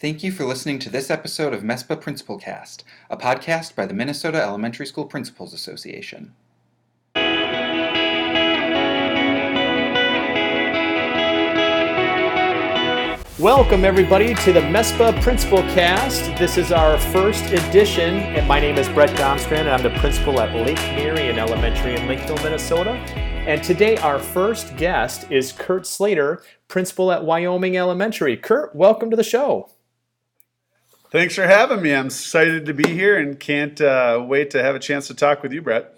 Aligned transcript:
Thank 0.00 0.22
you 0.22 0.30
for 0.30 0.44
listening 0.44 0.78
to 0.78 0.90
this 0.90 1.10
episode 1.10 1.52
of 1.52 1.64
MESPA 1.64 2.00
Principal 2.00 2.38
Cast, 2.38 2.84
a 3.10 3.16
podcast 3.16 3.74
by 3.74 3.84
the 3.84 3.94
Minnesota 3.94 4.40
Elementary 4.40 4.86
School 4.86 5.06
Principals 5.06 5.52
Association. 5.52 6.34
Welcome, 13.40 13.84
everybody, 13.84 14.36
to 14.36 14.52
the 14.52 14.60
MESPA 14.60 15.20
Principal 15.20 15.62
Cast. 15.62 16.26
This 16.38 16.58
is 16.58 16.70
our 16.70 16.96
first 16.96 17.46
edition, 17.46 18.18
and 18.18 18.46
my 18.46 18.60
name 18.60 18.78
is 18.78 18.88
Brett 18.90 19.10
Domstrand, 19.18 19.62
and 19.62 19.70
I'm 19.70 19.82
the 19.82 19.98
principal 19.98 20.40
at 20.40 20.54
Lake 20.54 20.76
Marion 20.76 21.40
Elementary 21.40 21.96
in 21.96 22.06
Lakeville, 22.06 22.40
Minnesota. 22.44 22.92
And 22.92 23.64
today, 23.64 23.96
our 23.96 24.20
first 24.20 24.76
guest 24.76 25.28
is 25.32 25.50
Kurt 25.50 25.88
Slater, 25.88 26.40
principal 26.68 27.10
at 27.10 27.24
Wyoming 27.24 27.76
Elementary. 27.76 28.36
Kurt, 28.36 28.76
welcome 28.76 29.10
to 29.10 29.16
the 29.16 29.24
show. 29.24 29.68
Thanks 31.10 31.34
for 31.34 31.46
having 31.46 31.80
me. 31.80 31.94
I'm 31.94 32.06
excited 32.06 32.66
to 32.66 32.74
be 32.74 32.86
here 32.86 33.16
and 33.16 33.40
can't 33.40 33.80
uh, 33.80 34.22
wait 34.28 34.50
to 34.50 34.62
have 34.62 34.74
a 34.74 34.78
chance 34.78 35.06
to 35.06 35.14
talk 35.14 35.42
with 35.42 35.54
you, 35.54 35.62
Brett. 35.62 35.96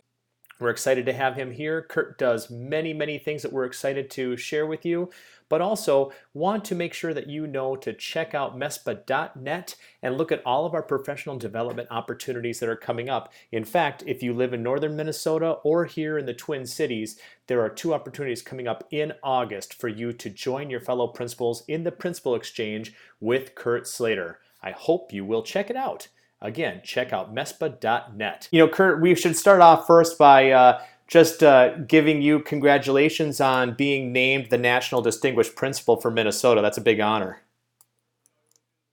We're 0.61 0.71
excited 0.71 1.05
to 1.07 1.13
have 1.13 1.35
him 1.35 1.51
here. 1.51 1.83
Kurt 1.83 2.17
does 2.17 2.49
many, 2.49 2.93
many 2.93 3.19
things 3.19 3.43
that 3.43 3.53
we're 3.53 3.65
excited 3.65 4.09
to 4.11 4.37
share 4.37 4.67
with 4.67 4.87
you, 4.87 5.11
but 5.49 5.61
also 5.61 6.13
want 6.33 6.65
to 6.67 6.77
make 6.77 6.95
sure 6.95 7.13
that 7.13 7.27
you 7.27 7.49
know 7.49 7.75
to 7.75 7.93
check 7.93 8.37
out 8.37 8.57
MESPA.net 8.57 9.75
and 10.01 10.17
look 10.17 10.31
at 10.31 10.47
all 10.47 10.65
of 10.65 10.75
our 10.75 10.83
professional 10.83 11.37
development 11.37 11.89
opportunities 11.91 12.61
that 12.61 12.69
are 12.69 12.77
coming 12.77 13.09
up. 13.09 13.33
In 13.51 13.65
fact, 13.65 14.05
if 14.07 14.23
you 14.23 14.33
live 14.33 14.55
in 14.55 14.63
northern 14.63 14.95
Minnesota 14.95 15.57
or 15.65 15.87
here 15.87 16.19
in 16.19 16.27
the 16.27 16.35
Twin 16.35 16.67
Cities, 16.67 17.19
there 17.49 17.61
are 17.61 17.69
two 17.69 17.93
opportunities 17.93 18.43
coming 18.43 18.69
up 18.69 18.87
in 18.93 19.15
August 19.25 19.75
for 19.75 19.89
you 19.89 20.13
to 20.13 20.31
join 20.31 20.71
your 20.71 20.81
fellow 20.81 21.09
principals 21.09 21.65
in 21.67 21.83
the 21.83 21.91
Principal 21.91 22.37
Exchange 22.37 22.95
with 23.19 23.57
Kurt 23.57 23.89
Slater. 23.89 24.39
I 24.63 24.73
hope 24.73 25.13
you 25.13 25.25
will 25.25 25.43
check 25.43 25.71
it 25.71 25.77
out. 25.77 26.09
Again, 26.41 26.81
check 26.85 27.13
out 27.13 27.35
mespa.net. 27.35 28.49
You 28.51 28.59
know, 28.61 28.69
Kurt, 28.69 29.01
we 29.01 29.15
should 29.15 29.37
start 29.37 29.61
off 29.61 29.87
first 29.87 30.19
by 30.19 30.51
uh, 30.51 30.83
just 31.07 31.43
uh, 31.43 31.77
giving 31.79 32.23
you 32.23 32.41
congratulations 32.41 33.41
on 33.41 33.75
being 33.75 34.13
named 34.13 34.51
the 34.51 34.59
National 34.59 35.03
Distinguished 35.03 35.55
Principal 35.55 36.01
for 36.01 36.11
Minnesota. 36.11 36.63
That's 36.63 36.79
a 36.79 36.83
big 36.83 37.01
honor. 37.01 37.43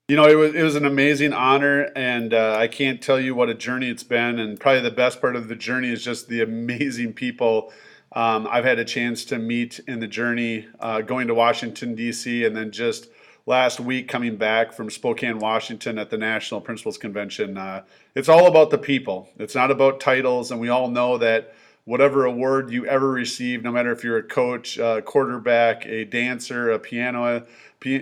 You 0.10 0.16
know, 0.16 0.28
it 0.28 0.36
was 0.36 0.56
it 0.56 0.64
was 0.64 0.76
an 0.76 0.86
amazing 0.86 1.34
honor, 1.34 1.90
and 1.96 2.34
uh, 2.34 2.56
I 2.58 2.68
can't 2.68 3.02
tell 3.02 3.20
you 3.20 3.36
what 3.36 3.50
a 3.50 3.54
journey 3.54 3.90
it's 3.90 4.04
been. 4.04 4.40
And 4.40 4.58
probably 4.58 4.82
the 4.82 4.92
best 4.92 5.20
part 5.20 5.36
of 5.36 5.50
the 5.50 5.56
journey 5.56 5.92
is 5.92 6.04
just 6.04 6.30
the 6.30 6.42
amazing 6.42 7.14
people 7.14 7.72
um, 8.14 8.48
I've 8.50 8.64
had 8.64 8.80
a 8.80 8.86
chance 8.86 9.26
to 9.26 9.38
meet 9.38 9.80
in 9.88 10.00
the 10.00 10.08
journey, 10.08 10.68
uh, 10.80 11.02
going 11.02 11.28
to 11.28 11.34
Washington 11.34 11.94
D.C. 11.94 12.46
and 12.46 12.56
then 12.56 12.72
just 12.72 13.10
last 13.48 13.80
week 13.80 14.10
coming 14.10 14.36
back 14.36 14.74
from 14.74 14.92
Spokane, 14.92 15.40
Washington 15.40 15.98
at 15.98 16.12
the 16.12 16.18
National 16.18 16.62
Principals 16.62 16.98
Convention. 16.98 17.58
Uh, 17.58 17.84
it's 18.14 18.30
all 18.30 18.46
about 18.46 18.70
the 18.70 18.78
people. 18.78 19.30
It's 19.40 19.56
not 19.56 19.72
about 19.72 20.00
titles, 20.00 20.52
and 20.52 20.60
we 20.60 20.70
all 20.70 20.90
know 20.90 21.18
that 21.18 21.56
whatever 21.86 22.26
award 22.26 22.70
you 22.70 22.86
ever 22.86 23.10
receive, 23.10 23.64
no 23.64 23.72
matter 23.72 23.94
if 23.94 24.04
you're 24.04 24.18
a 24.18 24.24
coach, 24.24 24.78
a 24.78 25.02
quarterback, 25.02 25.86
a 25.86 26.04
dancer, 26.04 26.70
a 26.72 26.78
piano, 26.78 27.46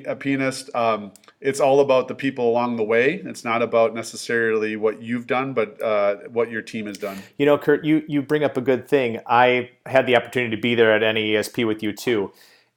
a 0.07 0.15
pianist, 0.15 0.73
um, 0.73 1.11
it's 1.39 1.59
all 1.59 1.79
about 1.79 2.07
the 2.07 2.15
people 2.15 2.49
along 2.49 2.77
the 2.77 2.83
way. 2.83 3.21
It's 3.23 3.43
not 3.43 3.61
about 3.61 3.93
necessarily 3.93 4.75
what 4.75 5.03
you've 5.03 5.27
done, 5.27 5.53
but 5.53 5.79
uh, 5.79 6.15
what 6.29 6.49
your 6.49 6.63
team 6.63 6.87
has 6.87 6.97
done. 6.97 7.19
You 7.37 7.45
know, 7.45 7.59
Kurt, 7.59 7.85
you 7.85 8.03
you 8.07 8.23
bring 8.23 8.43
up 8.43 8.57
a 8.57 8.61
good 8.61 8.87
thing. 8.87 9.19
I 9.27 9.69
had 9.85 10.07
the 10.07 10.15
opportunity 10.15 10.55
to 10.55 10.61
be 10.61 10.73
there 10.73 10.91
at 10.91 11.03
NAESP 11.03 11.67
with 11.67 11.83
you 11.83 11.93
too, 11.93 12.31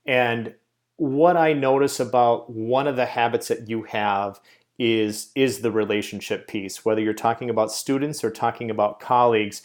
and 0.05 0.53
what 0.99 1.37
I 1.37 1.53
notice 1.53 2.01
about 2.01 2.51
one 2.51 2.87
of 2.87 2.97
the 2.97 3.07
habits 3.07 3.49
that 3.49 3.69
you 3.69 3.85
have 3.85 4.41
is 4.79 5.31
is 5.35 5.61
the 5.61 5.73
relationship 5.73 6.47
piece. 6.47 6.85
Whether 6.85 7.01
you're 7.01 7.15
talking 7.15 7.51
about 7.51 7.73
students 7.73 8.23
or 8.23 8.31
talking 8.31 8.71
about 8.71 9.01
colleagues, 9.01 9.63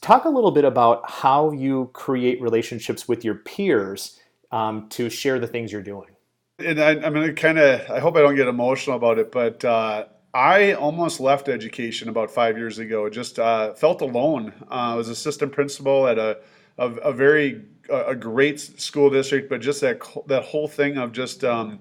talk 0.00 0.24
a 0.24 0.30
little 0.30 0.50
bit 0.50 0.64
about 0.64 1.10
how 1.10 1.50
you 1.50 1.90
create 1.92 2.40
relationships 2.40 3.08
with 3.08 3.24
your 3.24 3.34
peers 3.34 4.20
um, 4.52 4.88
to 4.90 5.10
share 5.10 5.38
the 5.38 5.46
things 5.46 5.72
you're 5.72 5.82
doing. 5.82 6.08
And 6.58 6.80
I, 6.80 6.94
going 6.94 7.26
to 7.26 7.34
kind 7.34 7.58
of 7.58 7.90
I 7.90 7.98
hope 7.98 8.16
I 8.16 8.20
don't 8.20 8.36
get 8.36 8.46
emotional 8.46 8.96
about 8.96 9.18
it, 9.18 9.32
but. 9.32 9.64
Uh, 9.64 10.06
I 10.34 10.74
almost 10.74 11.18
left 11.18 11.48
education 11.48 12.10
about 12.10 12.30
five 12.30 12.58
years 12.58 12.78
ago. 12.78 13.08
Just 13.08 13.38
uh, 13.38 13.72
felt 13.72 14.02
alone. 14.02 14.52
Uh, 14.70 14.92
I 14.92 14.94
was 14.94 15.08
assistant 15.08 15.50
principal 15.50 16.06
at 16.06 16.18
a, 16.18 16.36
a, 16.76 16.90
a 16.90 17.12
very 17.14 17.64
a 17.90 18.14
great 18.14 18.60
school 18.60 19.10
district, 19.10 19.48
but 19.48 19.60
just 19.60 19.80
that 19.80 20.00
that 20.26 20.44
whole 20.44 20.68
thing 20.68 20.96
of 20.96 21.12
just 21.12 21.44
um, 21.44 21.80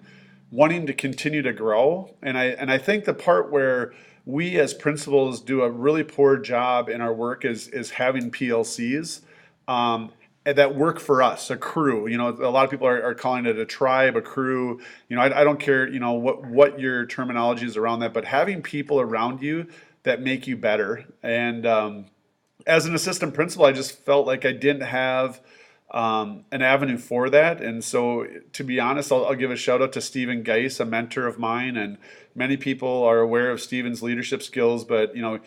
wanting 0.52 0.88
to 0.88 0.94
continue 0.94 1.42
to 1.42 1.54
grow. 1.54 2.14
And 2.22 2.38
I 2.38 2.46
and 2.46 2.72
I 2.72 2.78
think 2.78 3.06
the 3.06 3.14
part 3.14 3.52
where 3.52 3.94
we 4.26 4.60
as 4.60 4.74
principals 4.74 5.42
do 5.42 5.62
a 5.62 5.70
really 5.70 6.04
poor 6.04 6.38
job 6.38 6.90
in 6.90 7.02
our 7.02 7.14
work 7.14 7.46
is 7.46 7.68
is 7.68 7.92
having 7.92 8.32
PLCs. 8.32 9.22
Um, 9.68 10.12
that 10.46 10.76
work 10.76 11.00
for 11.00 11.24
us, 11.24 11.50
a 11.50 11.58
crew. 11.58 12.08
You 12.08 12.20
know, 12.20 12.30
a 12.30 12.52
lot 12.52 12.66
of 12.66 12.70
people 12.70 12.86
are, 12.86 13.02
are 13.02 13.16
calling 13.16 13.48
it 13.48 13.58
a 13.58 13.66
tribe, 13.66 14.16
a 14.16 14.22
crew. 14.22 14.80
You 15.10 15.16
know, 15.16 15.24
I, 15.24 15.42
I, 15.42 15.44
don't 15.44 15.60
care. 15.60 15.90
You 15.90 16.00
know 16.00 16.14
what 16.14 16.46
what 16.46 16.80
your 16.80 17.08
terminology 17.08 17.66
is 17.66 17.78
around 17.78 18.02
that, 18.02 18.14
but 18.14 18.26
having 18.26 18.62
people 18.62 19.02
around 19.02 19.42
you 19.42 19.66
that 20.04 20.22
make 20.22 20.46
you 20.46 20.56
better. 20.56 21.04
And 21.24 21.66
um, 21.66 22.06
as 22.68 22.86
an 22.86 22.96
assistant 22.96 23.34
principal, 23.34 23.66
I 23.66 23.72
just 23.72 24.00
felt 24.06 24.28
like 24.28 24.46
I 24.46 24.52
didn't 24.52 24.84
have 24.84 25.42
um, 25.92 26.46
an 26.52 26.62
avenue 26.62 26.98
for 26.98 27.30
that. 27.30 27.62
And 27.62 27.84
so, 27.84 28.28
to 28.54 28.64
be 28.64 28.80
honest, 28.80 29.12
I'll, 29.12 29.26
I'll, 29.26 29.36
give 29.36 29.52
a 29.52 29.56
shout 29.56 29.82
out 29.82 29.94
to 29.94 30.02
Stephen 30.02 30.44
Geis, 30.44 30.80
a 30.80 30.86
mentor 30.86 31.28
of 31.28 31.38
mine, 31.38 31.78
and 31.78 31.98
many 32.34 32.58
people 32.58 33.04
are 33.04 33.20
aware 33.20 33.52
of 33.52 33.62
Stephen's 33.62 34.02
leadership 34.02 34.42
skills. 34.42 34.84
But 34.84 35.16
you 35.16 35.22
know, 35.22 35.40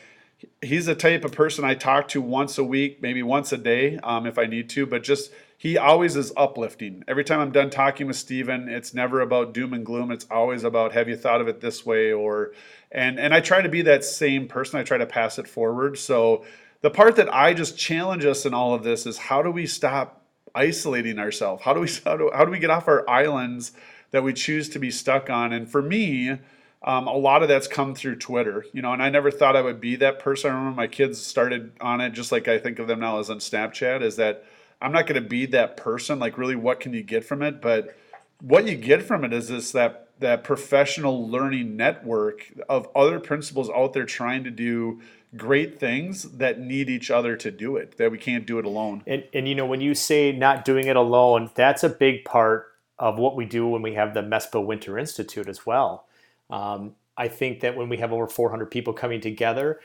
he's 0.63 0.87
the 0.87 0.95
type 0.95 1.25
of 1.25 1.33
person 1.33 1.65
I 1.65 1.75
talk 1.75 2.09
to 2.09 2.23
once 2.23 2.57
a 2.57 2.65
week, 2.65 3.03
maybe 3.03 3.23
once 3.23 3.53
a 3.53 3.59
day, 3.59 3.99
um, 3.99 4.27
if 4.27 4.39
I 4.39 4.47
need 4.47 4.71
to. 4.71 4.87
But 4.87 5.03
just 5.03 5.33
he 5.57 5.77
always 5.77 6.15
is 6.15 6.33
uplifting. 6.37 7.03
Every 7.09 7.25
time 7.25 7.41
I'm 7.41 7.51
done 7.51 7.69
talking 7.69 8.07
with 8.07 8.17
Stephen, 8.17 8.69
it's 8.69 8.95
never 8.95 9.21
about 9.21 9.53
doom 9.53 9.73
and 9.73 9.85
gloom. 9.85 10.13
It's 10.13 10.27
always 10.31 10.63
about 10.63 10.93
have 10.93 11.09
you 11.09 11.17
thought 11.17 11.41
of 11.41 11.49
it 11.49 11.61
this 11.61 11.85
way 11.85 12.13
or 12.13 12.53
and 12.93 13.19
and 13.19 13.35
I 13.35 13.41
try 13.41 13.61
to 13.61 13.69
be 13.69 13.83
that 13.83 14.05
same 14.05 14.47
person. 14.47 14.79
I 14.79 14.85
try 14.85 14.99
to 14.99 15.07
pass 15.07 15.39
it 15.39 15.49
forward. 15.49 15.99
So 15.99 16.45
the 16.81 16.91
part 16.91 17.17
that 17.17 17.33
I 17.35 17.55
just 17.55 17.77
challenge 17.77 18.25
us 18.25 18.47
in 18.47 18.55
all 18.55 18.73
of 18.73 18.85
this 18.85 19.05
is 19.05 19.19
how 19.19 19.43
do 19.43 19.51
we 19.51 19.67
stop 19.67 20.18
isolating 20.59 21.19
ourselves? 21.19 21.63
How 21.63 21.73
do 21.73 21.81
we 21.81 21.89
how 22.05 22.17
do, 22.17 22.31
how 22.35 22.45
do 22.45 22.51
we 22.51 22.59
get 22.59 22.71
off 22.71 22.89
our 22.89 23.09
islands 23.09 23.73
that 24.11 24.23
we 24.23 24.33
choose 24.33 24.69
to 24.71 24.79
be 24.79 24.91
stuck 24.91 25.31
on? 25.31 25.53
And 25.53 25.71
for 25.71 25.81
me, 25.81 26.39
um, 26.83 27.07
a 27.07 27.17
lot 27.17 27.43
of 27.43 27.49
that's 27.49 27.69
come 27.69 27.95
through 27.95 28.17
Twitter, 28.17 28.65
you 28.73 28.83
know, 28.83 28.93
and 28.93 29.03
I 29.03 29.09
never 29.09 29.31
thought 29.31 29.57
I 29.57 29.63
would 29.63 29.81
be 29.81 29.97
that 29.97 30.19
person. 30.19 30.51
I 30.51 30.55
remember 30.55 30.77
my 30.77 30.87
kids 30.87 31.25
started 31.25 31.73
on 31.81 32.01
it, 32.01 32.11
just 32.11 32.33
like 32.33 32.49
I 32.49 32.59
think 32.59 32.79
of 32.79 32.89
them 32.89 33.01
now 33.01 33.19
as 33.19 33.31
on 33.31 33.39
Snapchat, 33.39 34.03
is 34.03 34.17
that 34.17 34.45
I'm 34.81 34.93
not 34.93 35.07
going 35.07 35.21
to 35.21 35.29
be 35.29 35.47
that 35.47 35.77
person. 35.77 36.19
Like, 36.19 36.39
really, 36.39 36.57
what 36.57 36.81
can 36.81 36.93
you 36.93 37.03
get 37.03 37.25
from 37.25 37.43
it? 37.43 37.61
But 37.61 37.97
what 38.41 38.67
you 38.67 38.77
get 38.77 39.03
from 39.03 39.25
it 39.25 39.33
is 39.33 39.49
this 39.49 39.73
that 39.73 40.09
that 40.21 40.43
professional 40.43 41.29
learning 41.29 41.77
network 41.77 42.53
of 42.69 42.89
other 42.95 43.21
principals 43.21 43.71
out 43.71 43.93
there 43.93 44.05
trying 44.05 44.45
to 44.45 44.51
do 44.51 45.01
great 45.37 45.79
things 45.79 46.23
that 46.25 46.59
need 46.61 46.89
each 46.89 47.11
other 47.11 47.37
to 47.37 47.51
do 47.51 47.77
it 47.77 47.97
that 47.99 48.11
we 48.11 48.19
can't 48.19 48.47
do 48.47 48.59
it 48.59 48.65
alone. 48.65 49.03
And, 49.07 49.25
and 49.35 49.49
you 49.49 49.55
know 49.55 49.67
when 49.67 49.81
you 49.81 49.95
say 49.95 50.33
not 50.33 50.65
doing 50.65 50.87
it 50.87 50.97
alone 50.97 51.51
that's 51.55 51.85
a 51.85 51.89
big 51.89 52.25
part 52.25 52.67
of 52.99 53.19
what 53.19 53.37
we 53.37 53.45
do 53.45 53.69
when 53.69 53.83
we 53.83 53.95
have 53.95 54.15
the 54.15 54.23
mespa 54.23 54.61
winter 54.61 54.99
institute 54.99 55.49
as 55.49 55.67
well. 55.67 56.07
Um, 56.51 56.95
i 57.17 57.29
think 57.29 57.61
that 57.61 57.77
when 57.77 57.89
we 57.89 57.99
have 57.99 58.13
over 58.13 58.27
400 58.27 58.71
people 58.71 58.93
coming 58.93 59.21
together 59.21 59.81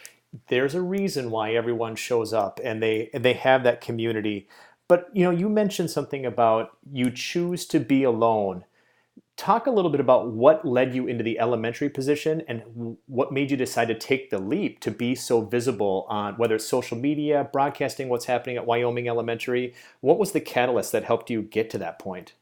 there's 0.47 0.75
a 0.75 0.81
reason 0.81 1.31
why 1.31 1.53
everyone 1.53 1.95
shows 1.95 2.33
up 2.33 2.59
and 2.63 2.81
they 2.81 3.09
and 3.13 3.23
they 3.23 3.33
have 3.33 3.63
that 3.63 3.81
community. 3.81 4.47
But 4.87 5.09
you 5.13 5.23
know 5.23 5.31
you 5.31 5.49
mentioned 5.49 5.89
something 5.91 6.25
about 6.25 6.77
you 6.91 7.11
choose 7.11 7.65
to 7.67 7.79
be 7.79 8.03
alone 8.03 8.65
talk 9.35 9.65
a 9.65 9.71
little 9.71 9.89
bit 9.89 9.99
about 9.99 10.31
what 10.31 10.65
led 10.65 10.93
you 10.93 11.07
into 11.07 11.23
the 11.23 11.39
elementary 11.39 11.89
position 11.89 12.43
and 12.47 12.97
what 13.07 13.31
made 13.31 13.49
you 13.49 13.57
decide 13.57 13.87
to 13.87 13.97
take 13.97 14.29
the 14.29 14.39
leap 14.39 14.79
to 14.79 14.91
be 14.91 15.15
so 15.15 15.41
visible 15.41 16.05
on 16.07 16.35
whether 16.35 16.55
it's 16.55 16.67
social 16.67 16.97
media, 16.97 17.49
broadcasting 17.51 18.09
what's 18.09 18.25
happening 18.25 18.57
at 18.57 18.65
Wyoming 18.65 19.07
Elementary. 19.07 19.73
What 20.01 20.19
was 20.19 20.31
the 20.31 20.41
catalyst 20.41 20.91
that 20.91 21.03
helped 21.03 21.29
you 21.29 21.41
get 21.41 21.69
to 21.71 21.77
that 21.79 21.97
point? 21.97 22.33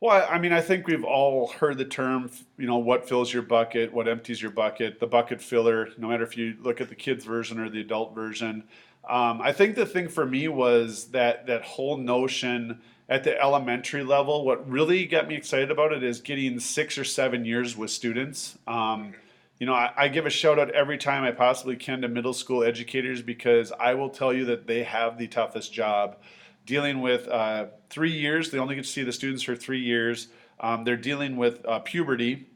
Well, 0.00 0.26
I 0.28 0.38
mean, 0.38 0.52
I 0.52 0.60
think 0.60 0.88
we've 0.88 1.04
all 1.04 1.48
heard 1.48 1.78
the 1.78 1.84
term, 1.84 2.30
you 2.58 2.66
know, 2.66 2.78
what 2.78 3.08
fills 3.08 3.32
your 3.32 3.42
bucket, 3.42 3.92
what 3.92 4.08
empties 4.08 4.42
your 4.42 4.50
bucket, 4.50 4.98
the 4.98 5.06
bucket 5.06 5.40
filler, 5.40 5.90
no 5.96 6.08
matter 6.08 6.24
if 6.24 6.36
you 6.36 6.56
look 6.60 6.80
at 6.80 6.88
the 6.88 6.96
kids 6.96 7.24
version 7.24 7.60
or 7.60 7.70
the 7.70 7.80
adult 7.80 8.12
version. 8.12 8.64
Um, 9.08 9.40
I 9.40 9.52
think 9.52 9.76
the 9.76 9.86
thing 9.86 10.08
for 10.08 10.26
me 10.26 10.48
was 10.48 11.06
that 11.08 11.46
that 11.46 11.62
whole 11.62 11.96
notion 11.96 12.80
at 13.12 13.24
the 13.24 13.38
elementary 13.38 14.02
level, 14.02 14.42
what 14.42 14.66
really 14.66 15.04
got 15.04 15.28
me 15.28 15.34
excited 15.34 15.70
about 15.70 15.92
it 15.92 16.02
is 16.02 16.22
getting 16.22 16.58
six 16.58 16.96
or 16.96 17.04
seven 17.04 17.44
years 17.44 17.76
with 17.76 17.90
students. 17.90 18.56
Um, 18.66 19.12
you 19.58 19.66
know, 19.66 19.74
I, 19.74 19.92
I, 19.94 20.08
give 20.08 20.24
a 20.24 20.30
shout 20.30 20.58
out 20.58 20.70
every 20.70 20.96
time 20.96 21.22
I 21.22 21.30
possibly 21.30 21.76
can 21.76 22.00
to 22.00 22.08
middle 22.08 22.32
school 22.32 22.64
educators 22.64 23.20
because 23.20 23.70
I 23.78 23.92
will 23.92 24.08
tell 24.08 24.32
you 24.32 24.46
that 24.46 24.66
they 24.66 24.84
have 24.84 25.18
the 25.18 25.26
toughest 25.26 25.74
job 25.74 26.16
dealing 26.64 27.02
with 27.02 27.28
uh, 27.28 27.66
three 27.90 28.12
years. 28.12 28.50
They 28.50 28.58
only 28.58 28.76
get 28.76 28.84
to 28.84 28.90
see 28.90 29.02
the 29.02 29.12
students 29.12 29.42
for 29.42 29.54
three 29.54 29.82
years. 29.82 30.28
Um, 30.58 30.84
they're 30.84 30.96
dealing 30.96 31.36
with 31.36 31.66
uh, 31.66 31.80
puberty. 31.80 32.46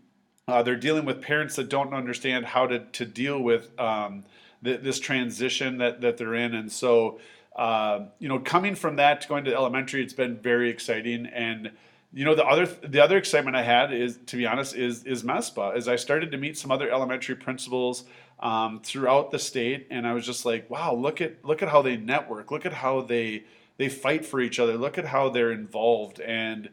Uh, 0.49 0.63
they're 0.63 0.75
dealing 0.75 1.05
with 1.05 1.21
parents 1.21 1.57
that 1.57 1.69
don't 1.69 1.93
understand 1.93 2.47
how 2.47 2.67
to, 2.67 2.79
to 2.79 3.05
deal 3.05 3.39
with 3.39 3.79
um, 3.79 4.25
th- 4.65 4.81
this 4.81 5.01
transition 5.01 5.77
that, 5.79 6.01
that 6.01 6.17
they're 6.17 6.35
in. 6.35 6.55
And 6.55 6.73
so, 6.73 7.21
uh, 7.57 8.05
you 8.19 8.29
know, 8.29 8.39
coming 8.39 8.75
from 8.75 8.97
that 8.97 9.23
to 9.23 9.29
going 9.29 9.45
to 9.45 9.55
elementary, 9.55 10.03
it's 10.03 10.13
been 10.13 10.37
very 10.37 10.69
exciting. 10.69 11.27
And 11.27 11.73
you 12.13 12.25
know, 12.25 12.35
the 12.35 12.45
other 12.45 12.67
the 12.67 13.03
other 13.03 13.17
excitement 13.17 13.57
I 13.57 13.63
had 13.63 13.93
is, 13.93 14.19
to 14.27 14.37
be 14.37 14.47
honest, 14.47 14.77
is 14.77 15.05
is 15.05 15.23
MESPA. 15.23 15.75
As 15.75 15.89
I 15.89 15.97
started 15.97 16.31
to 16.33 16.39
meet 16.39 16.59
some 16.59 16.71
other 16.71 16.91
elementary 16.91 17.35
principals 17.35 18.05
um, 18.41 18.81
throughout 18.83 19.31
the 19.31 19.39
state, 19.39 19.87
and 19.91 20.07
I 20.07 20.13
was 20.13 20.27
just 20.27 20.45
like, 20.45 20.69
wow, 20.71 20.95
look 20.95 21.21
at 21.21 21.45
look 21.45 21.63
at 21.63 21.71
how 21.71 21.83
they 21.83 21.97
network. 21.97 22.51
Look 22.51 22.67
at 22.67 22.75
how 22.75 23.01
they 23.01 23.45
they 23.79 23.89
fight 23.89 24.25
for 24.25 24.41
each 24.41 24.59
other. 24.59 24.77
Look 24.77 24.99
at 24.99 25.07
how 25.07 25.31
they're 25.31 25.53
involved, 25.53 26.21
and 26.21 26.69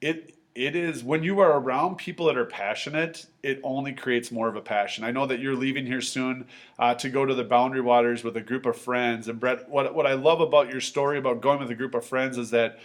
it 0.00 0.37
it 0.58 0.74
is 0.74 1.04
when 1.04 1.22
you 1.22 1.38
are 1.38 1.60
around 1.60 1.98
people 1.98 2.26
that 2.26 2.36
are 2.36 2.44
passionate, 2.44 3.26
it 3.44 3.60
only 3.62 3.92
creates 3.92 4.32
more 4.32 4.48
of 4.48 4.56
a 4.56 4.60
passion. 4.60 5.04
I 5.04 5.12
know 5.12 5.24
that 5.24 5.38
you're 5.38 5.54
leaving 5.54 5.86
here 5.86 6.00
soon 6.00 6.48
uh, 6.80 6.94
to 6.94 7.08
go 7.08 7.24
to 7.24 7.32
the 7.32 7.44
Boundary 7.44 7.80
Waters 7.80 8.24
with 8.24 8.36
a 8.36 8.40
group 8.40 8.66
of 8.66 8.76
friends. 8.76 9.28
And 9.28 9.38
Brett, 9.38 9.68
what 9.68 9.94
what 9.94 10.04
I 10.04 10.14
love 10.14 10.40
about 10.40 10.68
your 10.68 10.80
story 10.80 11.16
about 11.16 11.40
going 11.40 11.60
with 11.60 11.70
a 11.70 11.76
group 11.76 11.94
of 11.94 12.04
friends 12.04 12.36
is 12.38 12.50
that 12.50 12.80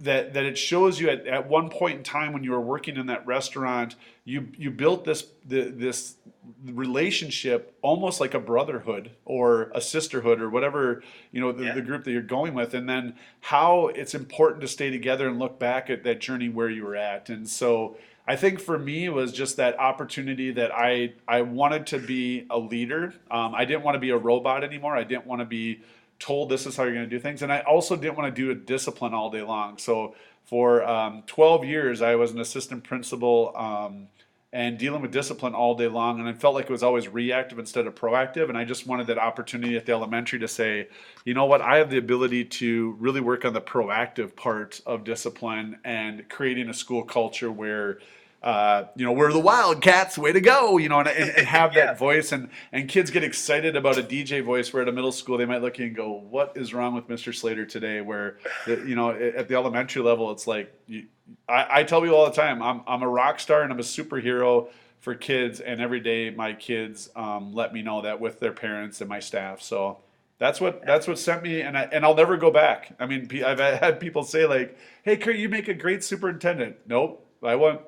that 0.00 0.32
that 0.32 0.44
it 0.44 0.56
shows 0.56 0.98
you 0.98 1.10
at, 1.10 1.26
at 1.26 1.48
one 1.48 1.68
point 1.68 1.98
in 1.98 2.02
time 2.02 2.32
when 2.32 2.42
you 2.42 2.50
were 2.50 2.60
working 2.60 2.96
in 2.96 3.06
that 3.06 3.24
restaurant 3.26 3.94
you 4.24 4.48
you 4.56 4.70
built 4.70 5.04
this 5.04 5.26
the, 5.44 5.70
this 5.70 6.16
relationship 6.64 7.76
almost 7.82 8.20
like 8.20 8.32
a 8.32 8.40
brotherhood 8.40 9.10
or 9.24 9.70
a 9.74 9.80
sisterhood 9.80 10.40
or 10.40 10.48
whatever 10.48 11.02
you 11.32 11.40
know 11.40 11.52
the, 11.52 11.64
yeah. 11.64 11.74
the 11.74 11.82
group 11.82 12.04
that 12.04 12.12
you're 12.12 12.22
going 12.22 12.54
with 12.54 12.72
and 12.74 12.88
then 12.88 13.14
how 13.40 13.88
it's 13.88 14.14
important 14.14 14.62
to 14.62 14.68
stay 14.68 14.90
together 14.90 15.28
and 15.28 15.38
look 15.38 15.58
back 15.58 15.90
at 15.90 16.02
that 16.02 16.18
journey 16.18 16.48
where 16.48 16.70
you 16.70 16.84
were 16.84 16.96
at 16.96 17.28
and 17.28 17.48
so 17.48 17.96
I 18.26 18.36
think 18.36 18.60
for 18.60 18.78
me 18.78 19.06
it 19.06 19.12
was 19.12 19.32
just 19.32 19.56
that 19.56 19.78
opportunity 19.78 20.52
that 20.52 20.70
I 20.72 21.14
I 21.26 21.42
wanted 21.42 21.88
to 21.88 21.98
be 21.98 22.46
a 22.48 22.58
leader. 22.58 23.12
Um, 23.28 23.56
I 23.56 23.64
didn't 23.64 23.82
want 23.82 23.96
to 23.96 23.98
be 23.98 24.10
a 24.10 24.16
robot 24.16 24.62
anymore. 24.62 24.96
I 24.96 25.02
didn't 25.02 25.26
want 25.26 25.40
to 25.40 25.46
be 25.46 25.80
told 26.20 26.50
this 26.50 26.66
is 26.66 26.76
how 26.76 26.84
you're 26.84 26.94
going 26.94 27.08
to 27.08 27.10
do 27.10 27.18
things. 27.18 27.42
And 27.42 27.52
I 27.52 27.60
also 27.60 27.96
didn't 27.96 28.16
want 28.16 28.34
to 28.34 28.40
do 28.42 28.50
a 28.50 28.54
discipline 28.54 29.14
all 29.14 29.30
day 29.30 29.42
long. 29.42 29.78
So 29.78 30.14
for 30.44 30.84
um, 30.84 31.24
12 31.26 31.64
years, 31.64 32.02
I 32.02 32.14
was 32.14 32.30
an 32.30 32.40
assistant 32.40 32.84
principal 32.84 33.52
um, 33.56 34.08
and 34.52 34.78
dealing 34.78 35.00
with 35.00 35.12
discipline 35.12 35.54
all 35.54 35.74
day 35.74 35.86
long. 35.86 36.20
And 36.20 36.28
I 36.28 36.32
felt 36.34 36.54
like 36.54 36.66
it 36.66 36.70
was 36.70 36.82
always 36.82 37.08
reactive 37.08 37.58
instead 37.58 37.86
of 37.86 37.94
proactive. 37.94 38.48
And 38.48 38.58
I 38.58 38.64
just 38.64 38.86
wanted 38.86 39.06
that 39.06 39.18
opportunity 39.18 39.76
at 39.76 39.86
the 39.86 39.92
elementary 39.92 40.38
to 40.40 40.48
say, 40.48 40.88
you 41.24 41.34
know 41.34 41.46
what, 41.46 41.62
I 41.62 41.78
have 41.78 41.88
the 41.88 41.98
ability 41.98 42.44
to 42.46 42.96
really 42.98 43.20
work 43.20 43.44
on 43.44 43.54
the 43.54 43.60
proactive 43.60 44.36
part 44.36 44.80
of 44.84 45.04
discipline 45.04 45.78
and 45.84 46.28
creating 46.28 46.68
a 46.68 46.74
school 46.74 47.02
culture 47.04 47.50
where 47.50 48.00
uh, 48.42 48.84
you 48.96 49.04
know, 49.04 49.12
we're 49.12 49.32
the 49.32 49.38
Wildcats, 49.38 50.16
way 50.16 50.32
to 50.32 50.40
go, 50.40 50.78
you 50.78 50.88
know, 50.88 51.00
and, 51.00 51.08
and, 51.08 51.30
and 51.30 51.46
have 51.46 51.74
yeah. 51.74 51.86
that 51.86 51.98
voice. 51.98 52.32
And, 52.32 52.48
and 52.72 52.88
kids 52.88 53.10
get 53.10 53.22
excited 53.22 53.76
about 53.76 53.98
a 53.98 54.02
DJ 54.02 54.42
voice 54.42 54.72
where 54.72 54.82
at 54.82 54.88
a 54.88 54.92
middle 54.92 55.12
school 55.12 55.36
they 55.36 55.44
might 55.44 55.60
look 55.60 55.78
and 55.78 55.94
go, 55.94 56.10
what 56.12 56.52
is 56.56 56.72
wrong 56.72 56.94
with 56.94 57.06
Mr. 57.08 57.34
Slater 57.34 57.66
today? 57.66 58.00
Where, 58.00 58.38
the, 58.66 58.82
you 58.86 58.94
know, 58.94 59.10
at 59.10 59.48
the 59.48 59.54
elementary 59.54 60.02
level, 60.02 60.30
it's 60.30 60.46
like, 60.46 60.72
you, 60.86 61.06
I, 61.48 61.80
I 61.80 61.84
tell 61.84 62.00
people 62.00 62.16
all 62.16 62.26
the 62.26 62.32
time, 62.32 62.62
I'm, 62.62 62.82
I'm 62.86 63.02
a 63.02 63.08
rock 63.08 63.40
star 63.40 63.62
and 63.62 63.72
I'm 63.72 63.78
a 63.78 63.82
superhero 63.82 64.68
for 65.00 65.14
kids. 65.14 65.60
And 65.60 65.80
every 65.80 66.00
day 66.00 66.30
my 66.30 66.54
kids 66.54 67.10
um, 67.14 67.52
let 67.52 67.74
me 67.74 67.82
know 67.82 68.00
that 68.02 68.20
with 68.20 68.40
their 68.40 68.52
parents 68.52 69.02
and 69.02 69.08
my 69.08 69.20
staff. 69.20 69.60
So 69.60 69.98
that's 70.38 70.58
what 70.58 70.84
that's 70.86 71.06
what 71.06 71.18
sent 71.18 71.42
me, 71.42 71.60
and 71.60 71.76
I 71.76 71.82
and 71.92 72.02
I'll 72.02 72.14
never 72.14 72.38
go 72.38 72.50
back. 72.50 72.96
I 72.98 73.04
mean, 73.04 73.28
I've 73.44 73.58
had 73.58 74.00
people 74.00 74.24
say 74.24 74.46
like, 74.46 74.74
"Hey, 75.02 75.18
Kurt, 75.18 75.36
you 75.36 75.50
make 75.50 75.68
a 75.68 75.74
great 75.74 76.02
superintendent." 76.02 76.76
Nope, 76.86 77.28
I 77.42 77.56
want 77.56 77.82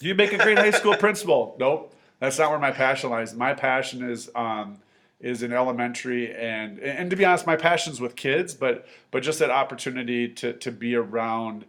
you 0.00 0.14
make 0.14 0.32
a 0.32 0.38
great 0.38 0.58
high 0.58 0.70
school 0.70 0.96
principal. 0.96 1.56
Nope, 1.58 1.94
that's 2.20 2.38
not 2.38 2.50
where 2.50 2.58
my 2.58 2.70
passion 2.70 3.10
lies. 3.10 3.34
My 3.34 3.54
passion 3.54 4.08
is 4.08 4.30
um, 4.34 4.78
is 5.20 5.42
in 5.42 5.52
elementary, 5.52 6.34
and 6.34 6.78
and 6.78 7.10
to 7.10 7.16
be 7.16 7.24
honest, 7.24 7.46
my 7.46 7.56
passion's 7.56 8.00
with 8.00 8.16
kids, 8.16 8.54
but 8.54 8.86
but 9.10 9.22
just 9.22 9.38
that 9.38 9.50
opportunity 9.50 10.28
to 10.28 10.52
to 10.54 10.70
be 10.70 10.94
around 10.94 11.64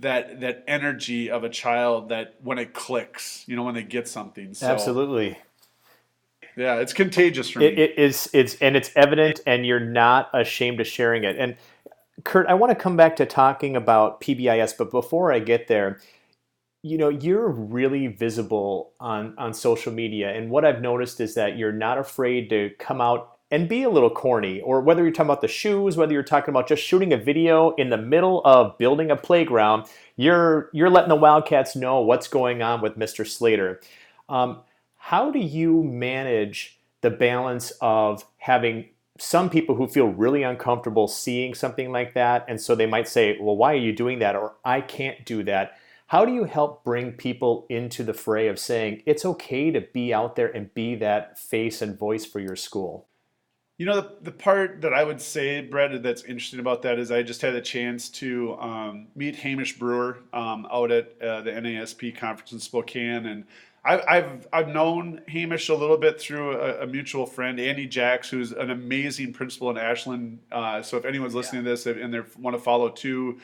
that 0.00 0.40
that 0.40 0.64
energy 0.66 1.30
of 1.30 1.44
a 1.44 1.48
child 1.48 2.10
that 2.10 2.36
when 2.42 2.58
it 2.58 2.74
clicks, 2.74 3.44
you 3.46 3.56
know, 3.56 3.62
when 3.62 3.74
they 3.74 3.82
get 3.82 4.08
something. 4.08 4.54
So, 4.54 4.66
Absolutely. 4.66 5.38
Yeah, 6.56 6.76
it's 6.76 6.92
contagious 6.92 7.50
for 7.50 7.60
me. 7.60 7.66
It, 7.66 7.78
it 7.78 7.98
is. 7.98 8.28
It's 8.32 8.56
and 8.56 8.76
it's 8.76 8.90
evident, 8.96 9.40
and 9.46 9.64
you're 9.64 9.78
not 9.78 10.28
ashamed 10.34 10.80
of 10.80 10.86
sharing 10.86 11.24
it. 11.24 11.36
And 11.38 11.56
Kurt, 12.24 12.46
I 12.48 12.54
want 12.54 12.70
to 12.70 12.74
come 12.74 12.96
back 12.96 13.16
to 13.16 13.26
talking 13.26 13.76
about 13.76 14.20
PBIS, 14.20 14.76
but 14.76 14.90
before 14.90 15.32
I 15.32 15.38
get 15.38 15.68
there, 15.68 16.00
you 16.82 16.96
know 16.96 17.08
you're 17.08 17.48
really 17.48 18.06
visible 18.06 18.92
on 19.00 19.34
on 19.36 19.52
social 19.52 19.92
media 19.92 20.32
and 20.32 20.50
what 20.50 20.64
i've 20.64 20.80
noticed 20.80 21.20
is 21.20 21.34
that 21.34 21.58
you're 21.58 21.72
not 21.72 21.98
afraid 21.98 22.48
to 22.48 22.70
come 22.78 23.00
out 23.00 23.38
and 23.50 23.68
be 23.68 23.82
a 23.82 23.90
little 23.90 24.10
corny 24.10 24.60
or 24.60 24.80
whether 24.80 25.02
you're 25.02 25.12
talking 25.12 25.26
about 25.26 25.40
the 25.40 25.48
shoes 25.48 25.96
whether 25.96 26.12
you're 26.12 26.22
talking 26.22 26.50
about 26.50 26.68
just 26.68 26.82
shooting 26.82 27.12
a 27.12 27.16
video 27.16 27.70
in 27.74 27.90
the 27.90 27.96
middle 27.96 28.42
of 28.44 28.76
building 28.78 29.10
a 29.10 29.16
playground 29.16 29.86
you're 30.16 30.70
you're 30.72 30.90
letting 30.90 31.08
the 31.08 31.16
wildcats 31.16 31.74
know 31.74 32.00
what's 32.00 32.28
going 32.28 32.62
on 32.62 32.80
with 32.80 32.96
mr 32.96 33.26
slater. 33.26 33.80
Um, 34.28 34.60
how 34.96 35.30
do 35.30 35.38
you 35.38 35.82
manage 35.82 36.78
the 37.00 37.10
balance 37.10 37.72
of 37.80 38.24
having 38.36 38.90
some 39.18 39.48
people 39.48 39.74
who 39.74 39.88
feel 39.88 40.08
really 40.08 40.42
uncomfortable 40.42 41.08
seeing 41.08 41.54
something 41.54 41.90
like 41.90 42.14
that 42.14 42.44
and 42.46 42.60
so 42.60 42.74
they 42.76 42.86
might 42.86 43.08
say 43.08 43.36
well 43.40 43.56
why 43.56 43.72
are 43.72 43.78
you 43.78 43.92
doing 43.92 44.20
that? 44.20 44.36
or 44.36 44.54
i 44.64 44.80
can't 44.80 45.24
do 45.24 45.42
that 45.42 45.76
how 46.08 46.24
do 46.24 46.32
you 46.32 46.44
help 46.44 46.84
bring 46.84 47.12
people 47.12 47.66
into 47.68 48.02
the 48.02 48.14
fray 48.14 48.48
of 48.48 48.58
saying 48.58 49.02
it's 49.04 49.26
okay 49.26 49.70
to 49.70 49.82
be 49.82 50.12
out 50.14 50.36
there 50.36 50.48
and 50.48 50.72
be 50.72 50.94
that 50.96 51.38
face 51.38 51.82
and 51.82 51.98
voice 51.98 52.24
for 52.24 52.40
your 52.40 52.56
school? 52.56 53.06
You 53.76 53.84
know, 53.84 54.00
the, 54.00 54.16
the 54.22 54.32
part 54.32 54.80
that 54.80 54.94
I 54.94 55.04
would 55.04 55.20
say, 55.20 55.60
Brett, 55.60 56.02
that's 56.02 56.22
interesting 56.22 56.60
about 56.60 56.80
that 56.82 56.98
is 56.98 57.12
I 57.12 57.22
just 57.22 57.42
had 57.42 57.54
a 57.54 57.60
chance 57.60 58.08
to 58.08 58.56
um, 58.58 59.08
meet 59.14 59.36
Hamish 59.36 59.78
Brewer 59.78 60.20
um, 60.32 60.66
out 60.72 60.90
at 60.90 61.20
uh, 61.20 61.42
the 61.42 61.50
NASP 61.50 62.16
conference 62.16 62.52
in 62.52 62.58
Spokane. 62.58 63.26
And 63.26 63.44
I, 63.84 64.00
I've, 64.08 64.48
I've 64.50 64.68
known 64.68 65.20
Hamish 65.28 65.68
a 65.68 65.74
little 65.74 65.98
bit 65.98 66.18
through 66.18 66.58
a, 66.58 66.84
a, 66.84 66.86
mutual 66.86 67.26
friend, 67.26 67.60
Andy 67.60 67.86
Jacks, 67.86 68.30
who's 68.30 68.52
an 68.52 68.70
amazing 68.70 69.34
principal 69.34 69.68
in 69.68 69.76
Ashland. 69.76 70.38
Uh, 70.50 70.80
so 70.80 70.96
if 70.96 71.04
anyone's 71.04 71.34
listening 71.34 71.64
yeah. 71.66 71.74
to 71.74 71.82
this 71.82 71.86
and 71.86 72.14
they 72.14 72.20
want 72.38 72.56
to 72.56 72.62
follow 72.62 72.88
too, 72.88 73.38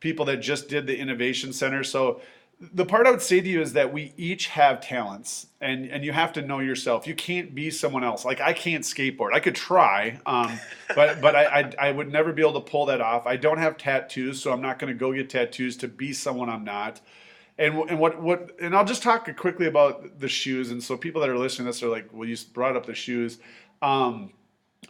people 0.00 0.24
that 0.26 0.38
just 0.38 0.68
did 0.68 0.86
the 0.86 0.98
innovation 0.98 1.52
center. 1.52 1.84
So 1.84 2.20
the 2.60 2.84
part 2.84 3.06
I 3.06 3.10
would 3.10 3.22
say 3.22 3.40
to 3.40 3.48
you 3.48 3.62
is 3.62 3.72
that 3.72 3.92
we 3.92 4.12
each 4.18 4.48
have 4.48 4.82
talents, 4.82 5.46
and 5.62 5.86
and 5.86 6.04
you 6.04 6.12
have 6.12 6.32
to 6.34 6.42
know 6.42 6.58
yourself. 6.58 7.06
You 7.06 7.14
can't 7.14 7.54
be 7.54 7.70
someone 7.70 8.04
else. 8.04 8.24
Like 8.24 8.40
I 8.40 8.52
can't 8.52 8.84
skateboard. 8.84 9.32
I 9.32 9.40
could 9.40 9.54
try, 9.54 10.20
um, 10.26 10.60
but 10.94 11.20
but 11.22 11.34
I, 11.34 11.44
I, 11.60 11.88
I 11.88 11.92
would 11.92 12.12
never 12.12 12.32
be 12.32 12.42
able 12.42 12.60
to 12.60 12.70
pull 12.70 12.86
that 12.86 13.00
off. 13.00 13.26
I 13.26 13.36
don't 13.36 13.58
have 13.58 13.78
tattoos, 13.78 14.42
so 14.42 14.52
I'm 14.52 14.60
not 14.60 14.78
going 14.78 14.92
to 14.92 14.98
go 14.98 15.12
get 15.12 15.30
tattoos 15.30 15.76
to 15.78 15.88
be 15.88 16.12
someone 16.12 16.50
I'm 16.50 16.64
not. 16.64 17.00
And 17.56 17.78
and 17.90 17.98
what 17.98 18.20
what 18.20 18.50
and 18.60 18.76
I'll 18.76 18.84
just 18.84 19.02
talk 19.02 19.34
quickly 19.36 19.66
about 19.66 20.20
the 20.20 20.28
shoes. 20.28 20.70
And 20.70 20.82
so 20.82 20.98
people 20.98 21.22
that 21.22 21.30
are 21.30 21.38
listening 21.38 21.64
to 21.64 21.72
this 21.72 21.82
are 21.82 21.88
like, 21.88 22.10
well, 22.12 22.28
you 22.28 22.36
brought 22.52 22.76
up 22.76 22.84
the 22.84 22.94
shoes. 22.94 23.38
Um, 23.80 24.32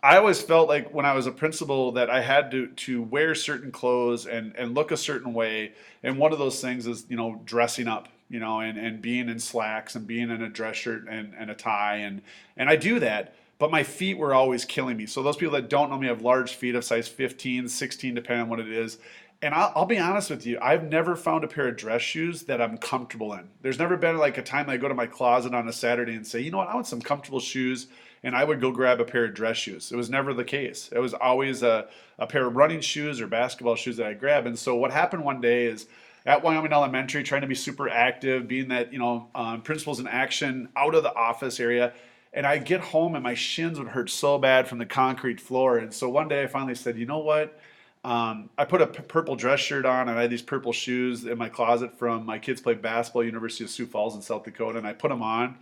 I 0.03 0.17
always 0.17 0.41
felt 0.41 0.69
like 0.69 0.95
when 0.95 1.05
I 1.05 1.15
was 1.15 1.27
a 1.27 1.33
principal 1.33 1.93
that 1.93 2.09
I 2.09 2.21
had 2.23 2.51
to 2.53 2.69
to 2.69 3.03
wear 3.03 3.35
certain 3.35 3.71
clothes 3.71 4.27
and 4.27 4.55
and 4.57 4.75
look 4.75 4.91
a 4.91 4.97
certain 4.97 5.35
way. 5.35 5.73
And 6.03 6.19
one 6.19 6.33
of 6.33 6.39
those 6.39 6.61
things 6.61 6.87
is 6.87 7.05
you 7.09 7.17
know 7.17 7.41
dressing 7.45 7.87
up, 7.87 8.09
you 8.29 8.41
know, 8.41 8.61
and 8.61 8.79
and 8.79 9.03
being 9.03 9.29
in 9.29 9.39
slacks 9.39 9.95
and 9.95 10.07
being 10.07 10.31
in 10.31 10.43
a 10.43 10.49
dress 10.49 10.77
shirt 10.77 11.07
and 11.09 11.35
and 11.39 11.51
a 11.51 11.55
tie 11.55 11.97
and 11.97 12.23
and 12.57 12.69
I 12.69 12.77
do 12.77 12.99
that. 13.01 13.35
But 13.59 13.71
my 13.71 13.83
feet 13.83 14.17
were 14.17 14.33
always 14.33 14.65
killing 14.65 14.97
me. 14.97 15.05
So 15.05 15.23
those 15.23 15.37
people 15.37 15.53
that 15.53 15.69
don't 15.69 15.91
know 15.91 15.99
me 15.99 16.07
have 16.07 16.23
large 16.23 16.55
feet 16.55 16.75
of 16.75 16.83
size 16.83 17.09
15, 17.09 17.69
16, 17.69 18.15
depending 18.15 18.45
on 18.45 18.49
what 18.49 18.59
it 18.59 18.71
is. 18.71 18.97
And 19.43 19.55
I'll, 19.55 19.71
I'll, 19.77 19.85
be 19.85 19.99
honest 19.99 20.31
with 20.31 20.47
you, 20.47 20.59
I've 20.63 20.85
never 20.85 21.15
found 21.15 21.45
a 21.45 21.49
pair 21.49 21.69
of 21.69 21.77
dress 21.77 22.01
shoes 22.01 22.45
that 22.45 22.63
I'm 22.63 22.79
comfortable 22.79 23.35
in. 23.35 23.51
There's 23.61 23.79
never 23.79 23.99
been 23.99 24.17
like 24.17 24.39
a 24.39 24.43
time 24.43 24.71
I 24.71 24.79
go 24.79 24.89
to 24.89 24.95
my 24.95 25.07
closet 25.07 25.53
on 25.53 25.69
a 25.69 25.75
Saturday 25.75 26.15
and 26.15 26.27
say, 26.27 26.41
you 26.41 26.51
know 26.51 26.57
what, 26.57 26.69
I 26.69 26.75
want 26.75 26.87
some 26.87 27.03
comfortable 27.03 27.41
shoes 27.41 27.89
and 28.23 28.37
I 28.37 28.45
would 28.45 28.61
go 28.61 28.71
grab 28.71 29.01
a 29.01 29.05
pair 29.05 29.25
of 29.25 29.35
dress 29.35 29.57
shoes. 29.57 29.93
It 29.93 29.97
was 29.97 30.11
never 30.11 30.35
the 30.35 30.45
case. 30.45 30.91
It 30.93 30.99
was 30.99 31.15
always 31.15 31.63
a, 31.63 31.89
a 32.19 32.27
pair 32.27 32.47
of 32.47 32.57
running 32.57 32.81
shoes 32.81 33.21
or 33.21 33.27
basketball 33.27 33.77
shoes 33.77 33.97
that 33.97 34.07
I 34.07 34.15
grab. 34.15 34.47
And 34.47 34.59
so 34.59 34.77
what 34.77 34.91
happened 34.91 35.25
one 35.25 35.41
day 35.41 35.65
is 35.65 35.87
at 36.27 36.43
Wyoming 36.43 36.73
Elementary, 36.73 37.23
trying 37.23 37.41
to 37.41 37.47
be 37.47 37.55
super 37.55 37.89
active, 37.89 38.47
being 38.47 38.69
that, 38.69 38.93
you 38.93 38.99
know, 38.99 39.29
um, 39.35 39.63
principals 39.63 40.01
in 40.01 40.07
action 40.07 40.69
out 40.77 40.95
of 40.95 41.03
the 41.03 41.15
office 41.15 41.59
area. 41.59 41.95
And 42.33 42.47
I 42.47 42.59
get 42.59 42.81
home 42.81 43.15
and 43.15 43.25
my 43.25 43.35
shins 43.35 43.79
would 43.79 43.89
hurt 43.89 44.11
so 44.11 44.39
bad 44.39 44.69
from 44.69 44.79
the 44.79 44.87
concrete 44.87 45.41
floor. 45.41 45.79
And 45.79 45.93
so 45.93 46.09
one 46.09 46.29
day 46.29 46.43
I 46.43 46.47
finally 46.47 46.75
said, 46.75 46.99
you 46.99 47.07
know 47.07 47.19
what? 47.19 47.59
Um, 48.05 48.49
I 48.57 48.65
put 48.65 48.81
a 48.81 48.87
p- 48.87 49.03
purple 49.03 49.35
dress 49.35 49.61
shirt 49.61 49.85
on 49.85 50.09
and 50.09 50.19
I 50.19 50.23
had 50.23 50.31
these 50.31 50.43
purple 50.43 50.73
shoes 50.73 51.27
in 51.27 51.37
my 51.37 51.49
closet 51.49 51.99
from 51.99 52.25
my 52.25 52.39
kids 52.39 52.61
played 52.61 52.81
basketball, 52.81 53.25
University 53.25 53.65
of 53.65 53.71
Sioux 53.71 53.87
Falls 53.87 54.15
in 54.15 54.23
South 54.23 54.45
Dakota. 54.45 54.79
And 54.79 54.87
I 54.87 54.93
put 54.93 55.09
them 55.09 55.23
on 55.23 55.57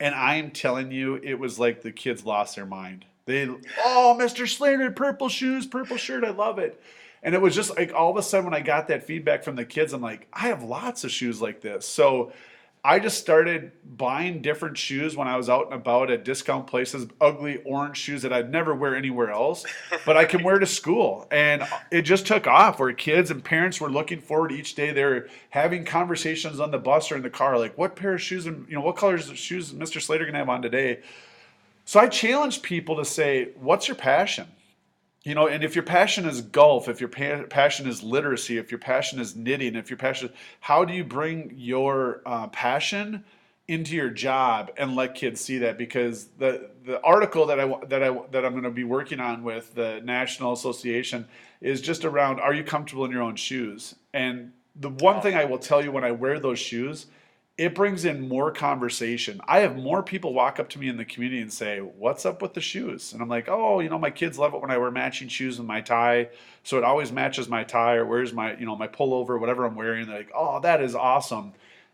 and 0.00 0.14
I'm 0.14 0.50
telling 0.50 0.90
you, 0.90 1.16
it 1.22 1.34
was 1.34 1.58
like 1.58 1.82
the 1.82 1.92
kids 1.92 2.24
lost 2.24 2.56
their 2.56 2.66
mind. 2.66 3.04
They, 3.26 3.46
oh, 3.84 4.16
Mr. 4.18 4.48
Slater, 4.48 4.90
purple 4.90 5.28
shoes, 5.28 5.66
purple 5.66 5.98
shirt, 5.98 6.24
I 6.24 6.30
love 6.30 6.58
it. 6.58 6.82
And 7.22 7.34
it 7.34 7.40
was 7.40 7.54
just 7.54 7.76
like 7.76 7.92
all 7.92 8.10
of 8.10 8.16
a 8.16 8.22
sudden 8.22 8.46
when 8.46 8.54
I 8.54 8.60
got 8.60 8.88
that 8.88 9.04
feedback 9.04 9.44
from 9.44 9.56
the 9.56 9.64
kids, 9.64 9.92
I'm 9.92 10.00
like, 10.00 10.26
I 10.32 10.48
have 10.48 10.62
lots 10.62 11.04
of 11.04 11.10
shoes 11.10 11.40
like 11.42 11.60
this. 11.60 11.86
So 11.86 12.32
I 12.82 12.98
just 12.98 13.18
started 13.18 13.72
buying 13.84 14.40
different 14.40 14.78
shoes 14.78 15.14
when 15.14 15.28
I 15.28 15.36
was 15.36 15.50
out 15.50 15.66
and 15.66 15.74
about 15.74 16.10
at 16.10 16.24
discount 16.24 16.66
places, 16.66 17.06
ugly 17.20 17.58
orange 17.64 17.98
shoes 17.98 18.22
that 18.22 18.32
I'd 18.32 18.50
never 18.50 18.74
wear 18.74 18.96
anywhere 18.96 19.30
else, 19.30 19.66
but 20.06 20.16
I 20.16 20.24
can 20.24 20.42
wear 20.42 20.58
to 20.58 20.66
school. 20.66 21.26
And 21.30 21.62
it 21.90 22.02
just 22.02 22.26
took 22.26 22.46
off 22.46 22.78
where 22.78 22.92
kids 22.94 23.30
and 23.30 23.44
parents 23.44 23.80
were 23.80 23.90
looking 23.90 24.20
forward 24.20 24.50
each 24.50 24.74
day. 24.76 24.92
They're 24.92 25.28
having 25.50 25.84
conversations 25.84 26.58
on 26.58 26.70
the 26.70 26.78
bus 26.78 27.12
or 27.12 27.16
in 27.16 27.22
the 27.22 27.30
car, 27.30 27.58
like, 27.58 27.76
what 27.76 27.96
pair 27.96 28.14
of 28.14 28.22
shoes 28.22 28.46
and, 28.46 28.66
you 28.66 28.74
know, 28.74 28.80
what 28.80 28.96
colors 28.96 29.28
of 29.28 29.36
shoes 29.36 29.72
Mr. 29.72 30.00
Slater 30.00 30.24
going 30.24 30.34
to 30.34 30.38
have 30.38 30.48
on 30.48 30.62
today? 30.62 31.00
So 31.84 32.00
I 32.00 32.08
challenged 32.08 32.62
people 32.62 32.96
to 32.96 33.04
say, 33.04 33.48
what's 33.56 33.88
your 33.88 33.96
passion? 33.96 34.46
You 35.24 35.34
know 35.34 35.46
and 35.46 35.62
if 35.62 35.74
your 35.74 35.84
passion 35.84 36.26
is 36.26 36.40
golf 36.40 36.88
if 36.88 37.00
your 37.00 37.08
pa- 37.08 37.44
passion 37.48 37.88
is 37.88 38.02
literacy 38.02 38.58
if 38.58 38.70
your 38.70 38.80
passion 38.80 39.20
is 39.20 39.36
knitting 39.36 39.74
if 39.74 39.90
your 39.90 39.96
passion 39.96 40.30
how 40.60 40.84
do 40.84 40.94
you 40.94 41.04
bring 41.04 41.52
your 41.56 42.22
uh, 42.26 42.46
passion 42.48 43.24
into 43.70 43.94
your 43.94 44.10
job 44.10 44.72
and 44.76 44.96
let 44.96 45.14
kids 45.14 45.40
see 45.40 45.58
that? 45.58 45.78
Because 45.78 46.26
the 46.38 46.70
the 46.84 47.00
article 47.02 47.46
that 47.46 47.60
I 47.60 47.72
that 47.86 48.02
I 48.02 48.10
that 48.32 48.44
I'm 48.44 48.50
going 48.50 48.64
to 48.64 48.70
be 48.70 48.82
working 48.82 49.20
on 49.20 49.44
with 49.44 49.72
the 49.76 50.00
National 50.02 50.52
Association 50.52 51.28
is 51.60 51.80
just 51.80 52.04
around 52.04 52.40
are 52.40 52.52
you 52.52 52.64
comfortable 52.64 53.04
in 53.04 53.12
your 53.12 53.22
own 53.22 53.36
shoes? 53.36 53.94
And 54.12 54.50
the 54.74 54.90
one 54.90 55.20
thing 55.22 55.36
I 55.36 55.44
will 55.44 55.58
tell 55.58 55.84
you 55.84 55.92
when 55.92 56.02
I 56.02 56.10
wear 56.10 56.40
those 56.40 56.58
shoes 56.58 57.06
it 57.60 57.74
brings 57.74 58.06
in 58.06 58.26
more 58.26 58.50
conversation. 58.50 59.38
I 59.46 59.58
have 59.58 59.76
more 59.76 60.02
people 60.02 60.32
walk 60.32 60.58
up 60.58 60.70
to 60.70 60.78
me 60.78 60.88
in 60.88 60.96
the 60.96 61.04
community 61.04 61.42
and 61.42 61.52
say, 61.52 61.80
What's 61.80 62.24
up 62.24 62.40
with 62.40 62.54
the 62.54 62.60
shoes? 62.62 63.12
And 63.12 63.20
I'm 63.20 63.28
like, 63.28 63.50
Oh, 63.50 63.80
you 63.80 63.90
know, 63.90 63.98
my 63.98 64.08
kids 64.08 64.38
love 64.38 64.54
it 64.54 64.62
when 64.62 64.70
I 64.70 64.78
wear 64.78 64.90
matching 64.90 65.28
shoes 65.28 65.58
with 65.58 65.66
my 65.66 65.82
tie. 65.82 66.30
So 66.62 66.78
it 66.78 66.84
always 66.84 67.12
matches 67.12 67.50
my 67.50 67.64
tie 67.64 67.96
or 67.96 68.06
where's 68.06 68.32
my, 68.32 68.56
you 68.56 68.64
know, 68.64 68.76
my 68.76 68.88
pullover, 68.88 69.38
whatever 69.38 69.66
I'm 69.66 69.74
wearing. 69.74 70.06
They're 70.06 70.16
like, 70.16 70.30
Oh, 70.34 70.60
that 70.60 70.80
is 70.80 70.94
awesome. 70.94 71.52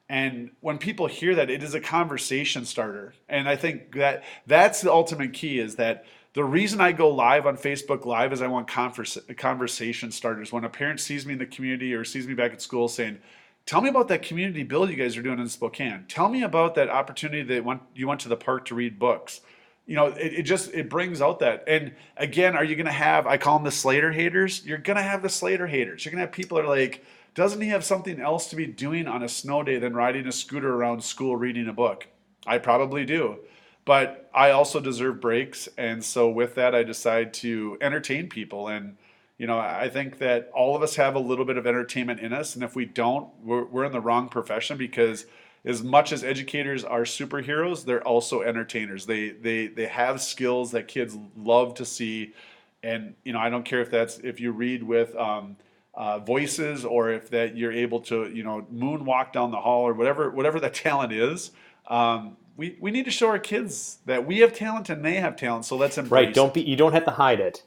And 0.09 0.53
when 0.61 0.79
people 0.79 1.09
hear 1.09 1.35
that, 1.35 1.51
it 1.51 1.65
is 1.65 1.75
a 1.75 1.81
conversation 1.81 2.65
starter. 2.65 3.15
And 3.29 3.49
I 3.49 3.57
think 3.57 3.97
that 3.97 4.23
that's 4.47 4.83
the 4.83 4.93
ultimate 4.93 5.33
key 5.33 5.59
is 5.59 5.75
that 5.77 6.05
the 6.35 6.45
reason 6.45 6.81
I 6.81 6.93
go 6.93 7.11
live 7.11 7.45
on 7.45 7.57
Facebook 7.57 8.07
Live 8.07 8.33
is 8.33 8.41
I 8.41 8.47
want 8.47 8.69
converse, 8.69 9.19
conversation 9.37 10.13
starters. 10.13 10.53
When 10.53 10.63
a 10.63 10.69
parent 10.69 11.01
sees 11.01 11.27
me 11.27 11.33
in 11.33 11.41
the 11.41 11.47
community 11.47 11.93
or 11.93 12.05
sees 12.05 12.29
me 12.29 12.35
back 12.35 12.53
at 12.53 12.63
school 12.63 12.87
saying, 12.87 13.19
Tell 13.67 13.81
me 13.81 13.89
about 13.89 14.07
that 14.09 14.23
community 14.23 14.63
build 14.63 14.91
you 14.91 14.97
guys 14.97 15.17
are 15.17 15.23
doing 15.23 15.41
in 15.41 15.49
Spokane. 15.49 16.05
Tell 16.07 16.29
me 16.29 16.45
about 16.45 16.77
that 16.77 16.89
opportunity 16.89 17.43
that 17.43 17.65
went, 17.65 17.83
you 17.97 18.07
went 18.07 18.21
to 18.21 18.29
the 18.29 18.37
park 18.37 18.65
to 18.67 18.77
read 18.77 18.99
books. 18.99 19.41
You 19.87 19.97
know, 19.97 20.07
it, 20.07 20.35
it 20.35 20.43
just 20.43 20.73
it 20.73 20.89
brings 20.89 21.21
out 21.21 21.41
that. 21.41 21.65
And 21.67 21.93
again, 22.17 22.57
are 22.57 22.65
you 22.65 22.77
going 22.77 22.87
to 22.87 22.93
have? 22.93 23.27
I 23.27 23.37
call 23.37 23.59
them 23.59 23.65
the 23.65 23.73
Slater 23.73 24.13
haters. 24.13 24.65
You're 24.65 24.79
going 24.79 24.97
to 24.97 25.03
have 25.03 25.23
the 25.23 25.29
Slater 25.29 25.67
haters. 25.67 26.05
You're 26.05 26.13
going 26.13 26.21
to 26.21 26.27
have 26.27 26.33
people 26.33 26.57
that 26.57 26.65
are 26.65 26.69
like, 26.69 27.05
doesn't 27.35 27.61
he 27.61 27.69
have 27.69 27.85
something 27.85 28.21
else 28.21 28.49
to 28.51 28.57
be 28.57 28.67
doing 28.67 29.07
on 29.07 29.23
a 29.23 29.29
snow 29.29 29.63
day 29.63 29.79
than 29.79 29.95
riding 29.95 30.27
a 30.27 30.33
scooter 30.33 30.73
around 30.73 31.03
school 31.03 31.37
reading 31.37 31.69
a 31.69 31.73
book? 31.73 32.07
I 32.47 32.59
probably 32.59 33.05
do. 33.05 33.39
But 33.85 34.31
I 34.35 34.51
also 34.51 34.81
deserve 34.81 35.21
breaks. 35.21 35.69
And 35.77 36.05
so 36.05 36.29
with 36.29 36.55
that, 36.57 36.75
I 36.75 36.83
decide 36.83 37.35
to 37.35 37.79
entertain 37.81 38.29
people. 38.29 38.69
And 38.69 38.97
you 39.39 39.47
know, 39.47 39.59
I 39.59 39.91
think 39.91 40.19
that 40.19 40.51
all 40.55 40.75
of 40.75 40.83
us 40.83 40.97
have 40.97 41.15
a 41.15 41.19
little 41.19 41.45
bit 41.45 41.59
of 41.59 41.67
entertainment 41.67 42.21
in 42.21 42.33
us, 42.33 42.55
and 42.55 42.65
if 42.65 42.75
we 42.75 42.87
don't, 42.87 43.29
we're, 43.43 43.65
we're 43.65 43.85
in 43.85 43.93
the 43.93 44.01
wrong 44.01 44.29
profession 44.29 44.79
because 44.79 45.27
as 45.65 45.83
much 45.83 46.13
as 46.13 46.25
educators 46.25 46.85
are 46.85 47.03
superheroes, 47.03 47.85
they're 47.85 48.07
also 48.07 48.41
entertainers. 48.41 49.05
They 49.05 49.31
they 49.31 49.67
they 49.67 49.87
have 49.87 50.23
skills 50.23 50.71
that 50.71 50.89
kids 50.89 51.19
love 51.37 51.75
to 51.75 51.85
see, 51.85 52.33
and 52.83 53.15
you 53.25 53.35
know, 53.35 53.39
I 53.39 53.51
don't 53.51 53.65
care 53.65 53.83
if 53.83 53.91
that's 53.91 54.19
if 54.19 54.41
you 54.41 54.53
read 54.53 54.83
with. 54.83 55.15
Um, 55.17 55.57
uh, 55.99 56.19
voices, 56.19 56.85
or 56.85 57.09
if 57.09 57.31
that 57.31 57.57
you're 57.57 57.73
able 57.73 58.01
to, 58.01 58.29
you 58.29 58.45
know, 58.45 58.67
moonwalk 58.71 59.33
down 59.33 59.51
the 59.51 59.57
hall, 59.57 59.89
or 59.89 59.95
whatever, 59.95 60.29
whatever 60.31 60.61
that 60.61 60.75
talent 60.75 61.11
is. 61.11 61.53
Um, 61.87 62.37
we, 62.55 62.77
we 62.83 62.91
need 62.91 63.07
to 63.07 63.11
show 63.11 63.29
our 63.29 63.39
kids 63.39 63.97
that 64.05 64.27
we 64.27 64.41
have 64.41 64.53
talent 64.53 64.91
and 64.91 65.03
they 65.03 65.15
have 65.15 65.37
talent. 65.37 65.65
So 65.65 65.75
let's 65.75 65.97
embrace. 65.97 66.27
Right. 66.27 66.35
Don't 66.35 66.53
be. 66.53 66.61
You 66.61 66.77
don't 66.77 66.93
have 66.93 67.07
to 67.07 67.13
hide 67.13 67.41
it 67.41 67.63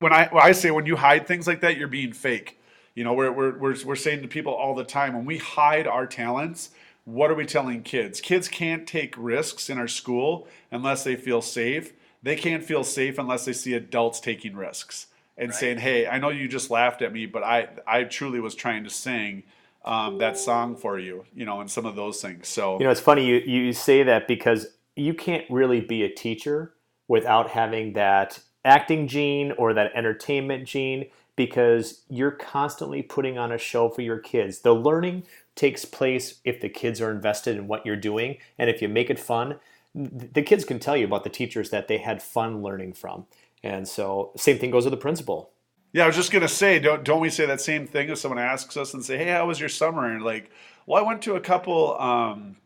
when 0.00 0.12
I 0.12 0.28
when 0.28 0.42
I 0.42 0.52
say 0.52 0.70
when 0.70 0.86
you 0.86 0.96
hide 0.96 1.26
things 1.26 1.46
like 1.46 1.60
that, 1.60 1.76
you're 1.76 1.88
being 1.88 2.12
fake. 2.12 2.58
You 2.94 3.04
know, 3.04 3.12
we're, 3.12 3.30
we're, 3.30 3.56
we're, 3.56 3.76
we're 3.84 3.96
saying 3.96 4.22
to 4.22 4.28
people 4.28 4.52
all 4.52 4.74
the 4.74 4.84
time 4.84 5.14
when 5.14 5.24
we 5.24 5.38
hide 5.38 5.86
our 5.86 6.06
talents, 6.06 6.70
what 7.04 7.30
are 7.30 7.34
we 7.34 7.46
telling 7.46 7.82
kids? 7.84 8.20
Kids 8.20 8.48
can't 8.48 8.86
take 8.86 9.14
risks 9.16 9.70
in 9.70 9.78
our 9.78 9.86
school 9.86 10.48
unless 10.72 11.04
they 11.04 11.14
feel 11.14 11.40
safe. 11.40 11.92
They 12.22 12.34
can't 12.34 12.64
feel 12.64 12.82
safe 12.82 13.18
unless 13.18 13.44
they 13.44 13.52
see 13.52 13.74
adults 13.74 14.20
taking 14.20 14.56
risks 14.56 15.06
and 15.38 15.50
right. 15.50 15.58
saying, 15.58 15.78
"Hey, 15.78 16.06
I 16.06 16.18
know 16.18 16.28
you 16.28 16.48
just 16.48 16.70
laughed 16.70 17.00
at 17.00 17.12
me, 17.12 17.26
but 17.26 17.42
I 17.42 17.68
I 17.86 18.04
truly 18.04 18.40
was 18.40 18.54
trying 18.54 18.84
to 18.84 18.90
sing." 18.90 19.44
Um, 19.82 20.18
that 20.18 20.36
song 20.36 20.76
for 20.76 20.98
you, 20.98 21.24
you 21.34 21.46
know, 21.46 21.62
and 21.62 21.70
some 21.70 21.86
of 21.86 21.96
those 21.96 22.20
things. 22.20 22.48
So 22.48 22.78
you 22.78 22.84
know, 22.84 22.90
it's 22.90 23.00
funny 23.00 23.24
you 23.24 23.36
you 23.36 23.72
say 23.72 24.02
that 24.02 24.28
because 24.28 24.66
you 24.94 25.14
can't 25.14 25.46
really 25.48 25.80
be 25.80 26.02
a 26.02 26.14
teacher 26.14 26.74
without 27.08 27.48
having 27.48 27.94
that 27.94 28.40
acting 28.64 29.08
gene 29.08 29.52
or 29.52 29.74
that 29.74 29.92
entertainment 29.94 30.66
gene 30.66 31.06
because 31.36 32.02
you're 32.08 32.30
constantly 32.30 33.02
putting 33.02 33.38
on 33.38 33.52
a 33.52 33.58
show 33.58 33.88
for 33.88 34.02
your 34.02 34.18
kids. 34.18 34.60
The 34.60 34.74
learning 34.74 35.24
takes 35.54 35.84
place 35.84 36.40
if 36.44 36.60
the 36.60 36.68
kids 36.68 37.00
are 37.00 37.10
invested 37.10 37.56
in 37.56 37.66
what 37.66 37.86
you're 37.86 37.96
doing 37.96 38.36
and 38.58 38.68
if 38.68 38.82
you 38.82 38.88
make 38.88 39.10
it 39.10 39.18
fun. 39.18 39.58
The 39.94 40.42
kids 40.42 40.64
can 40.64 40.78
tell 40.78 40.96
you 40.96 41.06
about 41.06 41.24
the 41.24 41.30
teachers 41.30 41.70
that 41.70 41.88
they 41.88 41.98
had 41.98 42.22
fun 42.22 42.62
learning 42.62 42.92
from. 42.92 43.26
And 43.62 43.88
so, 43.88 44.32
same 44.36 44.58
thing 44.58 44.70
goes 44.70 44.84
with 44.84 44.92
the 44.92 44.98
principal. 44.98 45.50
Yeah, 45.92 46.04
I 46.04 46.06
was 46.06 46.16
just 46.16 46.30
gonna 46.30 46.46
say, 46.46 46.78
don't 46.78 47.02
don't 47.02 47.20
we 47.20 47.30
say 47.30 47.46
that 47.46 47.60
same 47.60 47.86
thing 47.86 48.08
if 48.08 48.18
someone 48.18 48.38
asks 48.38 48.76
us 48.76 48.94
and 48.94 49.04
say, 49.04 49.18
"Hey, 49.18 49.30
how 49.30 49.46
was 49.46 49.58
your 49.58 49.68
summer?" 49.68 50.06
And 50.06 50.22
like, 50.22 50.50
well, 50.86 51.02
I 51.02 51.06
went 51.06 51.22
to 51.22 51.34
a 51.34 51.40
couple, 51.40 52.00
um, 52.00 52.56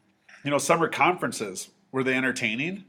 you 0.44 0.50
know, 0.50 0.58
summer 0.58 0.88
conferences. 0.88 1.70
Were 1.90 2.04
they 2.04 2.14
entertaining? 2.14 2.84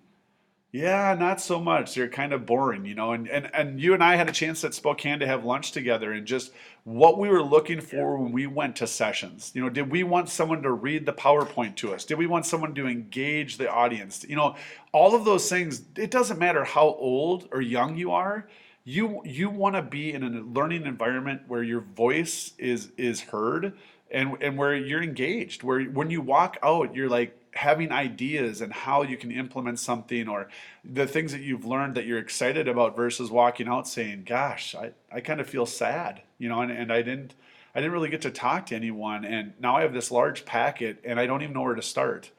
Yeah, 0.75 1.15
not 1.17 1.39
so 1.39 1.61
much. 1.61 1.95
They're 1.95 2.09
kind 2.09 2.33
of 2.33 2.45
boring, 2.45 2.83
you 2.83 2.95
know. 2.95 3.13
And, 3.13 3.29
and 3.29 3.49
and 3.53 3.79
you 3.79 3.93
and 3.93 4.03
I 4.03 4.17
had 4.17 4.27
a 4.27 4.33
chance 4.33 4.61
at 4.65 4.73
Spokane 4.73 5.19
to 5.19 5.25
have 5.25 5.45
lunch 5.45 5.71
together, 5.71 6.11
and 6.11 6.27
just 6.27 6.51
what 6.83 7.17
we 7.17 7.29
were 7.29 7.41
looking 7.41 7.79
for 7.79 8.17
when 8.17 8.33
we 8.33 8.45
went 8.45 8.75
to 8.77 8.85
sessions. 8.85 9.53
You 9.55 9.61
know, 9.61 9.69
did 9.69 9.89
we 9.89 10.03
want 10.03 10.27
someone 10.27 10.63
to 10.63 10.71
read 10.73 11.05
the 11.05 11.13
PowerPoint 11.13 11.77
to 11.77 11.93
us? 11.93 12.03
Did 12.03 12.17
we 12.17 12.27
want 12.27 12.45
someone 12.45 12.75
to 12.75 12.87
engage 12.87 13.55
the 13.55 13.71
audience? 13.71 14.25
You 14.27 14.35
know, 14.35 14.57
all 14.91 15.15
of 15.15 15.23
those 15.23 15.47
things. 15.47 15.81
It 15.95 16.11
doesn't 16.11 16.39
matter 16.39 16.65
how 16.65 16.87
old 16.87 17.47
or 17.53 17.61
young 17.61 17.95
you 17.95 18.11
are. 18.11 18.49
You 18.83 19.21
you 19.23 19.49
want 19.49 19.77
to 19.77 19.81
be 19.81 20.11
in 20.11 20.23
a 20.23 20.41
learning 20.41 20.85
environment 20.85 21.43
where 21.47 21.63
your 21.63 21.79
voice 21.79 22.51
is 22.57 22.91
is 22.97 23.21
heard 23.21 23.77
and 24.11 24.35
and 24.41 24.57
where 24.57 24.75
you're 24.75 25.01
engaged. 25.01 25.63
Where 25.63 25.85
when 25.85 26.09
you 26.09 26.19
walk 26.19 26.57
out, 26.61 26.93
you're 26.93 27.07
like 27.07 27.44
having 27.55 27.89
ideas 27.91 28.59
and 28.61 28.71
how 28.73 29.01
you 29.01 29.15
can 29.15 29.31
implement 29.31 29.79
something 29.79 30.27
or 30.27 30.49
the 30.83 31.07
things 31.07 31.31
that 31.31 31.41
you've 31.41 31.65
learned 31.65 31.95
that 31.95 32.05
you're 32.05 32.19
excited 32.19 32.67
about 32.67 32.95
versus 32.95 33.31
walking 33.31 33.67
out 33.67 33.87
saying 33.87 34.23
gosh 34.25 34.75
i, 34.75 34.91
I 35.11 35.21
kind 35.21 35.39
of 35.39 35.47
feel 35.47 35.65
sad 35.65 36.21
you 36.37 36.49
know 36.49 36.61
and, 36.61 36.71
and 36.71 36.91
i 36.91 37.01
didn't 37.01 37.33
i 37.73 37.79
didn't 37.79 37.93
really 37.93 38.09
get 38.09 38.21
to 38.23 38.31
talk 38.31 38.65
to 38.67 38.75
anyone 38.75 39.23
and 39.23 39.53
now 39.59 39.77
i 39.77 39.81
have 39.81 39.93
this 39.93 40.11
large 40.11 40.43
packet 40.45 41.01
and 41.05 41.17
i 41.19 41.25
don't 41.25 41.41
even 41.41 41.53
know 41.53 41.63
where 41.63 41.75
to 41.75 41.81
start. 41.81 42.31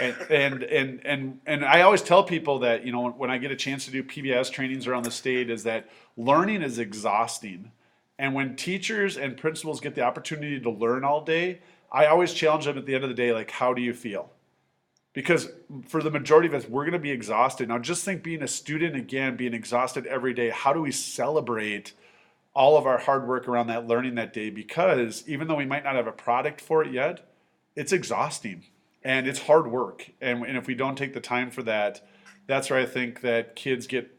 And 0.00 0.16
and 0.28 0.62
and 0.64 1.06
and, 1.06 1.40
and 1.46 1.64
i 1.64 1.82
always 1.82 2.02
tell 2.02 2.24
people 2.24 2.58
that 2.58 2.84
you 2.84 2.90
know 2.90 3.08
when 3.08 3.30
i 3.30 3.38
get 3.38 3.52
a 3.52 3.56
chance 3.56 3.84
to 3.84 3.92
do 3.92 4.02
pbs 4.02 4.50
trainings 4.50 4.88
around 4.88 5.04
the 5.04 5.12
state 5.12 5.48
is 5.48 5.62
that 5.62 5.88
learning 6.16 6.62
is 6.62 6.78
exhausting. 6.78 7.70
And 8.18 8.34
when 8.34 8.56
teachers 8.56 9.16
and 9.18 9.36
principals 9.36 9.80
get 9.80 9.94
the 9.94 10.00
opportunity 10.00 10.58
to 10.58 10.70
learn 10.70 11.04
all 11.04 11.24
day 11.24 11.60
i 11.92 12.06
always 12.06 12.34
challenge 12.34 12.64
them 12.64 12.76
at 12.76 12.84
the 12.84 12.94
end 12.96 13.04
of 13.04 13.10
the 13.10 13.14
day 13.14 13.32
like 13.32 13.50
how 13.52 13.72
do 13.72 13.80
you 13.80 13.94
feel 13.94 14.30
because 15.16 15.48
for 15.88 16.02
the 16.02 16.10
majority 16.10 16.46
of 16.46 16.52
us 16.52 16.68
we're 16.68 16.84
going 16.84 16.92
to 16.92 16.98
be 16.98 17.10
exhausted. 17.10 17.68
Now 17.70 17.78
just 17.78 18.04
think 18.04 18.22
being 18.22 18.42
a 18.42 18.48
student 18.48 18.94
again 18.94 19.34
being 19.34 19.54
exhausted 19.54 20.04
every 20.06 20.34
day 20.34 20.50
how 20.50 20.74
do 20.74 20.82
we 20.82 20.92
celebrate 20.92 21.94
all 22.54 22.76
of 22.76 22.86
our 22.86 22.98
hard 22.98 23.26
work 23.26 23.48
around 23.48 23.68
that 23.68 23.86
learning 23.86 24.16
that 24.16 24.34
day? 24.34 24.50
Because 24.50 25.24
even 25.26 25.48
though 25.48 25.56
we 25.56 25.64
might 25.64 25.84
not 25.84 25.96
have 25.96 26.06
a 26.06 26.12
product 26.12 26.60
for 26.60 26.84
it 26.84 26.92
yet 26.92 27.32
it's 27.74 27.92
exhausting 27.92 28.64
and 29.02 29.26
it's 29.26 29.40
hard 29.40 29.66
work. 29.66 30.10
And, 30.20 30.44
and 30.44 30.58
if 30.58 30.66
we 30.66 30.74
don't 30.74 30.96
take 30.96 31.14
the 31.14 31.20
time 31.20 31.50
for 31.50 31.62
that 31.62 32.06
that's 32.46 32.70
where 32.70 32.78
i 32.78 32.86
think 32.86 33.22
that 33.22 33.56
kids 33.56 33.86
get 33.86 34.10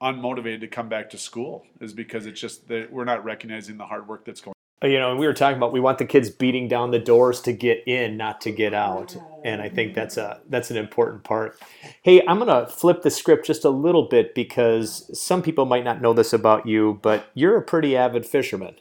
unmotivated 0.00 0.60
to 0.60 0.68
come 0.68 0.88
back 0.88 1.10
to 1.10 1.18
school 1.18 1.66
is 1.80 1.92
because 1.92 2.26
it's 2.26 2.40
just 2.40 2.68
that 2.68 2.92
we're 2.92 3.04
not 3.04 3.24
recognizing 3.24 3.76
the 3.76 3.86
hard 3.86 4.06
work 4.06 4.24
that's 4.24 4.40
going 4.40 4.55
you 4.82 4.98
know, 4.98 5.16
we 5.16 5.26
were 5.26 5.32
talking 5.32 5.56
about 5.56 5.72
we 5.72 5.80
want 5.80 5.98
the 5.98 6.04
kids 6.04 6.28
beating 6.28 6.68
down 6.68 6.90
the 6.90 6.98
doors 6.98 7.40
to 7.42 7.52
get 7.52 7.82
in, 7.86 8.16
not 8.18 8.42
to 8.42 8.50
get 8.50 8.74
out, 8.74 9.16
and 9.42 9.62
I 9.62 9.70
think 9.70 9.94
that's 9.94 10.18
a 10.18 10.40
that's 10.50 10.70
an 10.70 10.76
important 10.76 11.24
part. 11.24 11.58
Hey, 12.02 12.22
I'm 12.26 12.38
gonna 12.38 12.66
flip 12.66 13.02
the 13.02 13.10
script 13.10 13.46
just 13.46 13.64
a 13.64 13.70
little 13.70 14.02
bit 14.02 14.34
because 14.34 15.10
some 15.18 15.42
people 15.42 15.64
might 15.64 15.84
not 15.84 16.02
know 16.02 16.12
this 16.12 16.34
about 16.34 16.66
you, 16.66 16.98
but 17.00 17.30
you're 17.32 17.56
a 17.56 17.62
pretty 17.62 17.96
avid 17.96 18.26
fisherman, 18.26 18.76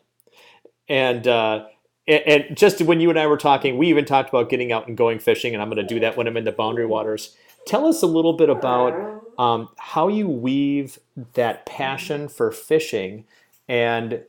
and 0.89 1.27
uh, 1.27 1.65
and 2.07 2.45
just 2.53 2.81
when 2.81 2.99
you 2.99 3.09
and 3.09 3.17
I 3.17 3.27
were 3.27 3.37
talking, 3.37 3.77
we 3.77 3.87
even 3.87 4.03
talked 4.03 4.27
about 4.27 4.49
getting 4.49 4.73
out 4.73 4.89
and 4.89 4.97
going 4.97 5.19
fishing, 5.19 5.53
and 5.53 5.61
I'm 5.61 5.69
gonna 5.69 5.83
do 5.83 6.01
that 6.01 6.17
when 6.17 6.27
I'm 6.27 6.35
in 6.35 6.43
the 6.43 6.51
boundary 6.51 6.85
waters. 6.85 7.37
Tell 7.65 7.87
us 7.87 8.03
a 8.03 8.07
little 8.07 8.33
bit 8.33 8.49
about 8.49 9.23
um, 9.37 9.69
how 9.77 10.09
you 10.09 10.27
weave 10.27 10.99
that 11.33 11.65
passion 11.65 12.27
for 12.27 12.51
fishing 12.51 13.25
and 13.67 14.21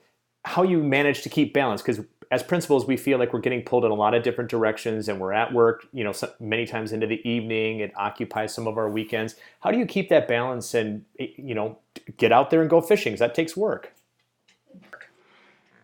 how 0.46 0.62
you 0.62 0.80
manage 0.80 1.22
to 1.22 1.28
keep 1.28 1.52
balance 1.52 1.82
because 1.82 2.00
as 2.30 2.42
principals, 2.42 2.86
we 2.86 2.96
feel 2.96 3.18
like 3.18 3.32
we're 3.32 3.40
getting 3.40 3.62
pulled 3.62 3.84
in 3.84 3.90
a 3.90 3.94
lot 3.94 4.14
of 4.14 4.22
different 4.22 4.50
directions, 4.50 5.08
and 5.08 5.20
we're 5.20 5.32
at 5.32 5.52
work, 5.52 5.86
you 5.92 6.02
know, 6.02 6.12
many 6.40 6.66
times 6.66 6.92
into 6.92 7.06
the 7.06 7.28
evening. 7.28 7.80
It 7.80 7.92
occupies 7.96 8.54
some 8.54 8.66
of 8.66 8.78
our 8.78 8.88
weekends. 8.88 9.36
How 9.60 9.70
do 9.70 9.78
you 9.78 9.86
keep 9.86 10.08
that 10.08 10.26
balance 10.26 10.74
and 10.74 11.04
you 11.18 11.54
know 11.54 11.78
get 12.16 12.32
out 12.32 12.50
there 12.50 12.60
and 12.60 12.70
go 12.70 12.80
fishing? 12.80 13.14
That 13.16 13.34
takes 13.34 13.56
work. 13.56 13.92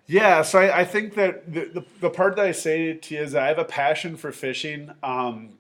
Yeah, 0.07 0.43
so 0.43 0.59
I, 0.59 0.81
I 0.81 0.85
think 0.85 1.15
that 1.15 1.53
the, 1.53 1.67
the, 1.67 1.85
the 2.01 2.11
part 2.11 2.37
that 2.37 2.45
I 2.45 2.53
say 2.53 2.95
to 2.95 3.15
you 3.15 3.23
is 3.23 3.35
I 3.35 3.47
have 3.47 3.59
a 3.59 3.65
passion 3.65 4.17
for 4.17 4.31
fishing 4.31 4.91
um, 5.03 5.59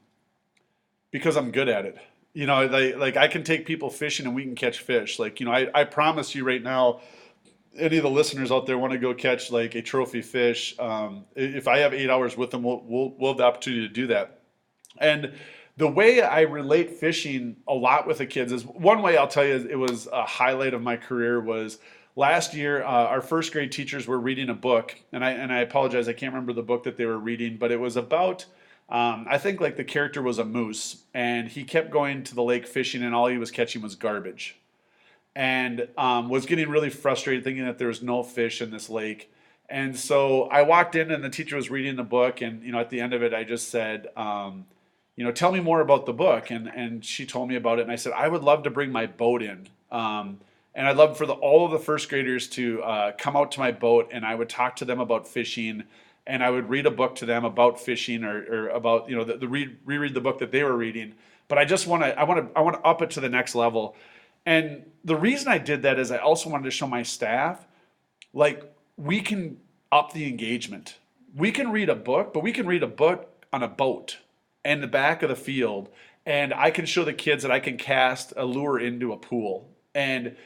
because 1.10 1.36
I'm 1.36 1.52
good 1.52 1.68
at 1.68 1.86
it. 1.86 1.96
You 2.34 2.46
know, 2.46 2.66
like, 2.66 2.96
like 2.96 3.16
I 3.16 3.28
can 3.28 3.44
take 3.44 3.66
people 3.66 3.88
fishing 3.88 4.26
and 4.26 4.34
we 4.34 4.42
can 4.42 4.54
catch 4.54 4.80
fish. 4.80 5.18
Like, 5.18 5.38
you 5.38 5.46
know, 5.46 5.52
I, 5.52 5.68
I 5.74 5.84
promise 5.84 6.34
you 6.34 6.44
right 6.44 6.62
now, 6.62 7.00
any 7.76 7.96
of 7.96 8.02
the 8.02 8.10
listeners 8.10 8.50
out 8.50 8.66
there 8.66 8.78
want 8.78 8.92
to 8.92 8.98
go 8.98 9.14
catch 9.14 9.50
like 9.50 9.74
a 9.74 9.82
trophy 9.82 10.22
fish, 10.22 10.78
um, 10.78 11.24
if 11.34 11.68
I 11.68 11.78
have 11.78 11.94
eight 11.94 12.10
hours 12.10 12.36
with 12.36 12.50
them, 12.50 12.62
we'll, 12.62 12.82
we'll, 12.84 13.14
we'll 13.18 13.30
have 13.32 13.38
the 13.38 13.44
opportunity 13.44 13.88
to 13.88 13.92
do 13.92 14.06
that. 14.08 14.40
And 14.98 15.32
the 15.76 15.88
way 15.88 16.20
I 16.20 16.42
relate 16.42 16.90
fishing 16.90 17.56
a 17.66 17.74
lot 17.74 18.06
with 18.06 18.18
the 18.18 18.26
kids 18.26 18.52
is 18.52 18.64
one 18.64 19.02
way 19.02 19.16
I'll 19.16 19.28
tell 19.28 19.44
you 19.44 19.54
it 19.54 19.78
was 19.78 20.06
a 20.12 20.24
highlight 20.24 20.74
of 20.74 20.82
my 20.82 20.96
career 20.96 21.40
was 21.40 21.78
last 22.14 22.54
year 22.54 22.82
uh, 22.82 22.86
our 22.86 23.22
first 23.22 23.52
grade 23.52 23.72
teachers 23.72 24.06
were 24.06 24.18
reading 24.18 24.50
a 24.50 24.54
book 24.54 24.94
and 25.12 25.24
I 25.24 25.30
and 25.30 25.52
I 25.52 25.60
apologize 25.60 26.08
I 26.08 26.12
can't 26.12 26.32
remember 26.32 26.52
the 26.52 26.62
book 26.62 26.82
that 26.84 26.96
they 26.98 27.06
were 27.06 27.18
reading 27.18 27.56
but 27.56 27.72
it 27.72 27.80
was 27.80 27.96
about 27.96 28.44
um, 28.90 29.26
I 29.30 29.38
think 29.38 29.60
like 29.60 29.78
the 29.78 29.84
character 29.84 30.20
was 30.20 30.38
a 30.38 30.44
moose 30.44 31.04
and 31.14 31.48
he 31.48 31.64
kept 31.64 31.90
going 31.90 32.22
to 32.24 32.34
the 32.34 32.42
lake 32.42 32.66
fishing 32.66 33.02
and 33.02 33.14
all 33.14 33.28
he 33.28 33.38
was 33.38 33.50
catching 33.50 33.80
was 33.80 33.94
garbage 33.94 34.56
and 35.34 35.88
um, 35.96 36.28
was 36.28 36.46
getting 36.46 36.68
really 36.68 36.90
frustrated 36.90 37.44
thinking 37.44 37.64
that 37.64 37.78
there 37.78 37.88
was 37.88 38.02
no 38.02 38.22
fish 38.22 38.60
in 38.60 38.70
this 38.70 38.90
lake. 38.90 39.32
And 39.68 39.98
so 39.98 40.44
I 40.44 40.62
walked 40.62 40.94
in 40.96 41.10
and 41.10 41.24
the 41.24 41.30
teacher 41.30 41.56
was 41.56 41.70
reading 41.70 41.96
the 41.96 42.02
book. 42.02 42.42
And, 42.42 42.62
you 42.62 42.72
know, 42.72 42.78
at 42.78 42.90
the 42.90 43.00
end 43.00 43.14
of 43.14 43.22
it, 43.22 43.32
I 43.32 43.42
just 43.44 43.68
said, 43.68 44.08
um, 44.16 44.66
you 45.16 45.24
know, 45.24 45.32
tell 45.32 45.50
me 45.50 45.60
more 45.60 45.80
about 45.80 46.04
the 46.04 46.12
book. 46.12 46.50
And, 46.50 46.68
and 46.68 47.02
she 47.04 47.24
told 47.24 47.48
me 47.48 47.56
about 47.56 47.78
it. 47.78 47.82
And 47.82 47.90
I 47.90 47.96
said, 47.96 48.12
I 48.12 48.28
would 48.28 48.42
love 48.42 48.64
to 48.64 48.70
bring 48.70 48.92
my 48.92 49.06
boat 49.06 49.42
in. 49.42 49.68
Um, 49.90 50.40
and 50.74 50.86
I'd 50.86 50.96
love 50.96 51.16
for 51.16 51.26
the, 51.26 51.32
all 51.32 51.64
of 51.64 51.72
the 51.72 51.78
first 51.78 52.08
graders 52.08 52.48
to 52.50 52.82
uh, 52.82 53.12
come 53.12 53.36
out 53.36 53.52
to 53.52 53.60
my 53.60 53.72
boat 53.72 54.10
and 54.12 54.24
I 54.24 54.34
would 54.34 54.48
talk 54.48 54.76
to 54.76 54.84
them 54.84 55.00
about 55.00 55.26
fishing 55.28 55.84
and 56.26 56.42
I 56.42 56.50
would 56.50 56.68
read 56.68 56.86
a 56.86 56.90
book 56.90 57.16
to 57.16 57.26
them 57.26 57.44
about 57.44 57.80
fishing 57.80 58.24
or, 58.24 58.44
or 58.44 58.68
about, 58.68 59.08
you 59.08 59.16
know, 59.16 59.24
the, 59.24 59.36
the 59.36 59.48
read, 59.48 59.78
reread 59.84 60.14
the 60.14 60.20
book 60.20 60.38
that 60.38 60.52
they 60.52 60.62
were 60.62 60.76
reading. 60.76 61.14
But 61.48 61.58
I 61.58 61.64
just 61.64 61.86
want 61.86 62.02
to, 62.02 62.18
I 62.18 62.24
want 62.24 62.46
to, 62.46 62.58
I 62.58 62.62
want 62.62 62.76
to 62.76 62.82
up 62.82 63.02
it 63.02 63.10
to 63.12 63.20
the 63.20 63.28
next 63.28 63.54
level. 63.54 63.96
And 64.44 64.90
the 65.04 65.16
reason 65.16 65.48
I 65.48 65.58
did 65.58 65.82
that 65.82 65.98
is 65.98 66.10
I 66.10 66.18
also 66.18 66.50
wanted 66.50 66.64
to 66.64 66.70
show 66.70 66.86
my 66.86 67.02
staff, 67.02 67.66
like, 68.32 68.62
we 68.96 69.20
can 69.20 69.58
up 69.90 70.12
the 70.12 70.26
engagement. 70.26 70.98
We 71.34 71.52
can 71.52 71.70
read 71.70 71.88
a 71.88 71.94
book, 71.94 72.32
but 72.32 72.42
we 72.42 72.52
can 72.52 72.66
read 72.66 72.82
a 72.82 72.88
book 72.88 73.28
on 73.52 73.62
a 73.62 73.68
boat 73.68 74.18
in 74.64 74.80
the 74.80 74.86
back 74.86 75.22
of 75.22 75.28
the 75.28 75.36
field. 75.36 75.88
And 76.24 76.54
I 76.54 76.70
can 76.70 76.86
show 76.86 77.04
the 77.04 77.12
kids 77.12 77.42
that 77.42 77.52
I 77.52 77.60
can 77.60 77.76
cast 77.76 78.32
a 78.36 78.44
lure 78.44 78.78
into 78.78 79.12
a 79.12 79.16
pool. 79.16 79.68
And 79.94 80.36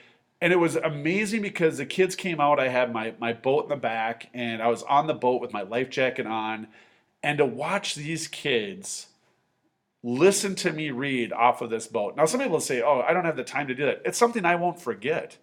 and 0.41 0.53
it 0.53 0.57
was 0.57 0.77
amazing 0.77 1.41
because 1.41 1.79
the 1.79 1.87
kids 1.87 2.15
came 2.15 2.41
out. 2.41 2.61
I 2.61 2.69
had 2.69 2.93
my, 2.93 3.15
my 3.19 3.33
boat 3.33 3.65
in 3.65 3.69
the 3.71 3.77
back, 3.77 4.29
and 4.35 4.63
I 4.63 4.69
was 4.69 4.83
on 4.83 5.07
the 5.07 5.15
boat 5.15 5.41
with 5.41 5.53
my 5.53 5.63
life 5.63 5.89
jacket 5.89 6.27
on. 6.27 6.69
And 7.23 7.39
to 7.39 7.47
watch 7.47 7.95
these 7.95 8.29
kids 8.29 9.07
listen 10.07 10.55
to 10.55 10.73
me 10.73 10.93
read 10.93 11.33
off 11.33 11.61
of 11.63 11.69
this 11.69 11.89
boat. 11.89 12.17
Now, 12.17 12.27
some 12.27 12.41
people 12.41 12.61
say, 12.61 12.81
"Oh, 12.81 13.01
I 13.01 13.13
don't 13.13 13.25
have 13.25 13.37
the 13.37 13.45
time 13.45 13.67
to 13.67 13.75
do 13.75 13.87
that." 13.87 14.03
It's 14.05 14.17
something 14.17 14.45
I 14.45 14.55
won't 14.55 14.81
forget. 14.81 15.37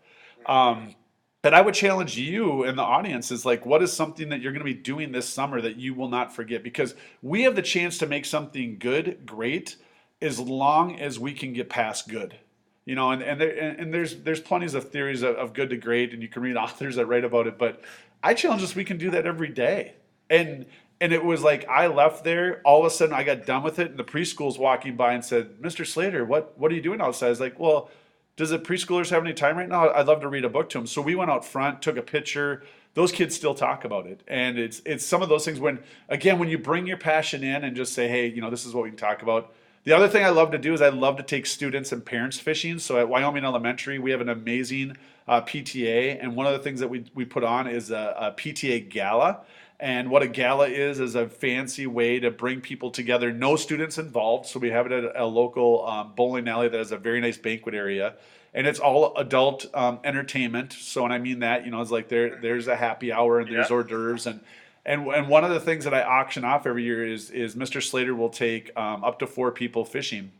Um, 0.45 0.95
but 1.41 1.53
I 1.53 1.59
would 1.59 1.73
challenge 1.73 2.17
you 2.17 2.63
in 2.63 2.77
the 2.77 2.83
audience 2.83 3.29
is 3.29 3.45
like, 3.45 3.65
what 3.65 3.83
is 3.83 3.91
something 3.91 4.29
that 4.29 4.39
you're 4.39 4.53
going 4.53 4.65
to 4.65 4.65
be 4.65 4.73
doing 4.73 5.11
this 5.11 5.27
summer 5.27 5.59
that 5.59 5.75
you 5.75 5.93
will 5.93 6.07
not 6.07 6.33
forget? 6.33 6.63
Because 6.63 6.95
we 7.21 7.43
have 7.43 7.57
the 7.57 7.61
chance 7.61 7.97
to 7.97 8.07
make 8.07 8.23
something 8.23 8.77
good, 8.79 9.25
great, 9.25 9.75
as 10.21 10.39
long 10.39 10.97
as 11.01 11.19
we 11.19 11.33
can 11.33 11.51
get 11.51 11.69
past 11.69 12.07
good. 12.07 12.39
You 12.85 12.95
know, 12.95 13.11
and 13.11 13.21
and, 13.21 13.41
there, 13.41 13.49
and 13.51 13.93
there's 13.93 14.15
there's 14.23 14.39
plenty 14.39 14.65
of 14.65 14.89
theories 14.89 15.21
of, 15.21 15.35
of 15.35 15.53
good 15.53 15.69
to 15.71 15.77
great, 15.77 16.13
and 16.13 16.21
you 16.21 16.29
can 16.29 16.41
read 16.41 16.55
authors 16.57 16.95
that 16.95 17.05
write 17.07 17.25
about 17.25 17.47
it. 17.47 17.57
But 17.57 17.81
I 18.23 18.33
challenge 18.33 18.63
us 18.63 18.73
we 18.73 18.85
can 18.85 18.97
do 18.97 19.11
that 19.11 19.25
every 19.25 19.49
day. 19.49 19.95
And 20.29 20.65
and 21.03 21.11
it 21.11 21.23
was 21.23 21.43
like 21.43 21.67
I 21.67 21.87
left 21.87 22.23
there. 22.23 22.61
All 22.63 22.79
of 22.79 22.85
a 22.85 22.89
sudden, 22.89 23.13
I 23.13 23.23
got 23.23 23.45
done 23.45 23.61
with 23.61 23.77
it, 23.77 23.89
and 23.89 23.99
the 23.99 24.05
preschool's 24.05 24.57
walking 24.57 24.95
by 24.95 25.11
and 25.11 25.23
said, 25.23 25.61
"Mr. 25.61 25.85
Slater, 25.85 26.23
what 26.23 26.57
what 26.57 26.71
are 26.71 26.75
you 26.75 26.81
doing 26.81 27.01
outside?" 27.01 27.25
I 27.25 27.29
was 27.29 27.41
like, 27.41 27.59
"Well, 27.59 27.89
does 28.37 28.51
the 28.51 28.57
preschoolers 28.57 29.09
have 29.09 29.21
any 29.21 29.33
time 29.33 29.57
right 29.57 29.67
now? 29.67 29.89
I'd 29.89 30.07
love 30.07 30.21
to 30.21 30.29
read 30.29 30.45
a 30.45 30.49
book 30.49 30.69
to 30.69 30.77
them." 30.77 30.87
So 30.87 31.01
we 31.01 31.13
went 31.13 31.29
out 31.29 31.43
front, 31.43 31.81
took 31.81 31.97
a 31.97 32.01
picture. 32.01 32.63
Those 32.93 33.11
kids 33.11 33.35
still 33.35 33.53
talk 33.53 33.83
about 33.83 34.07
it, 34.07 34.21
and 34.29 34.57
it's 34.57 34.81
it's 34.85 35.05
some 35.05 35.21
of 35.21 35.27
those 35.27 35.43
things 35.43 35.59
when 35.59 35.79
again 36.07 36.39
when 36.39 36.47
you 36.47 36.57
bring 36.57 36.87
your 36.87 36.95
passion 36.95 37.43
in 37.43 37.65
and 37.65 37.75
just 37.75 37.91
say, 37.93 38.07
"Hey, 38.07 38.27
you 38.27 38.39
know, 38.39 38.49
this 38.49 38.65
is 38.65 38.73
what 38.73 38.85
we 38.85 38.89
can 38.89 38.97
talk 38.97 39.21
about." 39.21 39.53
The 39.83 39.91
other 39.91 40.07
thing 40.07 40.23
I 40.23 40.29
love 40.29 40.51
to 40.51 40.57
do 40.57 40.73
is 40.73 40.81
I 40.81 40.87
love 40.87 41.17
to 41.17 41.23
take 41.23 41.45
students 41.45 41.91
and 41.91 42.05
parents 42.05 42.39
fishing. 42.39 42.79
So 42.79 42.97
at 42.97 43.09
Wyoming 43.09 43.43
Elementary, 43.43 43.99
we 43.99 44.11
have 44.11 44.21
an 44.21 44.29
amazing 44.29 44.95
uh, 45.27 45.41
PTA, 45.41 46.23
and 46.23 46.37
one 46.37 46.47
of 46.47 46.53
the 46.53 46.59
things 46.59 46.79
that 46.79 46.87
we, 46.87 47.03
we 47.13 47.25
put 47.25 47.43
on 47.43 47.67
is 47.67 47.91
a, 47.91 48.15
a 48.17 48.31
PTA 48.31 48.89
gala. 48.89 49.41
And 49.83 50.09
what 50.09 50.23
a 50.23 50.29
gala 50.29 50.69
is 50.69 51.01
is 51.01 51.13
a 51.13 51.27
fancy 51.27 51.85
way 51.87 52.17
to 52.21 52.31
bring 52.31 52.61
people 52.61 52.89
together. 52.89 53.33
No 53.33 53.57
students 53.57 53.97
involved, 53.97 54.45
so 54.45 54.57
we 54.57 54.69
have 54.69 54.85
it 54.85 54.93
at 54.93 55.11
a 55.13 55.25
local 55.25 55.85
um, 55.85 56.13
bowling 56.15 56.47
alley 56.47 56.69
that 56.69 56.77
has 56.77 56.93
a 56.93 56.97
very 56.97 57.19
nice 57.19 57.37
banquet 57.37 57.75
area, 57.75 58.13
and 58.53 58.65
it's 58.65 58.79
all 58.79 59.13
adult 59.17 59.65
um, 59.73 59.99
entertainment. 60.05 60.71
So, 60.71 61.03
and 61.03 61.13
I 61.13 61.17
mean 61.17 61.39
that, 61.39 61.65
you 61.65 61.71
know, 61.71 61.81
it's 61.81 61.91
like 61.91 62.07
there 62.07 62.39
there's 62.41 62.69
a 62.69 62.77
happy 62.77 63.11
hour 63.11 63.41
and 63.41 63.51
there's 63.51 63.69
yeah. 63.69 63.75
hors 63.75 63.83
d'oeuvres 63.83 64.25
and. 64.25 64.39
And, 64.85 65.07
and 65.07 65.29
one 65.29 65.45
of 65.45 65.49
the 65.49 65.61
things 65.61 65.85
that 65.85 65.93
I 65.93 66.03
auction 66.03 66.43
off 66.43 66.67
every 66.67 66.83
year 66.83 67.07
is 67.07 67.29
is 67.29 67.55
Mr. 67.55 67.81
Slater 67.81 68.13
will 68.13 68.27
take 68.27 68.69
um, 68.77 69.01
up 69.01 69.19
to 69.19 69.27
four 69.27 69.49
people 69.49 69.85
fishing, 69.85 70.33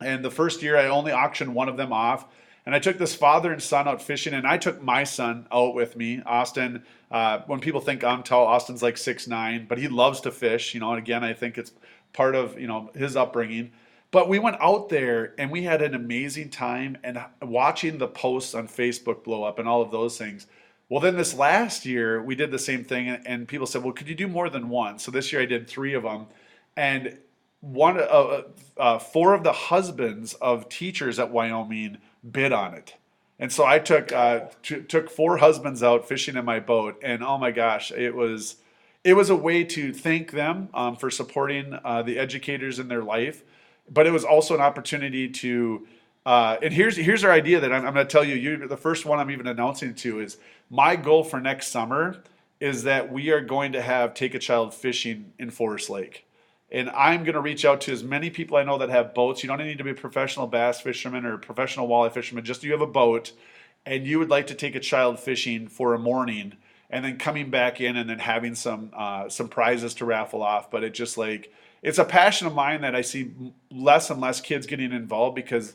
and 0.00 0.24
the 0.24 0.30
first 0.30 0.60
year 0.60 0.76
I 0.76 0.86
only 0.86 1.12
auctioned 1.12 1.54
one 1.54 1.68
of 1.68 1.76
them 1.76 1.92
off, 1.92 2.24
and 2.64 2.74
I 2.74 2.80
took 2.80 2.98
this 2.98 3.14
father 3.14 3.52
and 3.52 3.62
son 3.62 3.86
out 3.86 4.02
fishing, 4.02 4.34
and 4.34 4.44
I 4.44 4.58
took 4.58 4.82
my 4.82 5.04
son 5.04 5.46
out 5.52 5.76
with 5.76 5.96
me, 5.96 6.20
Austin. 6.26 6.82
Uh, 7.10 7.40
when 7.46 7.60
people 7.60 7.80
think 7.80 8.02
I'm 8.02 8.22
tall, 8.22 8.46
Austin's 8.46 8.82
like 8.82 8.96
six 8.96 9.26
nine, 9.26 9.66
but 9.68 9.78
he 9.78 9.88
loves 9.88 10.20
to 10.22 10.30
fish. 10.32 10.74
You 10.74 10.80
know, 10.80 10.90
and 10.90 10.98
again, 10.98 11.22
I 11.22 11.32
think 11.32 11.56
it's 11.58 11.72
part 12.12 12.34
of 12.34 12.58
you 12.58 12.66
know 12.66 12.90
his 12.94 13.16
upbringing. 13.16 13.72
But 14.10 14.28
we 14.28 14.38
went 14.38 14.56
out 14.60 14.88
there 14.88 15.34
and 15.36 15.50
we 15.50 15.64
had 15.64 15.82
an 15.82 15.94
amazing 15.94 16.50
time, 16.50 16.98
and 17.04 17.24
watching 17.42 17.98
the 17.98 18.08
posts 18.08 18.54
on 18.54 18.68
Facebook 18.68 19.24
blow 19.24 19.44
up 19.44 19.58
and 19.58 19.68
all 19.68 19.82
of 19.82 19.90
those 19.90 20.16
things. 20.16 20.46
Well, 20.88 21.00
then 21.00 21.16
this 21.16 21.34
last 21.34 21.84
year 21.84 22.22
we 22.22 22.34
did 22.34 22.50
the 22.50 22.58
same 22.58 22.84
thing, 22.84 23.08
and 23.08 23.48
people 23.48 23.66
said, 23.66 23.82
"Well, 23.82 23.92
could 23.92 24.08
you 24.08 24.14
do 24.14 24.28
more 24.28 24.48
than 24.48 24.68
one?" 24.68 24.98
So 24.98 25.10
this 25.10 25.32
year 25.32 25.42
I 25.42 25.46
did 25.46 25.68
three 25.68 25.94
of 25.94 26.02
them, 26.02 26.26
and 26.76 27.18
one, 27.60 27.98
uh, 27.98 28.02
uh, 28.02 28.42
uh 28.76 28.98
four 28.98 29.34
of 29.34 29.44
the 29.44 29.52
husbands 29.52 30.34
of 30.34 30.68
teachers 30.68 31.18
at 31.18 31.30
Wyoming 31.30 31.98
bid 32.28 32.52
on 32.52 32.74
it. 32.74 32.94
And 33.38 33.52
so 33.52 33.66
I 33.66 33.78
took 33.78 34.12
uh, 34.12 34.46
t- 34.62 34.82
took 34.82 35.10
four 35.10 35.38
husbands 35.38 35.82
out 35.82 36.08
fishing 36.08 36.36
in 36.36 36.44
my 36.44 36.60
boat, 36.60 36.98
and 37.02 37.22
oh 37.22 37.36
my 37.36 37.50
gosh, 37.50 37.92
it 37.92 38.14
was 38.14 38.56
it 39.04 39.14
was 39.14 39.30
a 39.30 39.36
way 39.36 39.62
to 39.62 39.92
thank 39.92 40.32
them 40.32 40.68
um, 40.74 40.96
for 40.96 41.10
supporting 41.10 41.78
uh, 41.84 42.02
the 42.02 42.18
educators 42.18 42.78
in 42.78 42.88
their 42.88 43.02
life, 43.02 43.44
but 43.90 44.06
it 44.06 44.10
was 44.10 44.24
also 44.24 44.54
an 44.54 44.60
opportunity 44.60 45.28
to. 45.28 45.86
Uh, 46.24 46.56
and 46.60 46.74
here's 46.74 46.96
here's 46.96 47.22
our 47.22 47.30
idea 47.30 47.60
that 47.60 47.72
I'm, 47.72 47.86
I'm 47.86 47.94
going 47.94 48.06
to 48.06 48.10
tell 48.10 48.24
you. 48.24 48.34
You 48.34 48.66
the 48.66 48.76
first 48.76 49.04
one 49.04 49.18
I'm 49.18 49.30
even 49.30 49.46
announcing 49.46 49.94
to 49.96 50.20
is 50.20 50.38
my 50.70 50.96
goal 50.96 51.22
for 51.22 51.40
next 51.40 51.68
summer 51.68 52.22
is 52.58 52.84
that 52.84 53.12
we 53.12 53.30
are 53.30 53.42
going 53.42 53.72
to 53.72 53.82
have 53.82 54.14
take 54.14 54.34
a 54.34 54.38
child 54.38 54.74
fishing 54.74 55.32
in 55.38 55.50
Forest 55.50 55.90
Lake 55.90 56.26
and 56.70 56.90
I'm 56.90 57.22
going 57.22 57.34
to 57.34 57.40
reach 57.40 57.64
out 57.64 57.80
to 57.82 57.92
as 57.92 58.02
many 58.02 58.30
people 58.30 58.56
I 58.56 58.64
know 58.64 58.78
that 58.78 58.90
have 58.90 59.14
boats. 59.14 59.42
You 59.42 59.48
don't 59.48 59.58
need 59.58 59.78
to 59.78 59.84
be 59.84 59.90
a 59.90 59.94
professional 59.94 60.46
bass 60.46 60.80
fisherman 60.80 61.24
or 61.24 61.38
professional 61.38 61.88
walleye 61.88 62.12
fisherman, 62.12 62.44
just 62.44 62.64
you 62.64 62.72
have 62.72 62.80
a 62.80 62.86
boat 62.86 63.32
and 63.86 64.06
you 64.06 64.18
would 64.18 64.30
like 64.30 64.48
to 64.48 64.54
take 64.54 64.74
a 64.74 64.80
child 64.80 65.20
fishing 65.20 65.68
for 65.68 65.94
a 65.94 65.98
morning 65.98 66.54
and 66.90 67.04
then 67.04 67.18
coming 67.18 67.50
back 67.50 67.80
in 67.80 67.96
and 67.96 68.10
then 68.10 68.18
having 68.18 68.54
some 68.54 68.90
uh, 68.94 69.28
some 69.28 69.48
prizes 69.48 69.94
to 69.94 70.04
raffle 70.04 70.42
off. 70.42 70.70
But 70.70 70.84
it 70.84 70.92
just 70.92 71.16
like 71.16 71.52
it's 71.82 71.98
a 71.98 72.04
passion 72.04 72.46
of 72.46 72.54
mine 72.54 72.80
that 72.82 72.94
I 72.94 73.00
see 73.02 73.32
less 73.70 74.10
and 74.10 74.20
less 74.20 74.40
kids 74.40 74.66
getting 74.66 74.92
involved 74.92 75.36
because 75.36 75.74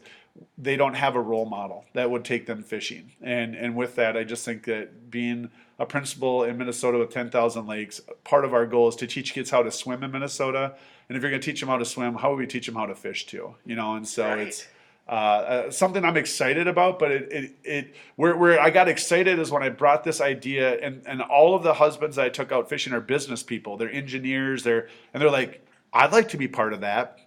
they 0.57 0.75
don't 0.75 0.93
have 0.93 1.15
a 1.15 1.21
role 1.21 1.45
model 1.45 1.85
that 1.93 2.09
would 2.09 2.25
take 2.25 2.45
them 2.45 2.63
fishing. 2.63 3.13
And 3.21 3.55
and 3.55 3.75
with 3.75 3.95
that, 3.95 4.17
I 4.17 4.23
just 4.23 4.45
think 4.45 4.65
that 4.65 5.09
being 5.09 5.49
a 5.81 5.85
principal 5.85 6.43
in 6.43 6.59
Minnesota 6.59 6.99
with 6.99 7.09
10,000 7.09 7.65
lakes. 7.65 8.01
Part 8.23 8.45
of 8.45 8.53
our 8.53 8.67
goal 8.67 8.87
is 8.87 8.95
to 8.97 9.07
teach 9.07 9.33
kids 9.33 9.49
how 9.49 9.63
to 9.63 9.71
swim 9.71 10.03
in 10.03 10.11
Minnesota. 10.11 10.75
And 11.09 11.17
if 11.17 11.23
you're 11.23 11.31
going 11.31 11.41
to 11.41 11.45
teach 11.45 11.59
them 11.59 11.69
how 11.69 11.77
to 11.77 11.85
swim, 11.85 12.13
how 12.13 12.29
would 12.29 12.37
we 12.37 12.45
teach 12.45 12.67
them 12.67 12.75
how 12.75 12.85
to 12.85 12.93
fish 12.93 13.25
too? 13.25 13.55
You 13.65 13.75
know, 13.75 13.95
and 13.95 14.07
so 14.07 14.27
right. 14.27 14.47
it's 14.47 14.67
uh, 15.09 15.11
uh, 15.11 15.71
something 15.71 16.05
I'm 16.05 16.17
excited 16.17 16.67
about. 16.67 16.99
But 16.99 17.11
it, 17.11 17.31
it, 17.31 17.55
it 17.63 17.95
where, 18.15 18.37
where 18.37 18.61
I 18.61 18.69
got 18.69 18.89
excited 18.89 19.39
is 19.39 19.49
when 19.49 19.63
I 19.63 19.69
brought 19.69 20.03
this 20.03 20.21
idea, 20.21 20.79
and, 20.79 21.01
and 21.07 21.19
all 21.19 21.55
of 21.55 21.63
the 21.63 21.73
husbands 21.73 22.19
I 22.19 22.29
took 22.29 22.51
out 22.51 22.69
fishing 22.69 22.93
are 22.93 23.01
business 23.01 23.41
people. 23.41 23.75
They're 23.75 23.91
engineers. 23.91 24.61
They're 24.61 24.87
and 25.15 25.21
they're 25.21 25.31
like, 25.31 25.65
I'd 25.91 26.11
like 26.11 26.29
to 26.29 26.37
be 26.37 26.47
part 26.47 26.73
of 26.73 26.81
that. 26.81 27.17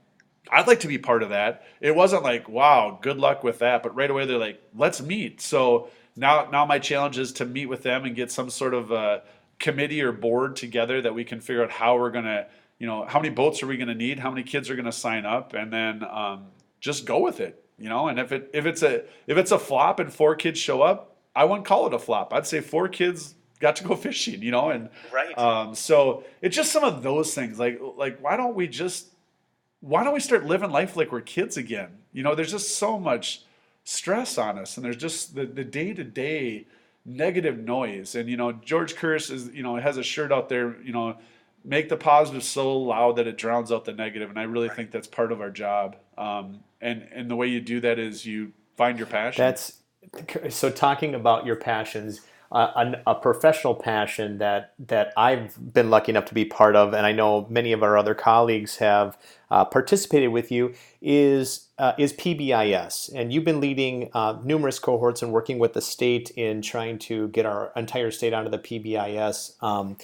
I'd 0.53 0.69
like 0.69 0.81
to 0.81 0.89
be 0.89 0.99
part 0.99 1.25
of 1.25 1.31
that. 1.31 1.65
It 1.81 1.97
wasn't 1.97 2.23
like, 2.23 2.49
wow, 2.49 3.01
good 3.03 3.17
luck 3.17 3.43
with 3.43 3.59
that. 3.59 3.83
But 3.83 3.97
right 3.97 4.11
away 4.11 4.27
they're 4.27 4.39
like, 4.39 4.63
let's 4.77 5.03
meet. 5.03 5.41
So 5.41 5.89
now 6.17 6.49
now 6.51 6.65
my 6.65 6.79
challenge 6.79 7.19
is 7.19 7.33
to 7.35 7.45
meet 7.45 7.67
with 7.67 7.83
them 7.83 8.05
and 8.05 8.15
get 8.15 8.31
some 8.31 8.51
sort 8.51 8.75
of 8.75 8.93
uh, 8.93 9.21
committee 9.59 10.03
or 10.03 10.13
board 10.13 10.57
together 10.57 11.01
that 11.03 11.15
we 11.15 11.25
can 11.25 11.41
figure 11.41 11.63
out 11.63 11.71
how 11.71 11.97
we're 11.97 12.11
going 12.11 12.25
to, 12.25 12.47
you 12.79 12.87
know, 12.87 13.05
how 13.05 13.19
many 13.19 13.33
boats 13.33 13.63
are 13.63 13.67
we 13.67 13.77
going 13.77 13.89
to 13.89 13.95
need, 13.95 14.19
how 14.19 14.31
many 14.31 14.43
kids 14.43 14.69
are 14.71 14.75
going 14.75 14.85
to 14.85 14.93
sign 14.93 15.25
up, 15.25 15.55
and 15.55 15.73
then 15.73 16.05
um, 16.05 16.47
just 16.81 17.07
go 17.07 17.21
with 17.21 17.41
it. 17.41 17.61
You 17.79 17.89
know, 17.89 18.07
and 18.07 18.21
if 18.21 18.31
it 18.31 18.51
if 18.53 18.67
it's 18.67 18.83
a 18.83 19.03
if 19.27 19.37
it's 19.37 19.51
a 19.51 19.59
flop 19.59 19.99
and 19.99 20.13
four 20.13 20.37
kids 20.37 20.61
show 20.61 20.83
up, 20.83 21.17
I 21.35 21.45
wouldn't 21.45 21.67
call 21.67 21.87
it 21.89 21.95
a 21.95 21.99
flop. 21.99 22.33
I'd 22.33 22.47
say 22.47 22.61
four 22.61 22.89
kids 22.89 23.35
got 23.59 23.77
to 23.77 23.85
go 23.85 23.97
fishing. 23.97 24.43
You 24.43 24.53
know, 24.53 24.71
and 24.71 24.91
right. 25.13 25.37
Um, 25.37 25.75
so 25.75 26.23
it's 26.41 26.55
just 26.55 26.71
some 26.71 26.85
of 26.85 27.03
those 27.03 27.35
things. 27.35 27.59
Like 27.59 27.81
like 27.97 28.23
why 28.23 28.37
don't 28.37 28.55
we 28.55 28.69
just 28.69 29.09
why 29.81 30.05
don't 30.05 30.15
we 30.15 30.21
start 30.21 30.45
living 30.45 30.71
life 30.71 30.97
like 30.97 31.11
we're 31.11 31.21
kids 31.21 31.57
again? 31.57 31.99
You 32.13 32.23
know, 32.23 32.37
there's 32.37 32.53
just 32.53 32.79
so 32.79 32.99
much 32.99 33.43
stress 33.85 34.39
on 34.39 34.59
us, 34.59 34.77
and 34.77 34.85
there's 34.85 34.97
just 34.97 35.35
the 35.35 35.47
the 35.47 35.65
day 35.65 35.93
to 35.93 36.05
day 36.05 36.67
negative 37.05 37.59
noise. 37.59 38.15
And 38.15 38.29
you 38.29 38.37
know, 38.37 38.53
George 38.53 38.97
Couros 38.97 39.31
is 39.31 39.49
you 39.49 39.63
know 39.63 39.77
has 39.77 39.97
a 39.97 40.03
shirt 40.03 40.33
out 40.33 40.49
there. 40.49 40.81
You 40.83 40.93
know, 40.93 41.17
make 41.65 41.89
the 41.89 41.97
positive 41.97 42.43
so 42.43 42.77
loud 42.77 43.17
that 43.17 43.27
it 43.27 43.37
drowns 43.37 43.71
out 43.71 43.85
the. 43.95 44.31
And 44.31 44.39
I 44.39 44.45
really 44.45 44.69
think 44.69 44.91
that's 44.91 45.07
part 45.07 45.33
of 45.33 45.41
our 45.41 45.51
job. 45.51 45.97
Um, 46.19 46.61
and 46.81 47.07
and 47.13 47.31
the 47.31 47.37
way 47.37 47.47
you 47.47 47.61
do 47.61 47.81
that 47.81 47.99
is 47.99 48.27
you 48.27 48.53
find 48.77 48.99
your 48.99 49.07
passion. 49.07 49.43
That's 49.43 49.81
so 50.51 50.71
talking 50.71 51.15
about 51.15 51.47
your 51.47 51.57
passions. 51.57 52.21
A, 52.55 53.03
a, 53.09 53.15
professional 53.17 53.75
passion 53.75 54.39
that 54.39 54.75
that 54.79 55.13
I've 55.17 55.73
been 55.73 55.91
lucky 55.91 56.13
enough 56.13 56.27
to 56.27 56.35
be 56.35 56.45
part 56.45 56.77
of, 56.77 56.95
and 56.95 57.05
I 57.05 57.11
know 57.11 57.49
many 57.51 57.73
of 57.73 57.83
our 57.83 57.99
other 57.99 58.15
colleagues 58.15 58.77
have 58.77 59.19
uh, 59.51 59.65
participated 59.65 60.31
with 60.31 60.53
you, 60.53 60.73
is 61.03 61.69
uh, 61.79 61.95
is 61.99 62.13
PBIS, 62.13 63.13
and 63.13 63.33
you've 63.33 63.45
been 63.45 63.61
leading 63.61 64.09
uh, 64.15 64.39
numerous 64.45 64.79
cohorts 64.79 65.21
and 65.21 65.33
working 65.33 65.59
with 65.59 65.73
the 65.73 65.81
state 65.81 66.31
in 66.31 66.63
trying 66.63 66.99
to 67.01 67.27
get 67.29 67.45
our 67.45 67.73
entire 67.75 68.13
state 68.13 68.33
onto 68.33 68.51
the 68.51 68.61
PBIS. 68.61 69.61
Um, 69.61 69.97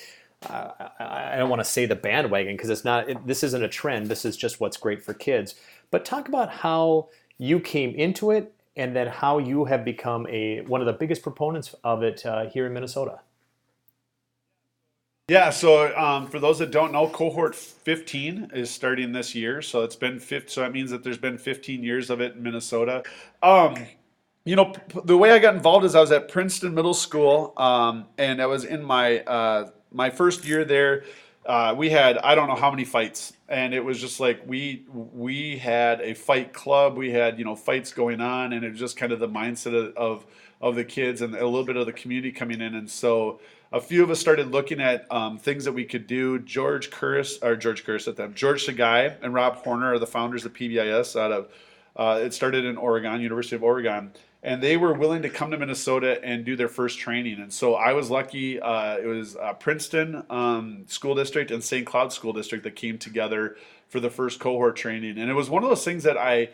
I 0.49 1.35
don't 1.37 1.51
want 1.51 1.61
to 1.61 1.65
say 1.65 1.87
the 1.87 1.97
bandwagon 1.97 2.57
because 2.57 2.71
it's 2.71 2.85
not. 2.85 3.09
It, 3.09 3.27
this 3.27 3.43
isn't 3.45 3.63
a 3.63 3.69
trend. 3.69 4.09
This 4.09 4.25
is 4.25 4.37
just 4.37 4.59
what's 4.59 4.77
great 4.77 5.05
for 5.05 5.15
kids. 5.15 5.55
But 5.91 6.05
talk 6.05 6.29
about 6.29 6.51
how 6.51 7.11
you 7.39 7.61
came 7.61 7.95
into 7.95 8.31
it, 8.31 8.55
and 8.81 8.97
then 8.97 9.07
how 9.07 9.37
you 9.37 9.67
have 9.67 9.85
become 9.85 10.27
a 10.29 10.63
one 10.63 10.81
of 10.81 10.87
the 10.87 10.93
biggest 10.95 11.23
proponents 11.23 11.75
of 11.85 12.03
it 12.03 12.25
uh, 12.25 12.47
here 12.47 12.67
in 12.67 12.73
Minnesota. 12.73 13.21
Yeah, 15.29 15.51
so 15.51 15.97
um, 15.97 16.27
for 16.27 16.41
those 16.41 16.59
that 16.59 16.73
don't 16.73 16.91
know, 16.91 17.07
cohort 17.07 17.55
15 17.55 18.51
is 18.53 18.69
starting 18.69 19.13
this 19.13 19.33
year. 19.33 19.63
So 19.63 19.83
it's 19.85 19.95
been 19.95 20.19
15, 20.19 20.49
so 20.49 20.63
that 20.63 20.73
means 20.73 20.91
that 20.91 21.05
there's 21.05 21.19
been 21.19 21.39
15 21.39 21.85
years 21.85 22.11
of 22.11 22.21
it 22.21 22.35
in 22.35 22.43
Minnesota. 22.43 23.05
Um, 23.41 23.77
you 24.45 24.57
know, 24.57 24.73
the 25.05 25.17
way 25.17 25.31
I 25.31 25.39
got 25.39 25.55
involved 25.55 25.85
is 25.85 25.95
I 25.95 26.01
was 26.01 26.11
at 26.11 26.29
Princeton 26.29 26.75
Middle 26.75 26.95
School, 26.95 27.53
um, 27.59 28.07
and 28.19 28.41
I 28.43 28.47
was 28.47 28.65
in 28.65 28.83
my 28.83 29.21
uh, 29.21 29.71
my 29.93 30.09
first 30.09 30.45
year 30.45 30.65
there. 30.65 31.05
Uh, 31.47 31.75
we 31.77 31.91
had 31.91 32.19
I 32.19 32.35
don't 32.35 32.49
know 32.49 32.57
how 32.57 32.71
many 32.71 32.85
fights, 32.85 33.33
and 33.49 33.73
it 33.75 33.85
was 33.85 34.01
just 34.01 34.21
like 34.21 34.43
we 34.47 34.85
we 34.93 35.59
had 35.59 36.01
a 36.01 36.15
fight 36.15 36.53
club. 36.53 36.97
We 36.97 37.11
had 37.11 37.39
you 37.39 37.45
know 37.45 37.57
fights 37.57 37.93
going 37.93 38.21
on, 38.21 38.53
and 38.53 38.65
it 38.65 38.71
was 38.71 38.79
just 38.79 38.97
kind 38.97 39.13
of 39.13 39.19
the 39.21 39.29
mindset 39.29 39.75
of 39.75 39.97
of, 39.97 40.27
of 40.61 40.75
the 40.75 40.85
kids 40.85 41.23
and 41.23 41.35
a 41.35 41.45
little 41.45 41.65
bit 41.65 41.77
of 41.77 41.87
the 41.87 41.93
community 41.93 42.31
coming 42.31 42.61
in, 42.61 42.75
and 42.75 42.91
so 42.91 43.41
a 43.73 43.81
few 43.81 44.03
of 44.03 44.11
us 44.11 44.19
started 44.19 44.51
looking 44.51 44.81
at 44.81 45.07
um, 45.13 45.39
things 45.39 45.65
that 45.65 45.73
we 45.73 45.85
could 45.85 46.07
do. 46.07 46.39
George 46.41 46.91
Couros, 46.91 47.39
or 47.43 47.57
George 47.57 47.85
Couros 47.85 48.09
at 48.09 48.17
them, 48.17 48.35
George 48.35 48.67
Sugai 48.67 49.17
and 49.23 49.33
Rob 49.33 49.57
Horner 49.57 49.95
are 49.95 49.99
the 49.99 50.07
founders 50.07 50.45
of 50.45 50.53
PBIS 50.53 51.19
out 51.19 51.33
of, 51.33 51.49
uh, 51.97 52.21
it 52.21 52.35
started 52.35 52.65
in 52.65 52.77
Oregon, 52.77 53.21
University 53.21 53.57
of 53.57 53.63
Oregon. 53.63 54.13
And 54.43 54.63
they 54.63 54.77
were 54.77 54.95
willing 54.95 55.23
to 55.23 55.29
come 55.29 55.51
to 55.51 55.59
Minnesota 55.59 56.19
and 56.25 56.45
do 56.45 56.57
their 56.57 56.69
first 56.69 56.99
training. 56.99 57.41
And 57.41 57.53
so 57.53 57.75
I 57.75 57.93
was 57.93 58.11
lucky. 58.11 58.59
Uh, 58.59 58.97
it 58.97 59.07
was 59.07 59.37
uh, 59.37 59.53
Princeton 59.55 60.25
um, 60.31 60.85
School 60.87 61.15
District 61.15 61.51
and 61.51 61.63
St. 61.63 61.87
Cloud 61.87 62.13
School 62.13 62.33
District 62.33 62.65
that 62.65 62.75
came 62.75 62.97
together 62.97 63.57
for 63.89 64.01
the 64.01 64.09
first 64.09 64.41
cohort 64.41 64.77
training. 64.77 65.19
And 65.19 65.31
it 65.31 65.35
was 65.35 65.51
one 65.51 65.63
of 65.63 65.69
those 65.69 65.85
things 65.85 66.05
that 66.05 66.17
I, 66.17 66.49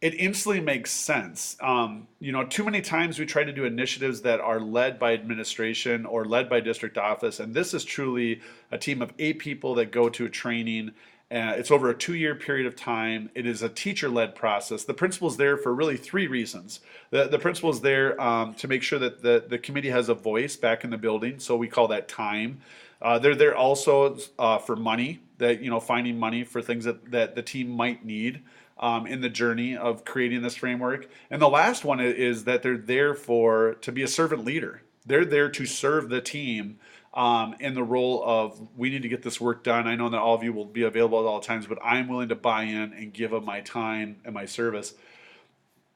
it 0.00 0.14
instantly 0.14 0.60
makes 0.60 0.90
sense. 0.90 1.56
Um, 1.60 2.08
you 2.18 2.32
know, 2.32 2.44
too 2.44 2.64
many 2.64 2.80
times 2.80 3.18
we 3.18 3.26
try 3.26 3.44
to 3.44 3.52
do 3.52 3.64
initiatives 3.64 4.22
that 4.22 4.40
are 4.40 4.60
led 4.60 4.98
by 4.98 5.12
administration 5.12 6.06
or 6.06 6.24
led 6.24 6.48
by 6.48 6.60
district 6.60 6.98
office, 6.98 7.38
and 7.38 7.54
this 7.54 7.74
is 7.74 7.84
truly 7.84 8.40
a 8.70 8.78
team 8.78 9.02
of 9.02 9.12
eight 9.18 9.38
people 9.38 9.74
that 9.76 9.92
go 9.92 10.08
to 10.08 10.24
a 10.24 10.30
training. 10.30 10.92
Uh, 11.32 11.54
it's 11.56 11.70
over 11.70 11.88
a 11.90 11.94
two-year 11.94 12.34
period 12.34 12.66
of 12.66 12.74
time. 12.74 13.30
It 13.36 13.46
is 13.46 13.62
a 13.62 13.68
teacher-led 13.68 14.34
process. 14.34 14.82
The 14.82 14.94
principal 14.94 15.28
is 15.28 15.36
there 15.36 15.56
for 15.56 15.72
really 15.72 15.96
three 15.96 16.26
reasons. 16.26 16.80
The, 17.10 17.28
the 17.28 17.38
principal 17.38 17.70
is 17.70 17.80
there 17.80 18.20
um, 18.20 18.54
to 18.54 18.66
make 18.66 18.82
sure 18.82 18.98
that 18.98 19.22
the, 19.22 19.44
the 19.46 19.58
committee 19.58 19.90
has 19.90 20.08
a 20.08 20.14
voice 20.14 20.56
back 20.56 20.82
in 20.82 20.90
the 20.90 20.98
building, 20.98 21.38
so 21.38 21.56
we 21.56 21.68
call 21.68 21.86
that 21.88 22.08
time. 22.08 22.60
Uh, 23.00 23.20
they're 23.20 23.36
there 23.36 23.56
also 23.56 24.18
uh, 24.40 24.58
for 24.58 24.74
money, 24.74 25.20
that 25.38 25.62
you 25.62 25.70
know, 25.70 25.78
finding 25.78 26.18
money 26.18 26.42
for 26.42 26.60
things 26.60 26.84
that, 26.84 27.12
that 27.12 27.36
the 27.36 27.42
team 27.42 27.70
might 27.70 28.04
need 28.04 28.42
um, 28.80 29.06
in 29.06 29.20
the 29.20 29.28
journey 29.28 29.76
of 29.76 30.04
creating 30.04 30.42
this 30.42 30.56
framework. 30.56 31.08
And 31.30 31.40
the 31.40 31.48
last 31.48 31.84
one 31.84 32.00
is 32.00 32.44
that 32.44 32.62
they're 32.62 32.76
there 32.76 33.14
for 33.14 33.74
to 33.82 33.92
be 33.92 34.02
a 34.02 34.08
servant 34.08 34.44
leader. 34.44 34.82
They're 35.06 35.24
there 35.24 35.48
to 35.50 35.64
serve 35.64 36.08
the 36.08 36.20
team 36.20 36.78
um, 37.12 37.56
in 37.58 37.74
the 37.74 37.82
role 37.82 38.22
of 38.24 38.68
we 38.76 38.90
need 38.90 39.02
to 39.02 39.08
get 39.08 39.22
this 39.22 39.40
work 39.40 39.64
done. 39.64 39.88
I 39.88 39.96
know 39.96 40.08
that 40.10 40.18
all 40.18 40.34
of 40.34 40.42
you 40.42 40.52
will 40.52 40.64
be 40.64 40.82
available 40.82 41.20
at 41.20 41.26
all 41.26 41.40
times, 41.40 41.66
but 41.66 41.78
I'm 41.82 42.08
willing 42.08 42.28
to 42.28 42.36
buy 42.36 42.64
in 42.64 42.92
and 42.92 43.12
give 43.12 43.34
up 43.34 43.44
my 43.44 43.60
time 43.60 44.20
and 44.24 44.32
my 44.34 44.46
service. 44.46 44.94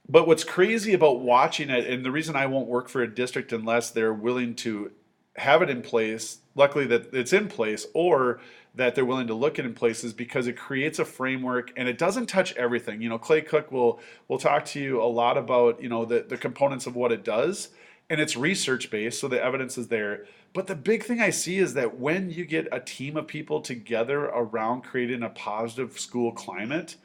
But 0.09 0.27
what's 0.27 0.44
crazy 0.44 0.92
about 0.92 1.20
watching 1.20 1.70
it, 1.70 1.87
and 1.87 2.05
the 2.05 2.11
reason 2.11 2.37
I 2.37 2.46
won't 2.46 2.68
work 2.68 2.88
for 2.88 3.03
a 3.03 3.12
district 3.12 3.53
unless 3.53 3.90
they're 3.90 4.12
willing 4.12 4.55
to 4.57 4.90
have 5.37 5.62
it 5.62 5.70
in 5.70 5.83
place, 5.83 6.38
luckily 6.55 6.87
that 6.87 7.14
it's 7.14 7.33
in 7.33 7.48
place, 7.48 7.87
or 7.94 8.40
that 8.74 8.94
they're 8.94 9.05
willing 9.05 9.29
to 9.29 9.35
look 9.35 9.59
at 9.59 9.64
in 9.64 9.72
places 9.72 10.12
because 10.12 10.46
it 10.46 10.57
creates 10.57 10.98
a 10.98 11.05
framework 11.05 11.72
and 11.77 11.88
it 11.88 11.96
doesn't 11.96 12.27
touch 12.27 12.55
everything. 12.57 13.00
You 13.00 13.09
know, 13.09 13.18
Clay 13.18 13.40
Cook 13.40 13.70
will 13.70 14.00
will 14.29 14.38
talk 14.38 14.64
to 14.66 14.81
you 14.81 15.00
a 15.00 15.07
lot 15.07 15.38
about, 15.38 15.81
you 15.81 15.88
know, 15.88 16.05
the, 16.05 16.24
the 16.29 16.37
components 16.37 16.87
of 16.87 16.96
what 16.96 17.12
it 17.12 17.24
does. 17.24 17.68
And 18.10 18.20
it's 18.20 18.36
research 18.36 18.90
based, 18.90 19.20
so 19.20 19.28
the 19.28 19.42
evidence 19.42 19.78
is 19.78 19.88
there. 19.88 20.26
But 20.52 20.66
the 20.66 20.74
big 20.74 21.02
thing 21.02 21.20
I 21.20 21.30
see 21.30 21.58
is 21.58 21.74
that 21.74 21.98
when 21.98 22.30
you 22.30 22.44
get 22.44 22.68
a 22.70 22.78
team 22.78 23.16
of 23.16 23.26
people 23.26 23.60
together 23.60 24.26
around 24.26 24.82
creating 24.82 25.22
a 25.22 25.30
positive 25.30 25.98
school 25.98 26.32
climate, 26.32 26.96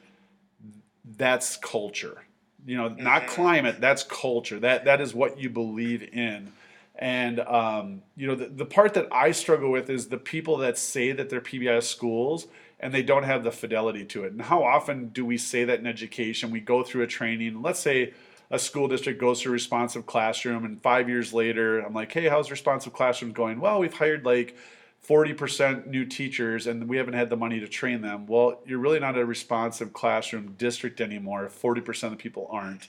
that's 1.16 1.56
culture. 1.56 2.22
You 2.66 2.76
know, 2.76 2.88
not 2.88 3.22
mm-hmm. 3.22 3.34
climate, 3.34 3.80
that's 3.80 4.02
culture. 4.04 4.60
That 4.60 4.84
that 4.84 5.00
is 5.00 5.14
what 5.14 5.38
you 5.38 5.50
believe 5.50 6.02
in. 6.02 6.52
And 6.96 7.40
um, 7.40 8.02
you 8.16 8.26
know, 8.26 8.34
the, 8.34 8.46
the 8.46 8.66
part 8.66 8.94
that 8.94 9.08
I 9.10 9.32
struggle 9.32 9.70
with 9.70 9.88
is 9.88 10.08
the 10.08 10.18
people 10.18 10.58
that 10.58 10.76
say 10.76 11.12
that 11.12 11.30
they're 11.30 11.40
PBIS 11.40 11.84
schools 11.84 12.46
and 12.78 12.92
they 12.92 13.02
don't 13.02 13.22
have 13.24 13.42
the 13.42 13.50
fidelity 13.50 14.04
to 14.06 14.24
it. 14.24 14.32
And 14.32 14.42
how 14.42 14.62
often 14.62 15.08
do 15.08 15.24
we 15.24 15.38
say 15.38 15.64
that 15.64 15.78
in 15.80 15.86
education? 15.86 16.50
We 16.50 16.60
go 16.60 16.82
through 16.82 17.02
a 17.02 17.06
training. 17.06 17.62
Let's 17.62 17.80
say 17.80 18.14
a 18.50 18.58
school 18.58 18.88
district 18.88 19.20
goes 19.20 19.40
through 19.40 19.52
responsive 19.52 20.06
classroom, 20.06 20.64
and 20.64 20.80
five 20.82 21.08
years 21.08 21.32
later, 21.32 21.80
I'm 21.80 21.94
like, 21.94 22.12
hey, 22.12 22.28
how's 22.28 22.50
responsive 22.50 22.92
classroom 22.92 23.32
going? 23.32 23.60
Well, 23.60 23.78
we've 23.78 23.94
hired 23.94 24.24
like 24.24 24.56
40% 25.06 25.86
new 25.86 26.04
teachers 26.04 26.66
and 26.66 26.88
we 26.88 26.96
haven't 26.96 27.14
had 27.14 27.30
the 27.30 27.36
money 27.36 27.60
to 27.60 27.68
train 27.68 28.02
them. 28.02 28.26
Well, 28.26 28.60
you're 28.66 28.78
really 28.78 29.00
not 29.00 29.16
a 29.16 29.24
responsive 29.24 29.92
classroom 29.92 30.54
district 30.58 31.00
anymore 31.00 31.46
if 31.46 31.60
40% 31.60 32.04
of 32.04 32.10
the 32.10 32.16
people 32.16 32.48
aren't. 32.50 32.88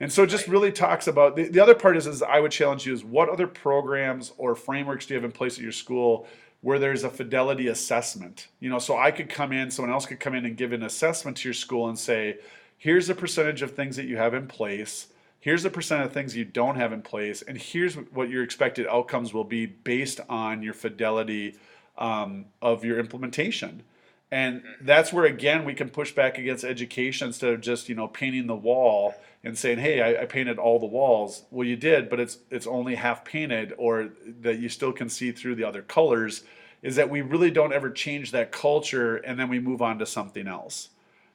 And 0.00 0.12
so 0.12 0.24
it 0.24 0.26
just 0.28 0.48
really 0.48 0.72
talks 0.72 1.06
about 1.06 1.36
the, 1.36 1.44
the 1.44 1.60
other 1.60 1.74
part 1.76 1.96
is, 1.96 2.06
is 2.06 2.22
I 2.22 2.40
would 2.40 2.50
challenge 2.50 2.86
you 2.86 2.92
is 2.92 3.04
what 3.04 3.28
other 3.28 3.46
programs 3.46 4.32
or 4.36 4.56
frameworks 4.56 5.06
do 5.06 5.14
you 5.14 5.20
have 5.20 5.24
in 5.24 5.30
place 5.30 5.56
at 5.56 5.62
your 5.62 5.72
school 5.72 6.26
where 6.62 6.78
there's 6.78 7.04
a 7.04 7.10
fidelity 7.10 7.68
assessment? 7.68 8.48
You 8.58 8.68
know, 8.68 8.80
so 8.80 8.98
I 8.98 9.12
could 9.12 9.28
come 9.28 9.52
in, 9.52 9.70
someone 9.70 9.92
else 9.92 10.06
could 10.06 10.18
come 10.18 10.34
in 10.34 10.44
and 10.44 10.56
give 10.56 10.72
an 10.72 10.82
assessment 10.82 11.36
to 11.38 11.48
your 11.48 11.54
school 11.54 11.88
and 11.88 11.98
say, 11.98 12.38
here's 12.82 13.06
the 13.06 13.14
percentage 13.14 13.62
of 13.62 13.76
things 13.76 13.94
that 13.94 14.06
you 14.06 14.16
have 14.16 14.34
in 14.34 14.48
place. 14.48 15.06
Here's 15.38 15.62
the 15.62 15.70
percent 15.70 16.02
of 16.02 16.10
things 16.10 16.34
you 16.34 16.44
don't 16.44 16.74
have 16.74 16.92
in 16.92 17.00
place, 17.00 17.40
and 17.40 17.56
here's 17.56 17.94
what 17.94 18.28
your 18.28 18.42
expected 18.42 18.88
outcomes 18.88 19.32
will 19.32 19.44
be 19.44 19.66
based 19.66 20.18
on 20.28 20.64
your 20.64 20.74
fidelity 20.74 21.54
um, 21.96 22.46
of 22.60 22.84
your 22.84 22.98
implementation. 22.98 23.84
And 24.32 24.64
that's 24.80 25.12
where 25.12 25.26
again 25.26 25.64
we 25.64 25.74
can 25.74 25.90
push 25.90 26.10
back 26.10 26.38
against 26.38 26.64
education 26.64 27.28
instead 27.28 27.54
of 27.54 27.60
just 27.60 27.88
you 27.88 27.94
know 27.94 28.08
painting 28.08 28.48
the 28.48 28.56
wall 28.56 29.14
and 29.44 29.56
saying, 29.56 29.78
"Hey, 29.78 30.00
I, 30.00 30.22
I, 30.22 30.26
painted 30.26 30.58
all 30.58 30.80
the 30.80 30.86
walls." 30.86 31.44
Well, 31.52 31.66
you 31.66 31.76
did, 31.76 32.10
but 32.10 32.18
it's 32.18 32.38
it's 32.50 32.66
only 32.66 32.96
half 32.96 33.24
painted, 33.24 33.74
or 33.78 34.10
that 34.40 34.58
you 34.58 34.68
still 34.68 34.92
can 34.92 35.08
see 35.08 35.30
through 35.30 35.54
the 35.54 35.64
other 35.64 35.82
colors. 35.82 36.42
Is 36.82 36.96
that 36.96 37.10
we 37.10 37.20
really 37.20 37.52
don't 37.52 37.72
ever 37.72 37.90
change 37.90 38.32
that 38.32 38.50
culture, 38.50 39.16
and 39.16 39.38
then 39.38 39.48
we 39.48 39.60
move 39.60 39.82
on 39.82 40.00
to 40.00 40.06
something 40.06 40.48
else. 40.48 40.88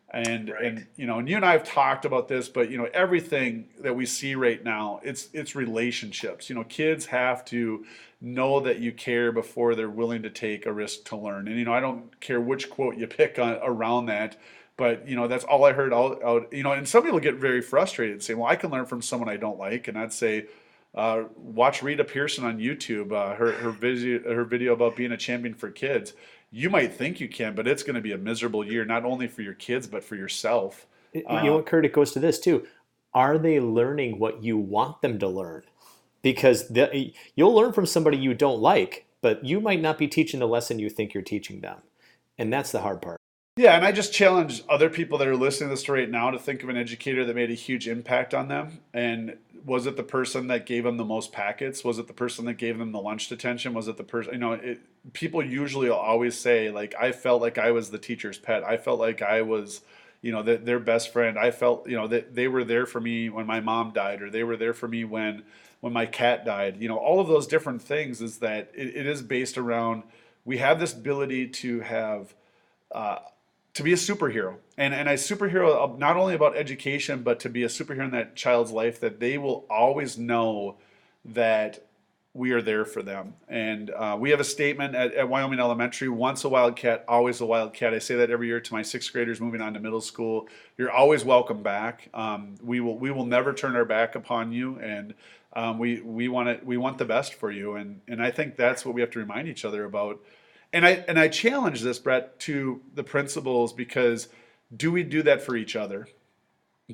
And 0.10 0.50
right. 0.50 0.64
and 0.64 0.88
you 0.96 1.06
know, 1.06 1.20
and 1.20 1.28
you 1.28 1.36
and 1.36 1.46
I 1.46 1.52
have 1.52 1.66
talked 1.66 2.06
about 2.06 2.30
this, 2.30 2.48
but 2.48 2.72
you 2.72 2.78
know, 2.78 2.88
everything 2.94 3.68
that 3.82 3.96
we 3.96 4.06
see 4.06 4.36
right 4.36 4.64
now, 4.64 5.02
it's 5.04 5.28
it's 5.34 5.54
relationships. 5.56 6.50
You 6.50 6.56
know, 6.56 6.64
kids 6.64 7.08
have 7.08 7.44
to 7.46 7.86
know 8.22 8.62
that 8.62 8.80
you 8.80 8.94
care 8.94 9.32
before 9.32 9.76
they're 9.76 9.90
willing 9.90 10.24
to 10.24 10.30
take 10.30 10.66
a 10.66 10.72
risk 10.72 11.04
to 11.06 11.18
learn. 11.18 11.48
And 11.50 11.60
you 11.60 11.66
know, 11.66 11.74
I 11.74 11.82
don't 11.82 12.20
care 12.22 12.40
which 12.40 12.70
quote 12.70 12.96
you 12.98 13.06
pick 13.06 13.38
on, 13.38 13.60
around 13.62 14.06
that 14.06 14.38
but 14.78 15.08
you 15.08 15.16
know 15.16 15.28
that's 15.28 15.44
all 15.44 15.66
I 15.66 15.74
heard. 15.74 15.92
All, 15.92 16.46
you 16.52 16.64
know, 16.64 16.72
and 16.72 16.88
some 16.88 17.04
people 17.04 17.20
get 17.20 17.36
very 17.36 17.62
frustrated 17.62 18.14
and 18.14 18.24
say, 18.24 18.36
"Well, 18.36 18.46
I 18.46 18.56
can 18.56 18.70
learn 18.72 18.86
from 18.86 19.02
someone 19.02 19.28
I 19.28 19.38
don't 19.38 19.58
like," 19.58 19.88
and 19.88 19.98
I'd 19.98 20.14
say, 20.14 20.46
Uh, 20.96 21.26
watch 21.36 21.84
Rita 21.84 22.04
Pierson 22.04 22.46
on 22.46 22.60
YouTube. 22.60 23.12
Uh, 23.12 23.36
her 23.36 23.52
her 23.52 23.72
video 23.72 24.34
her 24.34 24.44
video 24.44 24.74
about 24.74 24.96
being 24.96 25.12
a 25.12 25.18
champion 25.18 25.54
for 25.54 25.70
kids. 25.70 26.14
You 26.52 26.70
might 26.70 26.94
think 26.94 27.20
you 27.20 27.28
can, 27.28 27.56
but 27.56 27.68
it's 27.68 27.84
going 27.84 27.96
to 27.96 28.02
be 28.02 28.14
a 28.14 28.18
miserable 28.18 28.66
year, 28.66 28.86
not 28.86 29.06
only 29.06 29.28
for 29.28 29.42
your 29.42 29.54
kids 29.54 29.88
but 29.88 30.04
for 30.04 30.16
yourself. 30.16 30.88
Uh, 31.16 31.20
you 31.44 31.50
know 31.50 31.56
what, 31.56 31.66
Kurt? 31.66 31.86
It 31.86 31.94
goes 31.94 32.12
to 32.14 32.20
this 32.20 32.40
too. 32.40 32.66
Are 33.14 33.38
they 33.38 33.60
learning 33.60 34.20
what 34.20 34.44
you 34.44 34.58
want 34.58 35.02
them 35.02 35.20
to 35.20 35.28
learn? 35.28 35.64
Because 36.22 36.68
the, 36.68 37.14
you'll 37.36 37.54
learn 37.54 37.74
from 37.74 37.86
somebody 37.86 38.18
you 38.18 38.34
don't 38.34 38.60
like, 38.60 39.06
but 39.22 39.44
you 39.44 39.60
might 39.60 39.82
not 39.82 39.98
be 39.98 40.08
teaching 40.08 40.40
the 40.40 40.48
lesson 40.48 40.80
you 40.80 40.90
think 40.90 41.14
you're 41.14 41.24
teaching 41.24 41.62
them, 41.62 41.82
and 42.38 42.52
that's 42.52 42.72
the 42.72 42.82
hard 42.82 43.02
part. 43.02 43.18
Yeah, 43.58 43.76
and 43.76 43.84
I 43.84 43.92
just 43.92 44.14
challenge 44.14 44.62
other 44.70 44.88
people 44.88 45.18
that 45.18 45.28
are 45.28 45.36
listening 45.36 45.70
to 45.70 45.76
this 45.76 45.90
right 45.90 46.10
now 46.10 46.30
to 46.30 46.38
think 46.38 46.62
of 46.62 46.70
an 46.70 46.78
educator 46.78 47.26
that 47.26 47.36
made 47.36 47.50
a 47.50 47.56
huge 47.56 47.88
impact 47.88 48.36
on 48.36 48.50
them. 48.50 48.82
And 48.94 49.38
was 49.66 49.86
it 49.86 49.98
the 49.98 50.04
person 50.04 50.48
that 50.48 50.66
gave 50.66 50.84
them 50.84 50.98
the 50.98 51.06
most 51.06 51.32
packets? 51.32 51.84
Was 51.84 52.00
it 52.00 52.08
the 52.08 52.14
person 52.14 52.46
that 52.46 52.56
gave 52.56 52.78
them 52.78 52.92
the 52.92 53.00
lunch 53.00 53.30
detention? 53.30 53.74
Was 53.74 53.88
it 53.88 53.98
the 53.98 54.04
person, 54.04 54.34
you 54.34 54.40
know, 54.40 54.54
it, 54.54 54.80
people 55.14 55.44
usually 55.44 55.90
always 55.90 56.38
say, 56.38 56.70
like, 56.70 56.96
I 57.00 57.12
felt 57.12 57.42
like 57.42 57.58
I 57.58 57.72
was 57.72 57.90
the 57.90 57.98
teacher's 57.98 58.38
pet. 58.38 58.64
I 58.64 58.78
felt 58.78 59.00
like 59.00 59.22
I 59.22 59.42
was, 59.42 59.82
you 60.22 60.32
know, 60.32 60.44
the, 60.44 60.58
their 60.58 60.80
best 60.80 61.14
friend. 61.14 61.38
I 61.38 61.52
felt, 61.52 61.88
you 61.88 61.96
know, 61.96 62.08
that 62.08 62.36
they 62.36 62.48
were 62.48 62.64
there 62.64 62.86
for 62.86 63.00
me 63.00 63.30
when 63.30 63.46
my 63.46 63.60
mom 63.60 63.92
died, 63.92 64.22
or 64.22 64.30
they 64.30 64.44
were 64.44 64.58
there 64.58 64.74
for 64.74 64.88
me 64.88 65.04
when, 65.04 65.44
when 65.80 65.94
my 65.94 66.06
cat 66.06 66.46
died. 66.46 66.82
You 66.82 66.88
know, 66.88 66.98
all 66.98 67.20
of 67.20 67.28
those 67.28 67.48
different 67.48 67.82
things 67.82 68.22
is 68.22 68.40
that 68.40 68.72
it, 68.74 68.96
it 68.96 69.06
is 69.06 69.22
based 69.22 69.58
around, 69.58 70.04
we 70.46 70.58
have 70.58 70.80
this 70.80 70.94
ability 70.94 71.48
to 71.48 71.82
have, 71.82 72.34
uh, 72.92 73.20
to 73.78 73.84
be 73.84 73.94
a 73.94 73.96
superhero. 73.96 74.56
And 74.78 74.94
and 74.94 75.08
a 75.08 75.14
superhero 75.14 75.98
not 75.98 76.18
only 76.18 76.34
about 76.34 76.58
education 76.58 77.22
but 77.22 77.40
to 77.42 77.50
be 77.50 77.64
a 77.64 77.68
superhero 77.68 78.06
in 78.06 78.12
that 78.12 78.36
child's 78.36 78.72
life 78.72 79.00
that 79.00 79.20
they 79.20 79.38
will 79.38 79.66
always 79.70 80.18
know 80.18 80.78
that 81.24 81.84
we 82.34 82.52
are 82.52 82.62
there 82.62 82.86
for 82.86 83.02
them. 83.02 83.34
And 83.48 83.90
uh, 83.90 84.16
we 84.20 84.30
have 84.30 84.40
a 84.40 84.44
statement 84.44 84.94
at, 84.94 85.14
at, 85.14 85.28
wyoming 85.28 85.60
elementary 85.60 86.08
once 86.08 86.44
a 86.44 86.50
wildcat 86.50 87.04
always 87.08 87.42
a 87.42 87.46
wildcat. 87.46 87.96
I 87.96 88.00
say 88.00 88.16
that 88.16 88.30
every 88.30 88.48
year 88.48 88.60
to 88.60 88.74
my 88.74 88.84
sixth 88.84 89.12
graders 89.12 89.42
moving 89.42 89.62
on 89.62 89.74
to 89.74 89.80
middle 89.80 90.02
school. 90.02 90.48
You're 90.78 90.92
always 90.92 91.24
welcome 91.24 91.64
back. 91.64 92.10
Um, 92.14 92.56
we 92.64 92.80
will 92.80 92.98
we 92.98 93.12
will 93.12 93.26
never 93.26 93.54
turn 93.54 93.76
our 93.76 93.86
back 93.86 94.16
upon 94.16 94.52
you 94.52 94.80
and 94.80 95.14
um, 95.54 95.78
we 95.78 96.02
we 96.02 96.28
want 96.30 96.50
it 96.50 96.66
we 96.66 96.78
want 96.78 96.98
the 96.98 97.06
best 97.06 97.36
for 97.36 97.52
you. 97.52 97.76
And 97.76 98.02
and 98.08 98.24
i 98.24 98.32
think 98.32 98.56
that's 98.56 98.84
what 98.86 98.96
we 98.96 99.02
have 99.02 99.12
to 99.12 99.20
remind 99.20 99.48
each 99.48 99.66
other 99.66 99.86
about 99.86 100.20
and 100.74 100.86
I 100.86 101.06
and 101.08 101.20
I 101.20 101.28
challenge 101.28 101.82
this, 101.82 102.00
Brett, 102.00 102.40
to 102.42 102.82
the 102.94 103.04
principals 103.04 103.74
because 103.74 104.28
do 104.76 104.92
we 104.92 105.04
do 105.04 105.24
that 105.24 105.42
for 105.42 105.56
each 105.56 105.76
other? 105.76 106.08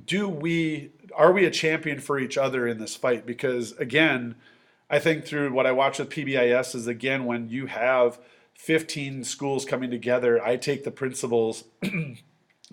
Do 0.06 0.28
we 0.28 0.92
are 1.16 1.32
we 1.32 1.46
a 1.46 1.52
champion 1.52 2.00
for 2.00 2.20
each 2.20 2.38
other 2.38 2.68
in 2.68 2.80
this 2.80 2.96
fight? 2.96 3.26
Because 3.26 3.74
again, 3.74 4.36
I 4.90 5.00
think 5.00 5.26
through 5.26 5.54
what 5.54 5.66
I 5.66 5.72
watch 5.72 6.00
with 6.00 6.10
PBIS 6.10 6.76
is 6.76 6.88
again 6.88 7.26
when 7.26 7.50
you 7.50 7.68
have 7.68 8.20
15 8.56 9.24
schools 9.24 9.66
coming 9.66 9.90
together, 9.90 10.44
I 10.44 10.58
take 10.58 10.84
the 10.84 10.92
principals 10.92 11.64
and 11.82 12.18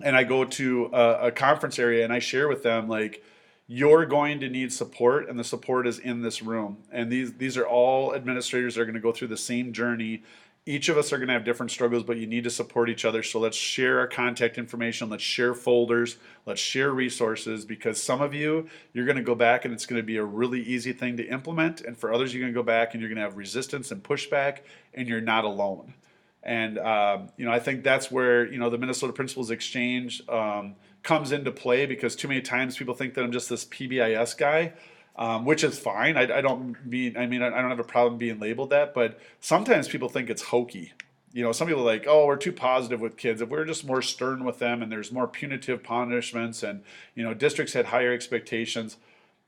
I 0.03 0.23
go 0.23 0.45
to 0.45 0.89
a, 0.93 1.27
a 1.27 1.31
conference 1.31 1.79
area 1.79 2.03
and 2.03 2.13
I 2.13 2.19
share 2.19 2.47
with 2.47 2.63
them 2.63 2.87
like 2.87 3.23
you're 3.67 4.05
going 4.05 4.39
to 4.41 4.49
need 4.49 4.73
support 4.73 5.29
and 5.29 5.39
the 5.39 5.43
support 5.43 5.87
is 5.87 5.97
in 5.97 6.21
this 6.21 6.41
room 6.41 6.77
and 6.91 7.11
these 7.11 7.33
these 7.33 7.57
are 7.57 7.65
all 7.65 8.13
administrators 8.13 8.75
that 8.75 8.81
are 8.81 8.85
going 8.85 8.95
to 8.95 9.01
go 9.01 9.11
through 9.11 9.29
the 9.29 9.37
same 9.37 9.71
journey 9.71 10.23
each 10.65 10.89
of 10.89 10.97
us 10.97 11.11
are 11.11 11.17
going 11.17 11.27
to 11.27 11.33
have 11.33 11.43
different 11.43 11.71
struggles, 11.71 12.03
but 12.03 12.17
you 12.17 12.27
need 12.27 12.43
to 12.43 12.49
support 12.51 12.87
each 12.87 13.03
other. 13.03 13.23
So 13.23 13.39
let's 13.39 13.57
share 13.57 13.99
our 13.99 14.07
contact 14.07 14.59
information. 14.59 15.09
Let's 15.09 15.23
share 15.23 15.55
folders. 15.55 16.17
Let's 16.45 16.61
share 16.61 16.91
resources 16.91 17.65
because 17.65 18.01
some 18.01 18.21
of 18.21 18.35
you, 18.35 18.67
you're 18.93 19.05
going 19.05 19.17
to 19.17 19.23
go 19.23 19.33
back 19.33 19.65
and 19.65 19.73
it's 19.73 19.87
going 19.87 19.99
to 19.99 20.05
be 20.05 20.17
a 20.17 20.23
really 20.23 20.61
easy 20.61 20.93
thing 20.93 21.17
to 21.17 21.27
implement. 21.27 21.81
And 21.81 21.97
for 21.97 22.13
others, 22.13 22.31
you're 22.31 22.41
going 22.41 22.53
to 22.53 22.59
go 22.59 22.63
back 22.63 22.93
and 22.93 23.01
you're 23.01 23.09
going 23.09 23.17
to 23.17 23.23
have 23.23 23.37
resistance 23.37 23.89
and 23.89 24.03
pushback, 24.03 24.59
and 24.93 25.07
you're 25.07 25.19
not 25.19 25.45
alone. 25.45 25.95
And, 26.43 26.77
um, 26.77 27.29
you 27.37 27.45
know, 27.45 27.51
I 27.51 27.59
think 27.59 27.83
that's 27.83 28.11
where, 28.11 28.45
you 28.45 28.59
know, 28.59 28.69
the 28.69 28.77
Minnesota 28.77 29.13
Principals 29.13 29.49
Exchange 29.49 30.27
um, 30.29 30.75
comes 31.01 31.31
into 31.31 31.51
play 31.51 31.87
because 31.87 32.15
too 32.15 32.27
many 32.27 32.41
times 32.41 32.77
people 32.77 32.93
think 32.93 33.15
that 33.15 33.23
I'm 33.23 33.31
just 33.31 33.49
this 33.49 33.65
PBIS 33.65 34.37
guy 34.37 34.73
um, 35.15 35.45
which 35.45 35.63
is 35.63 35.77
fine. 35.77 36.17
I, 36.17 36.37
I, 36.37 36.41
don't 36.41 36.85
mean 36.85 37.17
I 37.17 37.25
mean 37.25 37.41
I 37.41 37.49
don't 37.49 37.69
have 37.69 37.79
a 37.79 37.83
problem 37.83 38.17
being 38.17 38.39
labeled 38.39 38.69
that, 38.69 38.93
but 38.93 39.19
sometimes 39.39 39.87
people 39.87 40.09
think 40.09 40.29
it's 40.29 40.43
hokey. 40.43 40.93
You 41.33 41.43
know, 41.43 41.51
some 41.53 41.67
people 41.67 41.83
are 41.83 41.85
like, 41.93 42.05
oh, 42.07 42.25
we're 42.25 42.35
too 42.35 42.51
positive 42.51 42.99
with 42.99 43.15
kids. 43.15 43.41
If 43.41 43.49
we're 43.49 43.63
just 43.63 43.85
more 43.85 44.01
stern 44.01 44.43
with 44.43 44.59
them, 44.59 44.81
and 44.81 44.91
there's 44.91 45.11
more 45.11 45.27
punitive 45.27 45.81
punishments, 45.81 46.61
and 46.61 46.83
you 47.15 47.23
know, 47.23 47.33
districts 47.33 47.73
had 47.73 47.85
higher 47.87 48.13
expectations. 48.13 48.97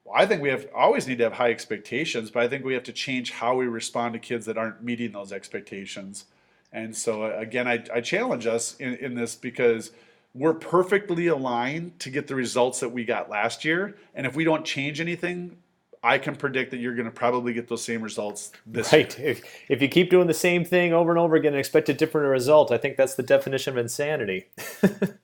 Well, 0.06 0.16
I 0.16 0.26
think 0.26 0.42
we 0.42 0.50
have 0.50 0.68
always 0.76 1.08
need 1.08 1.18
to 1.18 1.26
have 1.26 1.34
high 1.34 1.52
expectations, 1.52 2.32
but 2.32 2.44
I 2.44 2.48
think 2.48 2.64
we 2.64 2.74
have 2.74 2.84
to 2.84 2.94
change 2.94 3.32
how 3.32 3.56
we 3.56 3.68
respond 3.68 4.14
to 4.14 4.20
kids 4.20 4.46
that 4.46 4.58
aren't 4.58 4.84
meeting 4.84 5.12
those 5.12 5.32
expectations. 5.32 6.26
And 6.72 6.96
so 6.96 7.26
again, 7.38 7.68
I, 7.68 7.84
I 7.94 8.02
challenge 8.02 8.48
us 8.48 8.76
in, 8.78 8.96
in 8.96 9.14
this 9.14 9.36
because 9.36 9.92
we're 10.34 10.54
perfectly 10.54 11.28
aligned 11.28 12.00
to 12.00 12.10
get 12.10 12.28
the 12.28 12.36
results 12.36 12.80
that 12.80 12.90
we 12.90 13.06
got 13.06 13.30
last 13.30 13.64
year. 13.64 13.96
And 14.16 14.26
if 14.26 14.36
we 14.36 14.44
don't 14.44 14.66
change 14.66 15.00
anything, 15.00 15.58
I 16.02 16.18
can 16.18 16.36
predict 16.36 16.72
that 16.72 16.78
you're 16.78 16.96
going 16.96 17.06
to 17.06 17.12
probably 17.12 17.54
get 17.54 17.70
those 17.70 17.84
same 17.84 18.02
results 18.02 18.52
this 18.66 18.92
right. 18.92 19.18
year. 19.18 19.30
If, 19.30 19.42
if 19.70 19.82
you 19.82 19.88
keep 19.88 20.10
doing 20.10 20.28
the 20.28 20.34
same 20.34 20.66
thing 20.66 20.92
over 20.92 21.12
and 21.12 21.20
over 21.20 21.36
again 21.36 21.54
and 21.54 21.60
expect 21.60 21.88
a 21.88 21.94
different 21.94 22.28
result, 22.28 22.72
I 22.72 22.78
think 22.78 22.98
that's 22.98 23.16
the 23.16 23.24
definition 23.24 23.74
of 23.74 23.78
insanity. 23.78 24.48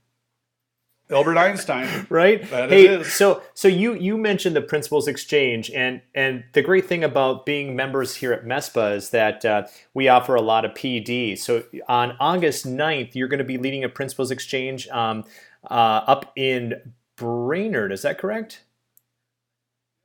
Albert 1.12 1.38
Einstein. 1.38 2.08
right? 2.10 2.48
That 2.50 2.70
hey, 2.70 3.04
so 3.04 3.42
so 3.54 3.68
you 3.68 3.94
you 3.96 4.18
mentioned 4.18 4.56
the 4.56 4.62
Principals 4.62 5.08
Exchange, 5.08 5.72
and 5.72 6.02
and 6.14 6.44
the 6.54 6.62
great 6.62 6.86
thing 6.86 7.04
about 7.04 7.46
being 7.46 7.76
members 7.76 8.16
here 8.16 8.32
at 8.32 8.46
MESPA 8.46 8.96
is 8.96 9.10
that 9.10 9.44
uh, 9.44 9.68
we 9.94 10.08
offer 10.08 10.36
a 10.36 10.42
lot 10.42 10.66
of 10.66 10.72
PD. 10.72 11.38
So 11.38 11.64
on 11.88 12.16
August 12.20 12.68
9th, 12.68 13.16
you're 13.16 13.28
going 13.28 13.40
to 13.40 13.44
be 13.44 13.58
leading 13.58 13.84
a 13.84 13.90
Principals 13.90 14.32
Exchange 14.32 14.88
um, 14.90 15.24
uh, 15.70 16.02
up 16.06 16.32
in 16.36 16.94
Brainerd. 17.16 17.92
Is 17.92 18.04
that 18.04 18.18
correct? 18.20 18.64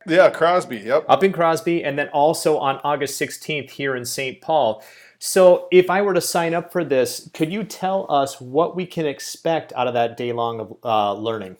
Yeah, 0.07 0.29
Crosby. 0.29 0.77
Yep. 0.77 1.05
Up 1.07 1.23
in 1.23 1.31
Crosby, 1.31 1.83
and 1.83 1.97
then 1.97 2.09
also 2.09 2.57
on 2.57 2.79
August 2.83 3.19
16th 3.19 3.71
here 3.71 3.95
in 3.95 4.05
St. 4.05 4.39
Paul. 4.39 4.83
So, 5.27 5.67
if 5.71 5.89
I 5.89 6.03
were 6.03 6.13
to 6.13 6.21
sign 6.21 6.53
up 6.53 6.71
for 6.71 6.83
this, 6.83 7.31
could 7.33 7.51
you 7.51 7.63
tell 7.63 8.05
us 8.09 8.39
what 8.39 8.75
we 8.75 8.85
can 8.85 9.07
expect 9.07 9.73
out 9.73 9.87
of 9.87 9.95
that 9.95 10.17
day 10.17 10.31
long 10.31 10.59
of 10.59 10.77
uh, 10.83 11.13
learning? 11.13 11.57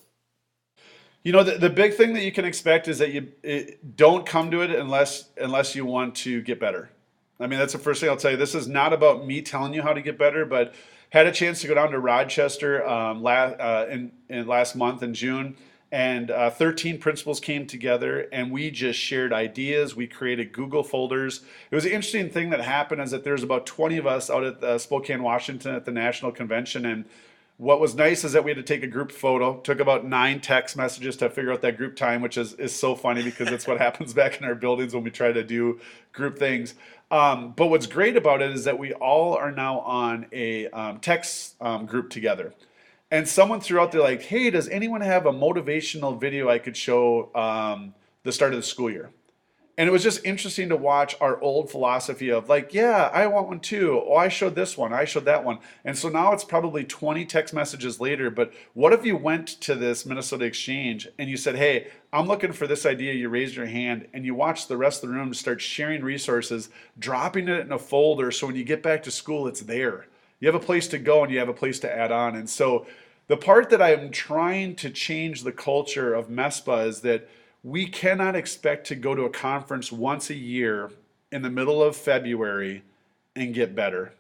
You 1.24 1.32
know, 1.32 1.44
the, 1.44 1.58
the 1.58 1.72
big 1.72 1.96
thing 1.96 2.14
that 2.14 2.24
you 2.24 2.32
can 2.32 2.46
expect 2.46 2.88
is 2.88 3.00
that 3.00 3.12
you 3.12 3.32
it, 3.42 3.98
don't 3.98 4.24
come 4.24 4.52
to 4.52 4.62
it 4.62 4.70
unless 4.70 5.30
unless 5.42 5.74
you 5.74 5.84
want 5.84 6.14
to 6.18 6.44
get 6.44 6.60
better. 6.60 6.92
I 7.40 7.48
mean, 7.48 7.58
that's 7.58 7.74
the 7.74 7.80
first 7.80 8.02
thing 8.02 8.10
I'll 8.12 8.18
tell 8.18 8.30
you. 8.30 8.38
This 8.38 8.54
is 8.54 8.68
not 8.68 8.94
about 8.94 9.26
me 9.26 9.42
telling 9.42 9.74
you 9.74 9.82
how 9.82 9.94
to 9.94 10.02
get 10.02 10.20
better, 10.20 10.46
but 10.46 10.76
had 11.10 11.26
a 11.26 11.32
chance 11.32 11.60
to 11.62 11.68
go 11.68 11.74
down 11.74 11.90
to 11.90 12.00
Rochester 12.00 12.88
um, 12.88 13.24
last 13.24 13.60
uh, 13.60 13.88
in, 13.90 14.12
in 14.30 14.46
last 14.46 14.76
month 14.76 15.02
in 15.02 15.16
June 15.16 15.58
and 15.96 16.30
uh, 16.30 16.50
13 16.50 16.98
principals 16.98 17.40
came 17.40 17.66
together 17.66 18.28
and 18.34 18.52
we 18.52 18.70
just 18.70 19.00
shared 19.00 19.32
ideas. 19.32 19.96
We 19.96 20.08
created 20.08 20.52
google 20.52 20.84
folders. 20.84 21.40
It 21.72 21.76
was 21.76 21.86
an 21.86 21.92
interesting 21.92 22.30
thing 22.30 22.50
that 22.50 22.60
happened 22.60 23.00
is 23.00 23.12
that 23.12 23.24
there's 23.24 23.44
about 23.44 23.66
20 23.66 23.96
of 23.96 24.06
us 24.06 24.30
out 24.30 24.44
at 24.44 24.62
uh, 24.62 24.78
spokane 24.78 25.24
washington 25.24 25.74
at 25.74 25.86
the 25.86 25.94
national 25.94 26.34
convention 26.34 26.86
and 26.86 27.06
what 27.56 27.80
was 27.80 27.96
nice 27.96 28.26
is 28.26 28.34
that 28.34 28.44
we 28.44 28.52
had 28.52 28.58
to 28.58 28.64
take 28.64 28.84
a 28.84 28.88
group 28.88 29.14
photo. 29.14 29.56
Took 29.62 29.80
about 29.80 30.04
nine 30.04 30.42
text 30.42 30.76
messages 30.76 31.16
to 31.16 31.30
figure 31.30 31.54
out 31.54 31.62
that 31.62 31.78
group 31.78 31.96
time 31.96 32.22
which 32.22 32.38
is, 32.38 32.52
is 32.56 32.76
so 32.76 32.94
funny 32.94 33.24
because 33.24 33.48
it's 33.48 33.66
what 33.66 33.78
happens 33.88 34.14
back 34.14 34.38
in 34.38 34.44
our 34.44 34.56
buildings 34.56 34.94
when 34.94 35.06
we 35.06 35.12
try 35.12 35.32
to 35.32 35.46
do 35.46 35.80
group 36.12 36.38
things. 36.38 36.76
Um, 37.10 37.54
but 37.56 37.68
what's 37.68 37.88
great 37.88 38.18
about 38.18 38.42
it 38.42 38.52
is 38.52 38.66
that 38.66 38.78
we 38.78 38.92
all 38.92 39.36
are 39.36 39.52
now 39.54 39.80
on 39.80 40.26
a 40.34 40.68
um, 40.72 41.00
text 41.00 41.56
um, 41.62 41.86
group 41.86 42.10
together 42.10 42.54
and 43.12 43.28
someone 43.28 43.62
threw 43.62 43.80
out 43.80 43.92
there 43.92 44.02
like, 44.02 44.24
"Hey, 44.24 44.50
does 44.50 44.68
anyone 44.70 45.02
have 45.02 45.26
a 45.26 45.32
motivational 45.32 46.20
video 46.20 46.50
I 46.50 46.60
could 46.60 46.76
show 46.76 47.34
um, 47.36 47.94
the 48.24 48.32
start 48.32 48.54
of 48.54 48.60
the 48.60 48.64
school 48.64 48.90
year?" 48.90 49.12
And 49.78 49.90
it 49.90 49.92
was 49.92 50.04
just 50.04 50.24
interesting 50.24 50.70
to 50.70 50.78
watch 50.78 51.18
our 51.20 51.40
old 51.42 51.70
philosophy 51.70 52.30
of 52.30 52.48
like, 52.48 52.74
"Yeah, 52.74 53.10
I 53.14 53.28
want 53.28 53.48
one 53.48 53.60
too. 53.60 54.02
Oh, 54.08 54.16
I 54.16 54.30
showed 54.30 54.56
this 54.56 54.78
one. 54.78 54.94
I 54.94 55.06
showed 55.06 55.26
that 55.26 55.44
one." 55.44 55.60
And 55.84 55.98
so 55.98 56.08
now 56.08 56.32
it's 56.32 56.46
probably 56.46 56.84
20 56.86 57.26
text 57.26 57.54
messages 57.54 58.00
later. 58.00 58.30
But 58.30 58.54
what 58.74 58.94
if 58.94 59.06
you 59.06 59.18
went 59.18 59.48
to 59.62 59.76
this 59.76 60.06
Minnesota 60.06 60.46
Exchange 60.46 61.08
and 61.20 61.30
you 61.30 61.38
said, 61.38 61.58
"Hey, 61.58 61.88
I'm 62.14 62.28
looking 62.28 62.54
for 62.54 62.68
this 62.68 62.86
idea." 62.86 63.14
You 63.14 63.30
raised 63.30 63.56
your 63.56 63.66
hand 63.66 64.08
and 64.14 64.26
you 64.26 64.34
watched 64.34 64.68
the 64.70 64.78
rest 64.78 65.04
of 65.04 65.10
the 65.10 65.16
room 65.16 65.34
start 65.34 65.62
sharing 65.62 66.04
resources, 66.04 66.70
dropping 66.98 67.50
it 67.50 67.66
in 67.66 67.72
a 67.72 67.80
folder, 67.80 68.32
so 68.32 68.48
when 68.48 68.56
you 68.56 68.64
get 68.64 68.82
back 68.82 69.04
to 69.04 69.12
school, 69.12 69.46
it's 69.48 69.62
there 69.62 70.08
you 70.40 70.48
have 70.48 70.56
a 70.56 70.66
place 70.66 70.88
to 70.90 70.98
go 70.98 71.24
and 71.24 71.32
you 71.32 71.40
have 71.40 71.50
a 71.50 71.54
place 71.54 71.80
to 71.80 71.94
add 71.94 72.12
on. 72.12 72.36
And 72.36 72.50
so 72.50 72.86
the 73.28 73.38
part 73.38 73.70
that 73.72 73.82
I'm 73.82 74.12
trying 74.12 74.76
to 74.78 74.90
change 74.90 75.44
the 75.44 75.52
culture 75.52 76.14
of 76.14 76.30
MESPA 76.30 76.88
is 76.88 77.02
that 77.02 77.30
we 77.64 77.88
cannot 77.88 78.36
expect 78.36 78.88
to 78.88 78.96
go 78.96 79.16
to 79.16 79.24
a 79.24 79.30
conference 79.30 79.92
once 79.92 80.30
a 80.30 80.36
year 80.36 80.92
in 81.32 81.42
the 81.42 81.50
middle 81.50 81.82
of 81.82 81.96
February 81.96 82.84
and 83.36 83.54
get 83.54 83.76
better. 83.76 84.14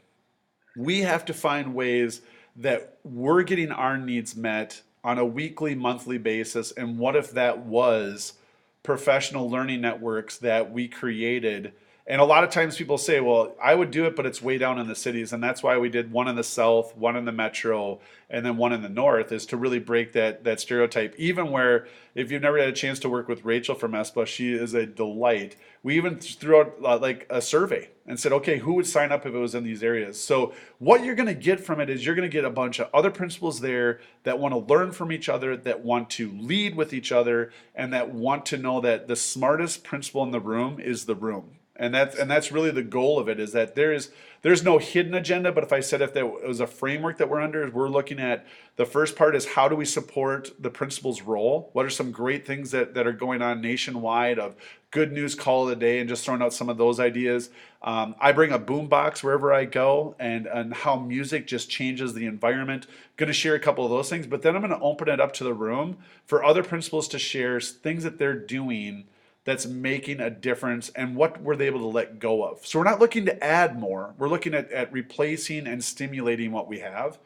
We 0.75 1.01
have 1.01 1.25
to 1.25 1.33
find 1.33 1.75
ways 1.75 2.21
that 2.55 2.97
we're 3.03 3.43
getting 3.43 3.71
our 3.71 3.97
needs 3.97 4.35
met 4.35 4.81
on 5.03 5.19
a 5.19 5.25
weekly, 5.25 5.75
monthly 5.75 6.17
basis. 6.17 6.71
And 6.71 6.97
what 6.97 7.15
if 7.15 7.31
that 7.31 7.59
was 7.59 8.33
professional 8.81 9.49
learning 9.49 9.81
networks 9.81 10.37
that 10.39 10.71
we 10.71 10.87
created 10.87 11.73
and 12.07 12.21
a 12.21 12.25
lot 12.25 12.43
of 12.43 12.51
times 12.51 12.77
people 12.77 12.99
say, 12.99 13.19
well, 13.19 13.55
I 13.59 13.73
would 13.73 13.89
do 13.89 14.05
it, 14.05 14.15
but 14.15 14.27
it's 14.27 14.39
way 14.39 14.59
down 14.59 14.77
in 14.77 14.87
the 14.87 14.93
cities. 14.93 15.33
And 15.33 15.41
that's 15.41 15.63
why 15.63 15.79
we 15.79 15.89
did 15.89 16.11
one 16.11 16.27
in 16.27 16.35
the 16.35 16.43
south, 16.43 16.95
one 16.95 17.15
in 17.15 17.25
the 17.25 17.31
metro, 17.31 17.99
and 18.29 18.45
then 18.45 18.57
one 18.57 18.73
in 18.73 18.83
the 18.83 18.89
north, 18.89 19.31
is 19.31 19.47
to 19.47 19.57
really 19.57 19.79
break 19.79 20.13
that, 20.13 20.43
that 20.43 20.59
stereotype. 20.59 21.15
Even 21.17 21.49
where, 21.49 21.87
if 22.13 22.29
you've 22.29 22.43
never 22.43 22.59
had 22.59 22.69
a 22.69 22.73
chance 22.73 22.99
to 22.99 23.09
work 23.09 23.27
with 23.27 23.43
Rachel 23.43 23.73
from 23.73 23.93
ESPA, 23.93 24.27
she 24.27 24.53
is 24.53 24.75
a 24.75 24.85
delight. 24.85 25.55
We 25.81 25.97
even 25.97 26.19
threw 26.19 26.59
out 26.59 26.75
uh, 26.83 26.99
like 26.99 27.25
a 27.31 27.41
survey 27.41 27.89
and 28.05 28.19
said, 28.19 28.33
okay, 28.33 28.59
who 28.59 28.73
would 28.73 28.85
sign 28.85 29.11
up 29.11 29.25
if 29.25 29.33
it 29.33 29.39
was 29.39 29.55
in 29.55 29.63
these 29.63 29.81
areas? 29.81 30.21
So, 30.21 30.53
what 30.77 31.03
you're 31.03 31.15
going 31.15 31.25
to 31.25 31.33
get 31.33 31.59
from 31.59 31.79
it 31.79 31.89
is 31.89 32.05
you're 32.05 32.13
going 32.13 32.29
to 32.29 32.31
get 32.31 32.45
a 32.45 32.51
bunch 32.51 32.79
of 32.79 32.87
other 32.93 33.09
principals 33.09 33.61
there 33.61 33.99
that 34.25 34.37
want 34.37 34.53
to 34.53 34.59
learn 34.59 34.91
from 34.91 35.11
each 35.11 35.27
other, 35.27 35.57
that 35.57 35.83
want 35.83 36.11
to 36.11 36.31
lead 36.33 36.75
with 36.75 36.93
each 36.93 37.11
other, 37.11 37.51
and 37.73 37.91
that 37.93 38.13
want 38.13 38.45
to 38.47 38.57
know 38.57 38.79
that 38.81 39.07
the 39.07 39.15
smartest 39.15 39.83
principal 39.83 40.21
in 40.21 40.29
the 40.29 40.39
room 40.39 40.79
is 40.79 41.05
the 41.05 41.15
room 41.15 41.57
and 41.75 41.93
that's 41.93 42.15
and 42.17 42.29
that's 42.29 42.51
really 42.51 42.71
the 42.71 42.83
goal 42.83 43.19
of 43.19 43.27
it 43.27 43.39
is 43.39 43.51
that 43.51 43.75
there 43.75 43.91
is 43.91 44.11
there's 44.41 44.63
no 44.63 44.77
hidden 44.77 45.13
agenda 45.13 45.51
but 45.51 45.63
if 45.63 45.73
i 45.73 45.79
said 45.79 46.01
if 46.01 46.13
there 46.13 46.25
was 46.25 46.59
a 46.59 46.67
framework 46.67 47.17
that 47.17 47.29
we're 47.29 47.41
under 47.41 47.69
we're 47.69 47.89
looking 47.89 48.19
at 48.19 48.45
the 48.77 48.85
first 48.85 49.15
part 49.15 49.35
is 49.35 49.45
how 49.45 49.69
do 49.69 49.75
we 49.75 49.85
support 49.85 50.51
the 50.59 50.69
principal's 50.69 51.21
role? 51.21 51.69
What 51.71 51.85
are 51.85 51.89
some 51.89 52.11
great 52.11 52.45
things 52.45 52.71
that, 52.71 52.93
that 52.95 53.07
are 53.07 53.13
going 53.13 53.41
on 53.41 53.61
nationwide 53.61 54.37
of 54.37 54.55
good 54.91 55.13
news 55.13 55.33
call 55.33 55.63
of 55.63 55.69
the 55.69 55.75
day 55.75 55.99
and 55.99 56.09
just 56.09 56.25
throwing 56.25 56.41
out 56.41 56.53
some 56.53 56.69
of 56.69 56.77
those 56.77 56.99
ideas. 56.99 57.49
Um, 57.81 58.15
i 58.19 58.31
bring 58.31 58.51
a 58.51 58.59
boombox 58.59 59.23
wherever 59.23 59.53
i 59.53 59.65
go 59.65 60.15
and 60.19 60.45
and 60.47 60.73
how 60.73 60.97
music 60.97 61.47
just 61.47 61.69
changes 61.69 62.13
the 62.13 62.25
environment. 62.25 62.87
Going 63.15 63.27
to 63.27 63.33
share 63.33 63.55
a 63.55 63.59
couple 63.59 63.85
of 63.85 63.91
those 63.91 64.09
things 64.09 64.27
but 64.27 64.41
then 64.41 64.55
i'm 64.55 64.61
going 64.61 64.77
to 64.77 64.79
open 64.79 65.07
it 65.07 65.21
up 65.21 65.33
to 65.33 65.43
the 65.43 65.53
room 65.53 65.97
for 66.25 66.43
other 66.43 66.63
principals 66.63 67.07
to 67.09 67.19
share 67.19 67.61
things 67.61 68.03
that 68.03 68.17
they're 68.17 68.37
doing 68.37 69.05
that's 69.45 69.65
making 69.65 70.19
a 70.19 70.29
difference 70.29 70.89
and 70.89 71.15
what 71.15 71.41
were 71.41 71.55
they 71.55 71.67
able 71.67 71.79
to 71.79 71.85
let 71.85 72.19
go 72.19 72.43
of. 72.43 72.65
So 72.65 72.79
we're 72.79 72.85
not 72.85 72.99
looking 72.99 73.25
to 73.27 73.43
add 73.43 73.79
more, 73.79 74.13
we're 74.17 74.27
looking 74.27 74.53
at, 74.53 74.71
at 74.71 74.91
replacing 74.91 75.67
and 75.67 75.83
stimulating 75.83 76.51
what 76.51 76.67
we 76.67 76.79
have. 76.79 77.17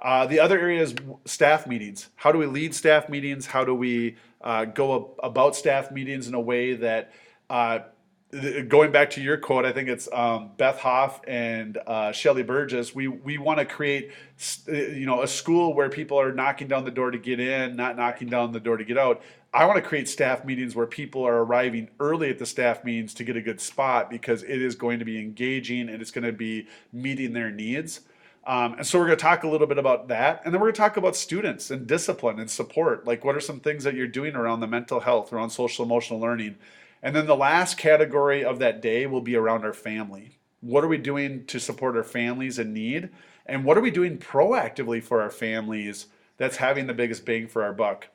Uh, 0.00 0.26
the 0.26 0.40
other 0.40 0.58
area 0.58 0.82
is 0.82 0.94
staff 1.24 1.66
meetings. 1.66 2.08
How 2.16 2.32
do 2.32 2.38
we 2.38 2.46
lead 2.46 2.74
staff 2.74 3.08
meetings? 3.08 3.46
How 3.46 3.64
do 3.64 3.74
we 3.74 4.16
uh, 4.40 4.64
go 4.66 5.14
about 5.22 5.56
staff 5.56 5.90
meetings 5.90 6.28
in 6.28 6.34
a 6.34 6.40
way 6.40 6.74
that, 6.74 7.12
uh, 7.50 7.80
going 8.68 8.90
back 8.90 9.10
to 9.10 9.20
your 9.20 9.36
quote, 9.36 9.64
I 9.64 9.72
think 9.72 9.88
it's 9.88 10.08
um, 10.12 10.50
Beth 10.56 10.78
Houf 10.78 11.20
and 11.26 11.78
uh, 11.86 12.12
Shelley 12.12 12.42
Burgess. 12.42 12.94
We 12.94 13.08
we 13.08 13.38
want 13.38 13.58
to 13.58 13.64
create, 13.64 14.12
uh, 14.68 14.72
you 14.72 15.06
know, 15.06 15.22
a 15.22 15.28
school 15.28 15.74
where 15.74 15.88
people 15.88 16.18
are 16.20 16.32
knocking 16.32 16.68
down 16.68 16.84
the 16.84 16.90
door 16.90 17.10
to 17.10 17.18
get 17.18 17.40
in, 17.40 17.76
not 17.76 17.96
knocking 17.96 18.28
down 18.28 18.52
the 18.52 18.60
door 18.60 18.76
to 18.76 18.84
get 18.84 18.98
out. 18.98 19.22
I 19.52 19.66
want 19.66 19.76
to 19.76 19.82
create 19.82 20.08
staff 20.08 20.44
meetings 20.44 20.74
where 20.74 20.86
people 20.86 21.24
are 21.24 21.44
arriving 21.44 21.88
early 22.00 22.28
at 22.28 22.40
the 22.40 22.46
staff 22.46 22.84
meetings 22.84 23.14
to 23.14 23.24
get 23.24 23.36
a 23.36 23.40
good 23.40 23.60
spot 23.60 24.10
because 24.10 24.42
it 24.42 24.60
is 24.60 24.74
going 24.74 24.98
to 24.98 25.04
be 25.04 25.18
engaging 25.20 25.88
and 25.88 26.02
it's 26.02 26.10
going 26.10 26.24
to 26.24 26.32
be 26.32 26.66
meeting 26.92 27.32
their 27.32 27.52
needs. 27.52 28.00
Um, 28.46 28.74
and 28.74 28.86
so 28.86 28.98
we're 28.98 29.06
going 29.06 29.16
to 29.16 29.22
talk 29.22 29.44
a 29.44 29.48
little 29.48 29.66
bit 29.66 29.78
about 29.78 30.08
that. 30.08 30.42
And 30.44 30.52
then 30.52 30.60
we're 30.60 30.66
going 30.66 30.74
to 30.74 30.80
talk 30.80 30.96
about 30.96 31.16
students 31.16 31.70
and 31.70 31.86
discipline 31.86 32.40
and 32.40 32.50
support. 32.50 33.06
Like, 33.06 33.24
what 33.24 33.36
are 33.36 33.40
some 33.40 33.60
things 33.60 33.84
that 33.84 33.94
you're 33.94 34.06
doing 34.06 34.34
around 34.34 34.60
the 34.60 34.66
mental 34.66 35.00
health, 35.00 35.32
around 35.32 35.50
social 35.50 35.84
emotional 35.84 36.20
learning? 36.20 36.56
And 37.04 37.14
then 37.14 37.26
the 37.26 37.36
last 37.36 37.76
category 37.76 38.42
of 38.42 38.58
that 38.60 38.80
day 38.80 39.04
will 39.04 39.20
be 39.20 39.36
around 39.36 39.62
our 39.62 39.74
family. 39.74 40.38
What 40.62 40.82
are 40.82 40.88
we 40.88 40.96
doing 40.96 41.44
to 41.48 41.60
support 41.60 41.98
our 41.98 42.02
families 42.02 42.58
in 42.58 42.72
need? 42.72 43.10
And 43.44 43.62
what 43.62 43.76
are 43.76 43.82
we 43.82 43.90
doing 43.90 44.16
proactively 44.16 45.02
for 45.02 45.20
our 45.20 45.28
families 45.28 46.06
that's 46.38 46.56
having 46.56 46.86
the 46.86 46.94
biggest 46.94 47.26
bang 47.26 47.46
for 47.46 47.62
our 47.62 47.74
buck? 47.74 48.08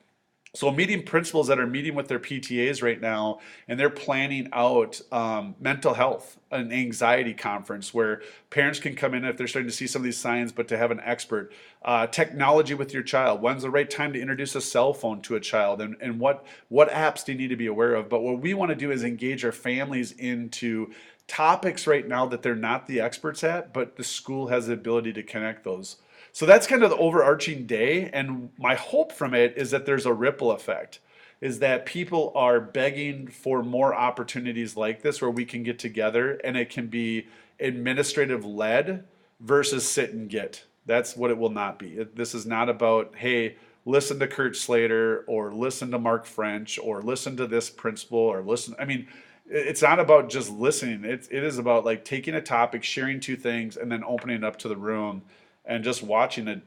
So, 0.52 0.68
meeting 0.72 1.04
principals 1.04 1.46
that 1.46 1.60
are 1.60 1.66
meeting 1.66 1.94
with 1.94 2.08
their 2.08 2.18
PTAs 2.18 2.82
right 2.82 3.00
now, 3.00 3.38
and 3.68 3.78
they're 3.78 3.88
planning 3.88 4.48
out 4.52 5.00
um, 5.12 5.54
mental 5.60 5.94
health, 5.94 6.40
an 6.50 6.72
anxiety 6.72 7.34
conference 7.34 7.94
where 7.94 8.22
parents 8.50 8.80
can 8.80 8.96
come 8.96 9.14
in 9.14 9.24
if 9.24 9.36
they're 9.36 9.46
starting 9.46 9.70
to 9.70 9.76
see 9.76 9.86
some 9.86 10.00
of 10.00 10.04
these 10.04 10.18
signs, 10.18 10.50
but 10.50 10.66
to 10.66 10.76
have 10.76 10.90
an 10.90 10.98
expert. 11.04 11.52
Uh, 11.84 12.08
technology 12.08 12.74
with 12.74 12.92
your 12.92 13.04
child. 13.04 13.40
When's 13.40 13.62
the 13.62 13.70
right 13.70 13.88
time 13.88 14.12
to 14.12 14.20
introduce 14.20 14.56
a 14.56 14.60
cell 14.60 14.92
phone 14.92 15.22
to 15.22 15.36
a 15.36 15.40
child, 15.40 15.80
and, 15.80 15.96
and 16.00 16.18
what 16.18 16.44
what 16.68 16.90
apps 16.90 17.24
do 17.24 17.30
you 17.30 17.38
need 17.38 17.48
to 17.48 17.56
be 17.56 17.66
aware 17.66 17.94
of? 17.94 18.08
But 18.08 18.22
what 18.22 18.40
we 18.40 18.52
want 18.52 18.70
to 18.70 18.74
do 18.74 18.90
is 18.90 19.04
engage 19.04 19.44
our 19.44 19.52
families 19.52 20.10
into 20.10 20.92
topics 21.28 21.86
right 21.86 22.08
now 22.08 22.26
that 22.26 22.42
they're 22.42 22.56
not 22.56 22.88
the 22.88 23.00
experts 23.00 23.44
at, 23.44 23.72
but 23.72 23.94
the 23.94 24.02
school 24.02 24.48
has 24.48 24.66
the 24.66 24.72
ability 24.72 25.12
to 25.12 25.22
connect 25.22 25.62
those. 25.62 25.98
So 26.32 26.46
that's 26.46 26.66
kind 26.66 26.82
of 26.82 26.90
the 26.90 26.96
overarching 26.96 27.66
day. 27.66 28.10
And 28.12 28.50
my 28.58 28.74
hope 28.74 29.12
from 29.12 29.34
it 29.34 29.54
is 29.56 29.70
that 29.70 29.86
there's 29.86 30.06
a 30.06 30.12
ripple 30.12 30.52
effect, 30.52 31.00
is 31.40 31.58
that 31.60 31.86
people 31.86 32.32
are 32.34 32.60
begging 32.60 33.26
for 33.28 33.62
more 33.62 33.94
opportunities 33.94 34.76
like 34.76 35.02
this 35.02 35.20
where 35.20 35.30
we 35.30 35.44
can 35.44 35.62
get 35.62 35.78
together 35.78 36.40
and 36.44 36.56
it 36.56 36.70
can 36.70 36.86
be 36.86 37.26
administrative 37.58 38.44
led 38.44 39.04
versus 39.40 39.88
sit 39.88 40.12
and 40.12 40.28
get. 40.28 40.64
That's 40.86 41.16
what 41.16 41.30
it 41.30 41.38
will 41.38 41.50
not 41.50 41.78
be. 41.78 42.06
This 42.14 42.34
is 42.34 42.46
not 42.46 42.68
about, 42.68 43.14
hey, 43.16 43.56
listen 43.84 44.18
to 44.20 44.26
Kurt 44.26 44.56
Slater 44.56 45.24
or 45.26 45.52
listen 45.52 45.90
to 45.90 45.98
Mark 45.98 46.26
French 46.26 46.78
or 46.78 47.02
listen 47.02 47.36
to 47.36 47.46
this 47.46 47.70
principal 47.70 48.18
or 48.18 48.42
listen. 48.42 48.74
I 48.78 48.84
mean, 48.84 49.08
it's 49.46 49.82
not 49.82 49.98
about 49.98 50.30
just 50.30 50.50
listening. 50.50 51.04
It's, 51.04 51.28
it 51.28 51.42
is 51.42 51.58
about 51.58 51.84
like 51.84 52.04
taking 52.04 52.34
a 52.34 52.40
topic, 52.40 52.84
sharing 52.84 53.20
two 53.20 53.36
things, 53.36 53.76
and 53.76 53.90
then 53.90 54.04
opening 54.04 54.36
it 54.36 54.44
up 54.44 54.58
to 54.60 54.68
the 54.68 54.76
room 54.76 55.22
and 55.70 55.84
just 55.84 56.02
watching 56.02 56.48
it 56.48 56.60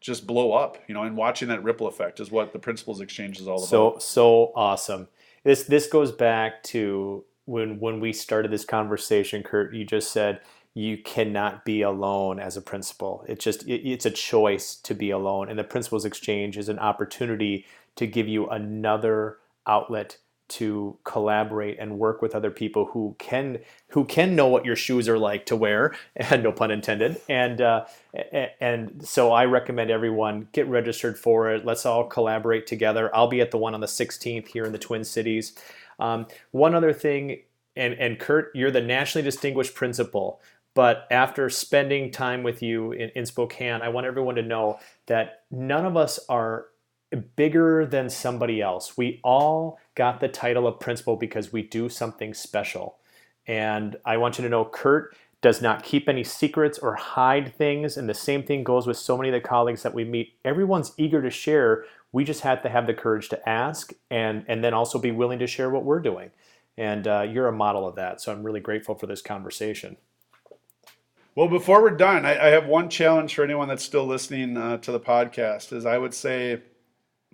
just 0.00 0.26
blow 0.26 0.52
up, 0.52 0.78
you 0.86 0.94
know, 0.94 1.02
and 1.02 1.16
watching 1.16 1.48
that 1.48 1.62
ripple 1.64 1.86
effect 1.86 2.20
is 2.20 2.30
what 2.30 2.52
the 2.52 2.58
principals 2.58 3.00
exchange 3.00 3.40
is 3.40 3.48
all 3.48 3.56
about. 3.56 3.68
So 3.68 3.96
so 3.98 4.52
awesome. 4.54 5.08
This 5.42 5.64
this 5.64 5.86
goes 5.88 6.12
back 6.12 6.62
to 6.64 7.24
when 7.44 7.80
when 7.80 8.00
we 8.00 8.12
started 8.12 8.50
this 8.50 8.64
conversation, 8.64 9.42
Kurt. 9.42 9.74
You 9.74 9.84
just 9.84 10.12
said 10.12 10.40
you 10.72 10.98
cannot 10.98 11.64
be 11.64 11.82
alone 11.82 12.38
as 12.38 12.56
a 12.56 12.62
principal. 12.62 13.24
It's 13.28 13.44
just 13.44 13.66
it, 13.66 13.88
it's 13.88 14.06
a 14.06 14.10
choice 14.10 14.76
to 14.76 14.94
be 14.94 15.10
alone, 15.10 15.48
and 15.48 15.58
the 15.58 15.64
principals 15.64 16.04
exchange 16.04 16.56
is 16.56 16.68
an 16.68 16.78
opportunity 16.78 17.66
to 17.96 18.06
give 18.06 18.28
you 18.28 18.48
another 18.48 19.38
outlet 19.66 20.18
to 20.46 20.96
collaborate 21.04 21.78
and 21.78 21.98
work 21.98 22.20
with 22.20 22.34
other 22.34 22.50
people 22.50 22.86
who 22.86 23.16
can 23.18 23.58
who 23.88 24.04
can 24.04 24.36
know 24.36 24.46
what 24.46 24.64
your 24.64 24.76
shoes 24.76 25.08
are 25.08 25.18
like 25.18 25.46
to 25.46 25.56
wear 25.56 25.94
and 26.16 26.42
no 26.42 26.52
pun 26.52 26.70
intended. 26.70 27.20
And 27.28 27.60
uh, 27.60 27.86
and 28.60 29.06
so 29.06 29.32
I 29.32 29.46
recommend 29.46 29.90
everyone 29.90 30.48
get 30.52 30.68
registered 30.68 31.18
for 31.18 31.50
it. 31.50 31.64
Let's 31.64 31.86
all 31.86 32.04
collaborate 32.04 32.66
together. 32.66 33.14
I'll 33.14 33.28
be 33.28 33.40
at 33.40 33.50
the 33.50 33.58
one 33.58 33.74
on 33.74 33.80
the 33.80 33.86
16th 33.86 34.48
here 34.48 34.64
in 34.64 34.72
the 34.72 34.78
Twin 34.78 35.04
Cities. 35.04 35.54
Um, 35.98 36.26
one 36.50 36.74
other 36.74 36.92
thing 36.92 37.42
and 37.76 37.94
and 37.94 38.18
Kurt 38.18 38.50
you're 38.54 38.70
the 38.70 38.80
nationally 38.80 39.24
distinguished 39.24 39.74
principal 39.74 40.40
but 40.74 41.06
after 41.12 41.48
spending 41.48 42.10
time 42.10 42.42
with 42.42 42.60
you 42.60 42.92
in, 42.92 43.10
in 43.10 43.26
Spokane 43.26 43.80
I 43.80 43.88
want 43.88 44.06
everyone 44.06 44.34
to 44.36 44.42
know 44.42 44.78
that 45.06 45.42
none 45.50 45.86
of 45.86 45.96
us 45.96 46.18
are 46.28 46.66
bigger 47.16 47.86
than 47.86 48.10
somebody 48.10 48.60
else. 48.60 48.96
We 48.96 49.20
all 49.22 49.78
got 49.94 50.20
the 50.20 50.28
title 50.28 50.66
of 50.66 50.80
principal 50.80 51.16
because 51.16 51.52
we 51.52 51.62
do 51.62 51.88
something 51.88 52.34
special. 52.34 52.96
And 53.46 53.96
I 54.04 54.16
want 54.16 54.38
you 54.38 54.44
to 54.44 54.48
know 54.48 54.64
Kurt 54.64 55.16
does 55.42 55.60
not 55.60 55.82
keep 55.82 56.08
any 56.08 56.24
secrets 56.24 56.78
or 56.78 56.94
hide 56.94 57.54
things. 57.54 57.96
And 57.96 58.08
the 58.08 58.14
same 58.14 58.42
thing 58.42 58.64
goes 58.64 58.86
with 58.86 58.96
so 58.96 59.16
many 59.16 59.28
of 59.28 59.34
the 59.34 59.46
colleagues 59.46 59.82
that 59.82 59.92
we 59.92 60.04
meet. 60.04 60.34
Everyone's 60.44 60.92
eager 60.96 61.20
to 61.20 61.30
share. 61.30 61.84
We 62.12 62.24
just 62.24 62.40
have 62.40 62.62
to 62.62 62.70
have 62.70 62.86
the 62.86 62.94
courage 62.94 63.28
to 63.28 63.48
ask 63.48 63.92
and, 64.10 64.44
and 64.48 64.64
then 64.64 64.72
also 64.72 64.98
be 64.98 65.10
willing 65.10 65.38
to 65.40 65.46
share 65.46 65.68
what 65.68 65.84
we're 65.84 66.00
doing. 66.00 66.30
And 66.78 67.06
uh, 67.06 67.26
you're 67.30 67.46
a 67.46 67.52
model 67.52 67.86
of 67.86 67.94
that. 67.96 68.20
So 68.20 68.32
I'm 68.32 68.42
really 68.42 68.60
grateful 68.60 68.94
for 68.94 69.06
this 69.06 69.20
conversation. 69.20 69.98
Well, 71.34 71.48
before 71.48 71.82
we're 71.82 71.90
done, 71.90 72.24
I, 72.24 72.46
I 72.46 72.50
have 72.50 72.66
one 72.66 72.88
challenge 72.88 73.34
for 73.34 73.42
anyone 73.44 73.68
that's 73.68 73.84
still 73.84 74.06
listening 74.06 74.56
uh, 74.56 74.78
to 74.78 74.92
the 74.92 75.00
podcast. 75.00 75.72
Is 75.72 75.84
I 75.84 75.98
would 75.98 76.14
say 76.14 76.62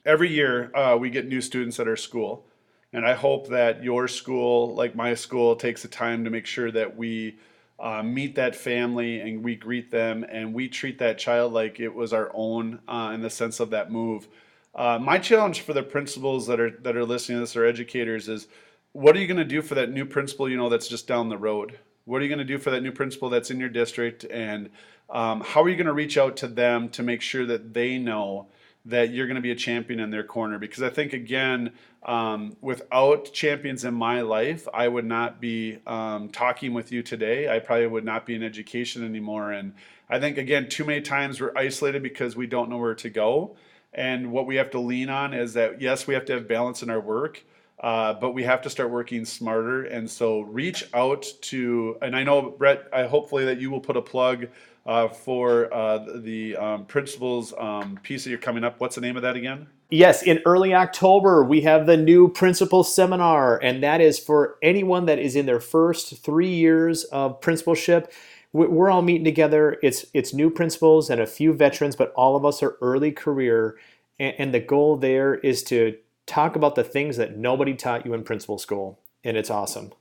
every 0.04 0.30
year 0.30 0.74
uh, 0.74 0.96
we 0.96 1.10
get 1.10 1.28
new 1.28 1.40
students 1.40 1.78
at 1.80 1.88
our 1.88 1.96
school. 1.96 2.46
And 2.92 3.06
I 3.06 3.14
hope 3.14 3.48
that 3.48 3.84
your 3.84 4.08
school, 4.08 4.74
like 4.74 4.96
my 4.96 5.14
school, 5.14 5.54
takes 5.54 5.82
the 5.82 5.88
time 5.88 6.24
to 6.24 6.30
make 6.30 6.46
sure 6.46 6.72
that 6.72 6.96
we 6.96 7.38
uh, 7.78 8.02
meet 8.02 8.34
that 8.34 8.56
family 8.56 9.20
and 9.20 9.42
we 9.42 9.55
greet 9.55 9.90
them 9.90 10.24
and 10.24 10.53
we 10.53 10.68
treat 10.68 10.98
that 10.98 11.18
child 11.18 11.53
like 11.53 11.80
it 11.80 11.94
was 11.94 12.12
our 12.12 12.30
own 12.34 12.80
uh, 12.88 13.12
in 13.14 13.22
the 13.22 13.30
sense 13.30 13.61
of 13.61 13.70
that 13.70 13.90
move. 13.92 14.28
Uh, 14.74 14.98
my 15.01 15.18
challenge 15.18 15.62
for 15.62 15.72
the 15.72 15.82
principals 15.82 16.46
that 16.46 16.61
are 16.61 16.70
that 16.70 16.96
are 16.96 17.05
listening 17.05 17.36
to 17.36 17.40
this 17.40 17.57
or 17.57 17.64
educators 17.64 18.28
is, 18.28 18.48
what 18.92 19.16
are 19.16 19.20
you 19.20 19.26
going 19.26 19.36
to 19.36 19.44
do 19.44 19.62
for 19.62 19.74
that 19.76 19.90
new 19.90 20.05
principal 20.05 20.48
you 20.48 20.57
know 20.57 20.68
that's 20.68 20.88
just 20.88 21.07
down 21.07 21.28
the 21.28 21.38
road? 21.38 21.78
What 22.05 22.20
are 22.20 22.24
you 22.24 22.28
going 22.28 22.38
to 22.38 22.44
do 22.44 22.59
for 22.59 22.70
that 22.70 22.82
new 22.82 22.92
principal 22.92 23.30
that's 23.30 23.51
in 23.51 23.61
your 23.61 23.68
district? 23.68 24.24
And 24.30 24.70
um, 25.09 25.40
how 25.40 25.62
are 25.62 25.68
you 25.68 25.76
going 25.76 25.86
to 25.86 25.92
reach 25.92 26.18
out 26.18 26.36
to 26.38 26.48
them 26.48 26.88
to 26.90 27.03
make 27.03 27.20
sure 27.20 27.46
that 27.46 27.72
they 27.72 27.98
know 27.98 28.48
that 28.87 29.11
you're 29.11 29.26
going 29.26 29.37
to 29.37 29.43
be 29.43 29.51
a 29.51 29.57
champion 29.57 30.01
in 30.01 30.11
their 30.11 30.24
corner 30.24 30.59
because 30.59 30.83
I 30.83 30.91
think 30.91 31.12
again 31.12 31.72
um, 32.05 32.57
without 32.61 33.33
champions 33.33 33.85
in 33.85 33.95
my 33.95 34.22
life 34.22 34.66
I 34.72 34.89
would 34.89 35.05
not 35.05 35.41
be 35.41 35.78
um, 35.87 36.31
talking 36.31 36.72
with 36.72 36.91
you 36.93 37.03
today. 37.03 37.55
I 37.55 37.59
probably 37.59 37.87
would 37.87 38.05
not 38.05 38.26
be 38.26 38.35
in 38.35 38.43
education 38.43 39.05
anymore. 39.05 39.53
And 39.53 39.74
I 40.09 40.18
think 40.18 40.39
again 40.39 40.68
too 40.68 40.85
many 40.85 41.03
times 41.03 41.41
we're 41.41 41.53
isolated 41.57 42.03
because 42.03 42.37
we 42.37 42.47
don't 42.47 42.70
know 42.70 42.78
where 42.78 42.95
to 42.97 43.11
go. 43.11 43.57
And 43.93 44.33
what 44.33 44.47
we 44.47 44.57
have 44.57 44.70
to 44.70 44.81
lean 44.81 45.11
on 45.11 45.35
is 45.35 45.55
that 45.55 45.81
yes 45.81 46.07
we 46.07 46.14
have 46.14 46.24
to 46.26 46.33
have 46.35 46.49
balance 46.49 46.83
in 46.83 46.91
our 46.91 47.01
work 47.01 47.45
Uh, 47.83 48.12
but 48.12 48.33
we 48.35 48.45
have 48.45 48.61
to 48.62 48.68
start 48.70 48.91
working 48.91 49.24
smarter. 49.24 49.85
And 49.85 50.11
so 50.11 50.43
reach 50.43 50.85
out 50.93 51.24
to, 51.43 51.97
and 52.03 52.14
I 52.14 52.24
know, 52.24 52.51
Brett, 52.51 52.87
I 52.93 53.05
hopefully 53.07 53.47
that 53.47 53.59
you 53.59 53.70
will 53.70 53.81
put 53.81 53.97
a 53.97 54.03
plug 54.03 54.49
uh, 54.91 55.07
for 55.07 55.72
uh, 55.72 56.05
the 56.16 56.57
um, 56.57 56.84
principals 56.84 57.55
um, 57.57 57.97
piece 58.03 58.24
that 58.24 58.30
you're 58.30 58.41
coming 58.41 58.64
up. 58.64 58.80
What's 58.80 58.97
the 58.97 59.01
name 59.01 59.14
of 59.14 59.22
that 59.22 59.36
again? 59.36 59.68
Yes, 59.88 60.24
in 60.24 60.41
early 60.45 60.74
October, 60.74 61.45
we 61.45 61.61
have 61.61 61.86
the 61.86 61.97
new 61.97 62.28
principal 62.28 62.82
seminar, 62.82 63.57
and 63.62 63.84
that 63.84 64.01
is 64.01 64.18
for 64.18 64.57
anyone 64.62 65.07
that 65.07 65.20
is 65.20 65.36
in 65.36 65.47
their 65.47 65.61
first 65.61 66.18
three 66.18 66.53
years 66.53 67.05
of 67.05 67.41
principalship. 67.41 68.12
We're 68.53 68.91
all 68.91 69.03
meeting 69.03 69.24
together. 69.24 69.78
It's 69.80 70.07
it's 70.12 70.34
new 70.34 70.51
principals 70.51 71.09
and 71.09 71.20
a 71.20 71.26
few 71.26 71.53
veterans, 71.53 71.95
but 71.95 72.12
all 72.14 72.34
of 72.34 72.45
us 72.45 72.61
are 72.61 72.76
early 72.82 73.12
career, 73.12 73.78
and, 74.18 74.34
and 74.38 74.55
the 74.55 74.59
goal 74.59 74.97
there 74.97 75.36
is 75.36 75.62
to 75.64 75.97
talk 76.26 76.57
about 76.57 76.74
the 76.74 76.84
things 76.84 77.16
that 77.16 77.36
nobody 77.36 77.74
taught 77.74 78.05
you 78.05 78.12
in 78.12 78.24
principal 78.24 78.59
school, 78.59 78.99
and 79.22 79.36
it's 79.36 79.51
awesome. 79.51 79.93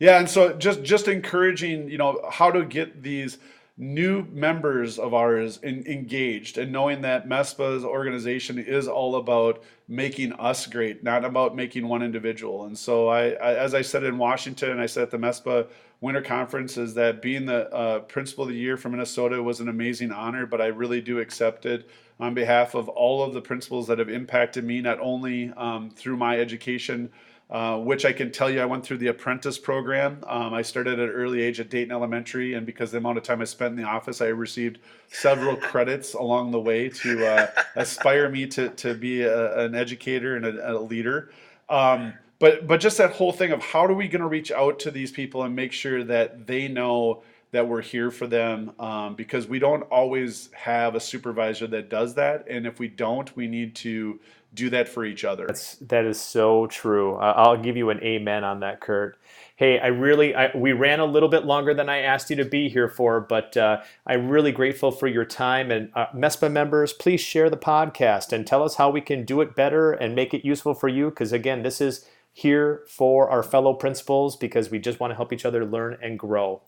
Yeah, 0.00 0.18
and 0.18 0.28
so 0.28 0.54
just 0.54 0.82
just 0.82 1.08
encouraging, 1.08 1.90
you 1.90 1.98
know, 1.98 2.20
how 2.30 2.50
to 2.50 2.64
get 2.64 3.02
these 3.02 3.38
new 3.76 4.24
members 4.32 4.98
of 4.98 5.14
ours 5.14 5.58
in, 5.62 5.86
engaged 5.86 6.58
and 6.58 6.70
knowing 6.70 7.00
that 7.02 7.26
MESPA's 7.28 7.82
organization 7.84 8.58
is 8.58 8.86
all 8.88 9.16
about 9.16 9.62
making 9.88 10.32
us 10.34 10.66
great, 10.66 11.02
not 11.02 11.24
about 11.24 11.56
making 11.56 11.86
one 11.88 12.02
individual. 12.02 12.64
And 12.64 12.76
so 12.76 13.08
I, 13.08 13.30
I 13.30 13.54
as 13.54 13.74
I 13.74 13.82
said 13.82 14.02
in 14.04 14.18
Washington, 14.18 14.80
I 14.80 14.86
said 14.86 15.04
at 15.04 15.10
the 15.10 15.18
MESPA 15.18 15.68
Winter 16.00 16.22
Conference, 16.22 16.78
is 16.78 16.94
that 16.94 17.20
being 17.20 17.44
the 17.44 17.70
uh, 17.70 18.00
Principal 18.00 18.44
of 18.44 18.50
the 18.50 18.56
Year 18.56 18.78
for 18.78 18.88
Minnesota 18.88 19.42
was 19.42 19.60
an 19.60 19.68
amazing 19.68 20.12
honor, 20.12 20.46
but 20.46 20.62
I 20.62 20.66
really 20.66 21.02
do 21.02 21.18
accept 21.18 21.66
it 21.66 21.90
on 22.18 22.32
behalf 22.32 22.74
of 22.74 22.88
all 22.88 23.22
of 23.22 23.34
the 23.34 23.40
principals 23.42 23.86
that 23.88 23.98
have 23.98 24.08
impacted 24.08 24.64
me, 24.64 24.80
not 24.80 24.98
only 25.00 25.52
um, 25.58 25.90
through 25.90 26.16
my 26.16 26.38
education, 26.38 27.10
uh, 27.50 27.78
which 27.78 28.04
I 28.04 28.12
can 28.12 28.30
tell 28.30 28.48
you, 28.48 28.60
I 28.60 28.64
went 28.64 28.84
through 28.84 28.98
the 28.98 29.08
apprentice 29.08 29.58
program. 29.58 30.22
Um, 30.28 30.54
I 30.54 30.62
started 30.62 31.00
at 31.00 31.08
an 31.08 31.14
early 31.14 31.42
age 31.42 31.58
at 31.58 31.68
Dayton 31.68 31.90
Elementary, 31.90 32.54
and 32.54 32.64
because 32.64 32.92
the 32.92 32.98
amount 32.98 33.18
of 33.18 33.24
time 33.24 33.40
I 33.40 33.44
spent 33.44 33.72
in 33.72 33.76
the 33.76 33.88
office, 33.88 34.20
I 34.20 34.26
received 34.26 34.78
several 35.08 35.56
credits 35.70 36.14
along 36.14 36.52
the 36.52 36.60
way 36.60 36.88
to 36.88 37.26
uh, 37.26 37.46
aspire 37.74 38.28
me 38.28 38.46
to, 38.46 38.68
to 38.68 38.94
be 38.94 39.22
a, 39.22 39.58
an 39.58 39.74
educator 39.74 40.36
and 40.36 40.46
a, 40.46 40.72
a 40.72 40.78
leader. 40.78 41.32
Um, 41.68 42.14
but 42.38 42.66
but 42.66 42.80
just 42.80 42.98
that 42.98 43.12
whole 43.12 43.32
thing 43.32 43.52
of 43.52 43.62
how 43.62 43.84
are 43.84 43.94
we 43.94 44.08
going 44.08 44.22
to 44.22 44.28
reach 44.28 44.50
out 44.50 44.78
to 44.80 44.90
these 44.90 45.12
people 45.12 45.44
and 45.44 45.54
make 45.54 45.72
sure 45.72 46.02
that 46.04 46.46
they 46.46 46.68
know 46.68 47.22
that 47.52 47.66
we're 47.66 47.82
here 47.82 48.10
for 48.10 48.26
them 48.26 48.72
um, 48.78 49.14
because 49.14 49.46
we 49.46 49.58
don't 49.58 49.82
always 49.84 50.50
have 50.52 50.94
a 50.94 51.00
supervisor 51.00 51.66
that 51.66 51.88
does 51.88 52.14
that 52.14 52.46
and 52.48 52.66
if 52.66 52.78
we 52.78 52.88
don't 52.88 53.36
we 53.36 53.46
need 53.46 53.74
to 53.74 54.18
do 54.54 54.70
that 54.70 54.88
for 54.88 55.04
each 55.04 55.24
other. 55.24 55.46
That's, 55.46 55.76
that 55.76 56.04
is 56.04 56.20
so 56.20 56.66
true. 56.66 57.16
I'll 57.16 57.56
give 57.56 57.76
you 57.76 57.90
an 57.90 58.02
amen 58.02 58.44
on 58.44 58.60
that 58.60 58.80
kurt. 58.80 59.18
Hey 59.56 59.78
i 59.78 59.88
really 59.88 60.34
I, 60.34 60.50
we 60.56 60.72
ran 60.72 61.00
a 61.00 61.04
little 61.04 61.28
bit 61.28 61.44
longer 61.44 61.74
than 61.74 61.90
i 61.90 61.98
asked 61.98 62.30
you 62.30 62.36
to 62.36 62.46
be 62.46 62.70
here 62.70 62.88
for 62.88 63.20
but 63.20 63.54
uh, 63.58 63.82
i'm 64.06 64.30
really 64.30 64.52
grateful 64.52 64.90
for 64.90 65.06
your 65.06 65.26
time. 65.26 65.70
And 65.70 65.90
uh, 65.94 66.06
mespa 66.14 66.50
members 66.50 66.94
please 66.94 67.20
share 67.20 67.50
the 67.50 67.58
podcast 67.58 68.32
and 68.32 68.46
tell 68.46 68.62
us 68.62 68.76
how 68.76 68.88
we 68.88 69.02
can 69.02 69.26
do 69.26 69.42
it 69.42 69.54
better 69.54 69.92
and 69.92 70.14
make 70.14 70.32
it 70.32 70.46
useful 70.46 70.72
for 70.72 70.88
you 70.88 71.10
because 71.10 71.32
again 71.32 71.62
this 71.62 71.80
is 71.82 72.06
here 72.32 72.82
for 72.86 73.28
our 73.30 73.42
fellow 73.42 73.74
principals 73.74 74.36
because 74.36 74.70
we 74.70 74.78
just 74.78 75.00
want 75.00 75.10
to 75.10 75.14
help 75.14 75.32
each 75.32 75.44
other 75.44 75.64
learn 75.64 75.98
and 76.02 76.18
grow. 76.18 76.62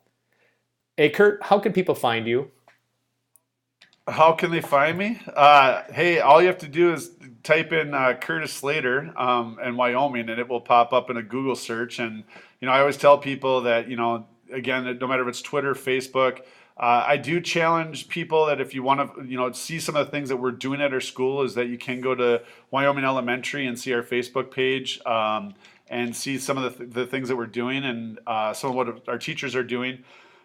Hey, 0.97 1.09
Kurt, 1.11 1.43
how 1.45 1.59
can 1.59 1.73
people 1.73 1.95
find 1.95 2.27
you? 2.27 2.51
How 4.09 4.33
can 4.33 4.51
they 4.51 4.61
find 4.61 4.99
me? 4.99 5.21
Uh, 5.33 5.83
hey, 5.93 6.19
all 6.19 6.41
you 6.41 6.49
have 6.49 6.59
to 6.59 6.69
do 6.69 6.93
is 6.93 7.13
type 7.45 7.73
in 7.73 7.95
uh, 7.95 8.15
Curtis 8.15 8.53
Slater 8.53 9.13
um, 9.17 9.59
and 9.63 9.77
Wyoming, 9.77 10.29
and 10.29 10.41
it 10.41 10.49
will 10.49 10.61
pop 10.61 10.93
up 10.93 11.09
in 11.09 11.17
a 11.17 11.23
Google 11.23 11.55
search. 11.55 12.01
And 12.01 12.25
you 12.61 12.67
know, 12.67 12.73
I 12.73 12.81
always 12.81 12.97
tell 12.97 13.17
people 13.17 13.61
that 13.63 13.89
you 13.89 13.97
know, 13.97 14.27
again, 14.53 14.99
no 15.01 15.07
matter 15.07 15.23
if 15.23 15.29
it's 15.29 15.43
Twitter, 15.43 15.75
Facebook, 15.75 16.41
uh, 16.77 17.05
I 17.07 17.17
do 17.17 17.41
challenge 17.41 18.09
people 18.09 18.47
that 18.47 18.61
if 18.61 18.75
you 18.75 18.83
want 18.83 19.15
to, 19.15 19.25
you 19.25 19.37
know, 19.37 19.53
see 19.53 19.79
some 19.79 19.95
of 19.95 20.05
the 20.05 20.11
things 20.11 20.31
that 20.31 20.37
we're 20.37 20.51
doing 20.51 20.81
at 20.81 20.93
our 20.93 21.01
school, 21.01 21.43
is 21.43 21.55
that 21.55 21.69
you 21.69 21.79
can 21.79 22.01
go 22.01 22.13
to 22.17 22.43
Wyoming 22.73 23.05
Elementary 23.05 23.67
and 23.69 23.79
see 23.79 23.93
our 23.93 24.03
Facebook 24.03 24.51
page 24.51 25.01
um, 25.07 25.55
and 25.89 26.17
see 26.17 26.39
some 26.39 26.59
of 26.59 26.65
the, 26.65 26.79
th- 26.79 26.91
the 26.93 27.07
things 27.07 27.29
that 27.29 27.37
we're 27.37 27.47
doing 27.47 27.85
and 27.85 28.19
uh, 28.27 28.53
some 28.53 28.71
of 28.71 28.77
what 28.77 29.09
our 29.09 29.19
teachers 29.19 29.55
are 29.55 29.63
doing 29.63 30.03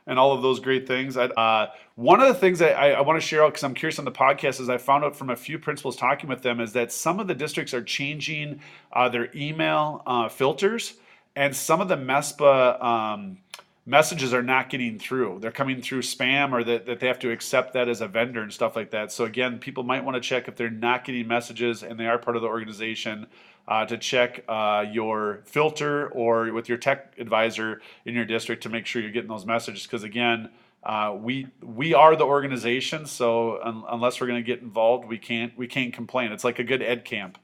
and 0.07 0.17
all 0.17 0.31
of 0.31 0.41
those 0.41 0.59
great 0.59 0.87
things. 0.87 1.17
Uh, 1.17 1.67
one 1.95 2.21
of 2.21 2.27
the 2.27 2.33
things 2.33 2.59
that 2.59 2.77
I, 2.77 2.93
I 2.93 3.01
want 3.01 3.21
to 3.21 3.27
share 3.27 3.43
out 3.43 3.49
because 3.49 3.63
I'm 3.63 3.73
curious 3.73 3.99
on 3.99 4.05
the 4.05 4.11
podcast 4.11 4.59
is 4.59 4.69
I 4.69 4.77
found 4.77 5.03
out 5.03 5.15
from 5.15 5.29
a 5.29 5.35
few 5.35 5.59
principals 5.59 5.95
talking 5.95 6.29
with 6.29 6.41
them 6.41 6.59
is 6.59 6.73
that 6.73 6.91
some 6.91 7.19
of 7.19 7.27
the 7.27 7.35
districts 7.35 7.73
are 7.73 7.83
changing 7.83 8.61
uh, 8.93 9.09
their 9.09 9.29
email 9.35 10.01
uh, 10.07 10.29
filters, 10.29 10.93
and 11.35 11.55
some 11.55 11.81
of 11.81 11.87
the 11.87 11.97
MESPA 11.97 12.83
um, 12.83 13.37
messages 13.85 14.33
are 14.33 14.43
not 14.43 14.69
getting 14.69 14.97
through. 14.97 15.39
They're 15.39 15.51
coming 15.51 15.81
through 15.81 16.01
spam, 16.01 16.51
or 16.51 16.63
that, 16.63 16.85
that 16.85 16.99
they 16.99 17.07
have 17.07 17.19
to 17.19 17.31
accept 17.31 17.73
that 17.73 17.87
as 17.87 18.01
a 18.01 18.07
vendor 18.07 18.41
and 18.41 18.51
stuff 18.51 18.75
like 18.75 18.91
that. 18.91 19.11
So 19.11 19.25
again, 19.25 19.59
people 19.59 19.83
might 19.83 20.03
want 20.03 20.15
to 20.15 20.21
check 20.21 20.47
if 20.47 20.55
they're 20.55 20.69
not 20.69 21.05
getting 21.05 21.27
messages 21.27 21.83
and 21.83 21.99
they 21.99 22.07
are 22.07 22.17
part 22.17 22.35
of 22.35 22.41
the 22.41 22.47
organization 22.47 23.27
uh, 23.67 23.85
to 23.85 23.97
check 23.97 24.43
uh, 24.47 24.85
your 24.89 25.41
filter 25.45 26.07
or 26.09 26.51
with 26.53 26.69
your 26.69 26.77
tech 26.77 27.13
advisor 27.17 27.81
in 28.05 28.13
your 28.13 28.25
district 28.25 28.63
to 28.63 28.69
make 28.69 28.85
sure 28.85 29.01
you're 29.01 29.11
getting 29.11 29.29
those 29.29 29.45
messages. 29.45 29.83
Because 29.83 30.03
again, 30.03 30.49
uh, 30.83 31.15
we 31.19 31.47
we 31.61 31.93
are 31.93 32.15
the 32.15 32.23
organization, 32.23 33.05
so 33.05 33.61
un- 33.61 33.83
unless 33.89 34.21
we're 34.21 34.27
going 34.27 34.41
to 34.41 34.45
get 34.45 34.61
involved, 34.61 35.07
we 35.07 35.17
can't 35.17 35.57
we 35.57 35.67
can't 35.67 35.93
complain. 35.93 36.31
It's 36.31 36.43
like 36.43 36.59
a 36.59 36.63
good 36.63 36.81
ed 36.81 37.03
camp. 37.03 37.37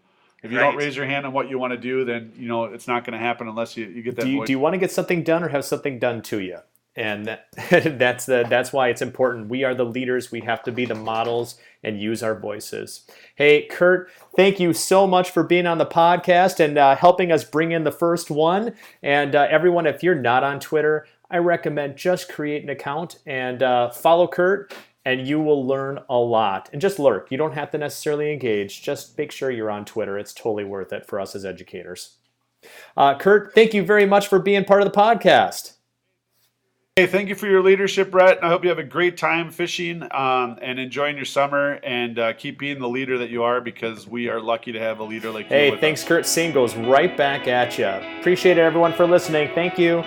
If 0.44 0.52
you 0.52 0.58
right. 0.58 0.66
don't 0.66 0.76
raise 0.76 0.96
your 0.96 1.06
hand 1.06 1.26
on 1.26 1.32
what 1.32 1.50
you 1.50 1.58
want 1.58 1.72
to 1.72 1.78
do, 1.78 2.06
then 2.06 2.34
you 2.38 2.48
know 2.48 2.66
it's 2.66 2.88
not 2.88 3.06
going 3.06 3.14
to 3.14 3.20
happen 3.20 3.48
unless 3.48 3.76
you, 3.76 3.86
you 3.86 4.02
get 4.02 4.16
that. 4.16 4.26
Do 4.26 4.32
you, 4.32 4.46
do 4.46 4.52
you 4.52 4.60
want 4.60 4.74
to 4.74 4.78
get 4.78 4.92
something 4.92 5.24
done 5.24 5.44
or 5.44 5.50
have 5.50 5.66
something 5.66 6.00
done 6.00 6.22
to 6.24 6.40
you? 6.40 6.60
And 6.96 7.26
that, 7.26 7.48
that's 7.98 8.26
the 8.26 8.46
that's 8.50 8.72
why 8.72 8.90
it's 8.90 9.02
important. 9.02 9.50
We 9.50 9.64
are 9.64 9.74
the 9.74 9.86
leaders. 9.86 10.32
We 10.32 10.42
have 10.42 10.64
to 10.64 10.72
be 10.72 10.86
the 10.86 10.96
models 10.96 11.56
and 11.84 12.00
use 12.00 12.24
our 12.24 12.36
voices. 12.36 13.08
Hey 13.36 13.64
kurt 13.64 14.10
thank 14.36 14.60
you 14.60 14.74
so 14.74 15.08
much 15.08 15.32
for 15.32 15.44
being 15.44 15.66
on 15.66 15.78
the 15.78 15.86
podcast 15.86 16.60
and 16.60 16.78
uh, 16.78 16.96
helping 16.96 17.32
us 17.32 17.44
bring 17.44 17.72
in 17.72 17.84
the 17.84 17.92
first 17.92 18.30
one. 18.30 18.74
And 19.02 19.36
uh, 19.36 19.48
everyone 19.50 19.86
if 19.88 20.04
you're 20.04 20.16
not 20.16 20.44
on 20.44 20.60
twitter 20.60 21.08
i 21.32 21.38
recommend 21.38 21.98
just 21.98 22.32
create 22.32 22.64
an 22.64 22.70
account 22.70 23.20
and 23.26 23.64
uh, 23.64 23.90
follow 23.90 24.28
kurt 24.28 24.74
and 25.06 25.28
you 25.28 25.40
will 25.40 25.68
learn 25.68 26.00
a 26.10 26.16
lot. 26.16 26.70
And 26.72 26.82
just 26.82 26.98
lurk. 26.98 27.30
You 27.30 27.38
don't 27.38 27.56
have 27.56 27.72
to 27.72 27.78
necessarily 27.78 28.32
engage. 28.32 28.82
Just 28.82 29.18
make 29.18 29.34
sure 29.34 29.52
you're 29.52 29.72
on 29.72 29.84
twitter. 29.84 30.18
It's 30.18 30.34
totally 30.34 30.64
worth 30.64 30.94
it 30.94 31.06
for 31.06 31.20
us 31.20 31.36
as 31.36 31.44
educators. 31.44 32.18
Uh, 32.96 33.18
kurt 33.18 33.54
thank 33.54 33.74
you 33.74 33.84
very 33.84 34.06
much 34.06 34.28
for 34.28 34.40
being 34.40 34.64
part 34.64 34.82
of 34.82 34.92
the 34.92 34.98
podcast 34.98 35.74
Hey, 36.96 37.08
thank 37.08 37.28
you 37.28 37.34
for 37.34 37.48
your 37.48 37.64
leadership, 37.64 38.12
Brett. 38.12 38.44
I 38.44 38.50
hope 38.50 38.62
you 38.62 38.70
have 38.70 38.78
a 38.78 38.84
great 38.84 39.18
time 39.18 39.50
fishing 39.50 40.04
um, 40.12 40.60
and 40.62 40.78
enjoying 40.78 41.16
your 41.16 41.26
summer 41.26 41.80
and 41.82 42.20
uh, 42.20 42.34
keep 42.34 42.60
being 42.60 42.78
the 42.78 42.88
leader 42.88 43.18
that 43.18 43.32
you 43.32 43.42
are 43.42 43.62
because 43.62 44.08
we 44.08 44.30
are 44.30 44.40
lucky 44.40 44.72
to 44.74 44.80
have 44.80 45.00
a 45.00 45.04
leader 45.04 45.32
like 45.32 45.48
hey, 45.48 45.70
you. 45.70 45.72
Hey, 45.74 45.82
thanks, 45.82 46.04
us. 46.04 46.08
Kurt. 46.08 46.28
Same 46.28 46.54
goes 46.54 46.76
right 46.76 47.18
back 47.18 47.48
at 47.48 47.80
you. 47.80 47.88
Appreciate 48.20 48.60
it, 48.60 48.62
everyone, 48.62 48.94
for 48.94 49.08
listening. 49.08 49.50
Thank 49.56 49.80
you. 49.80 50.04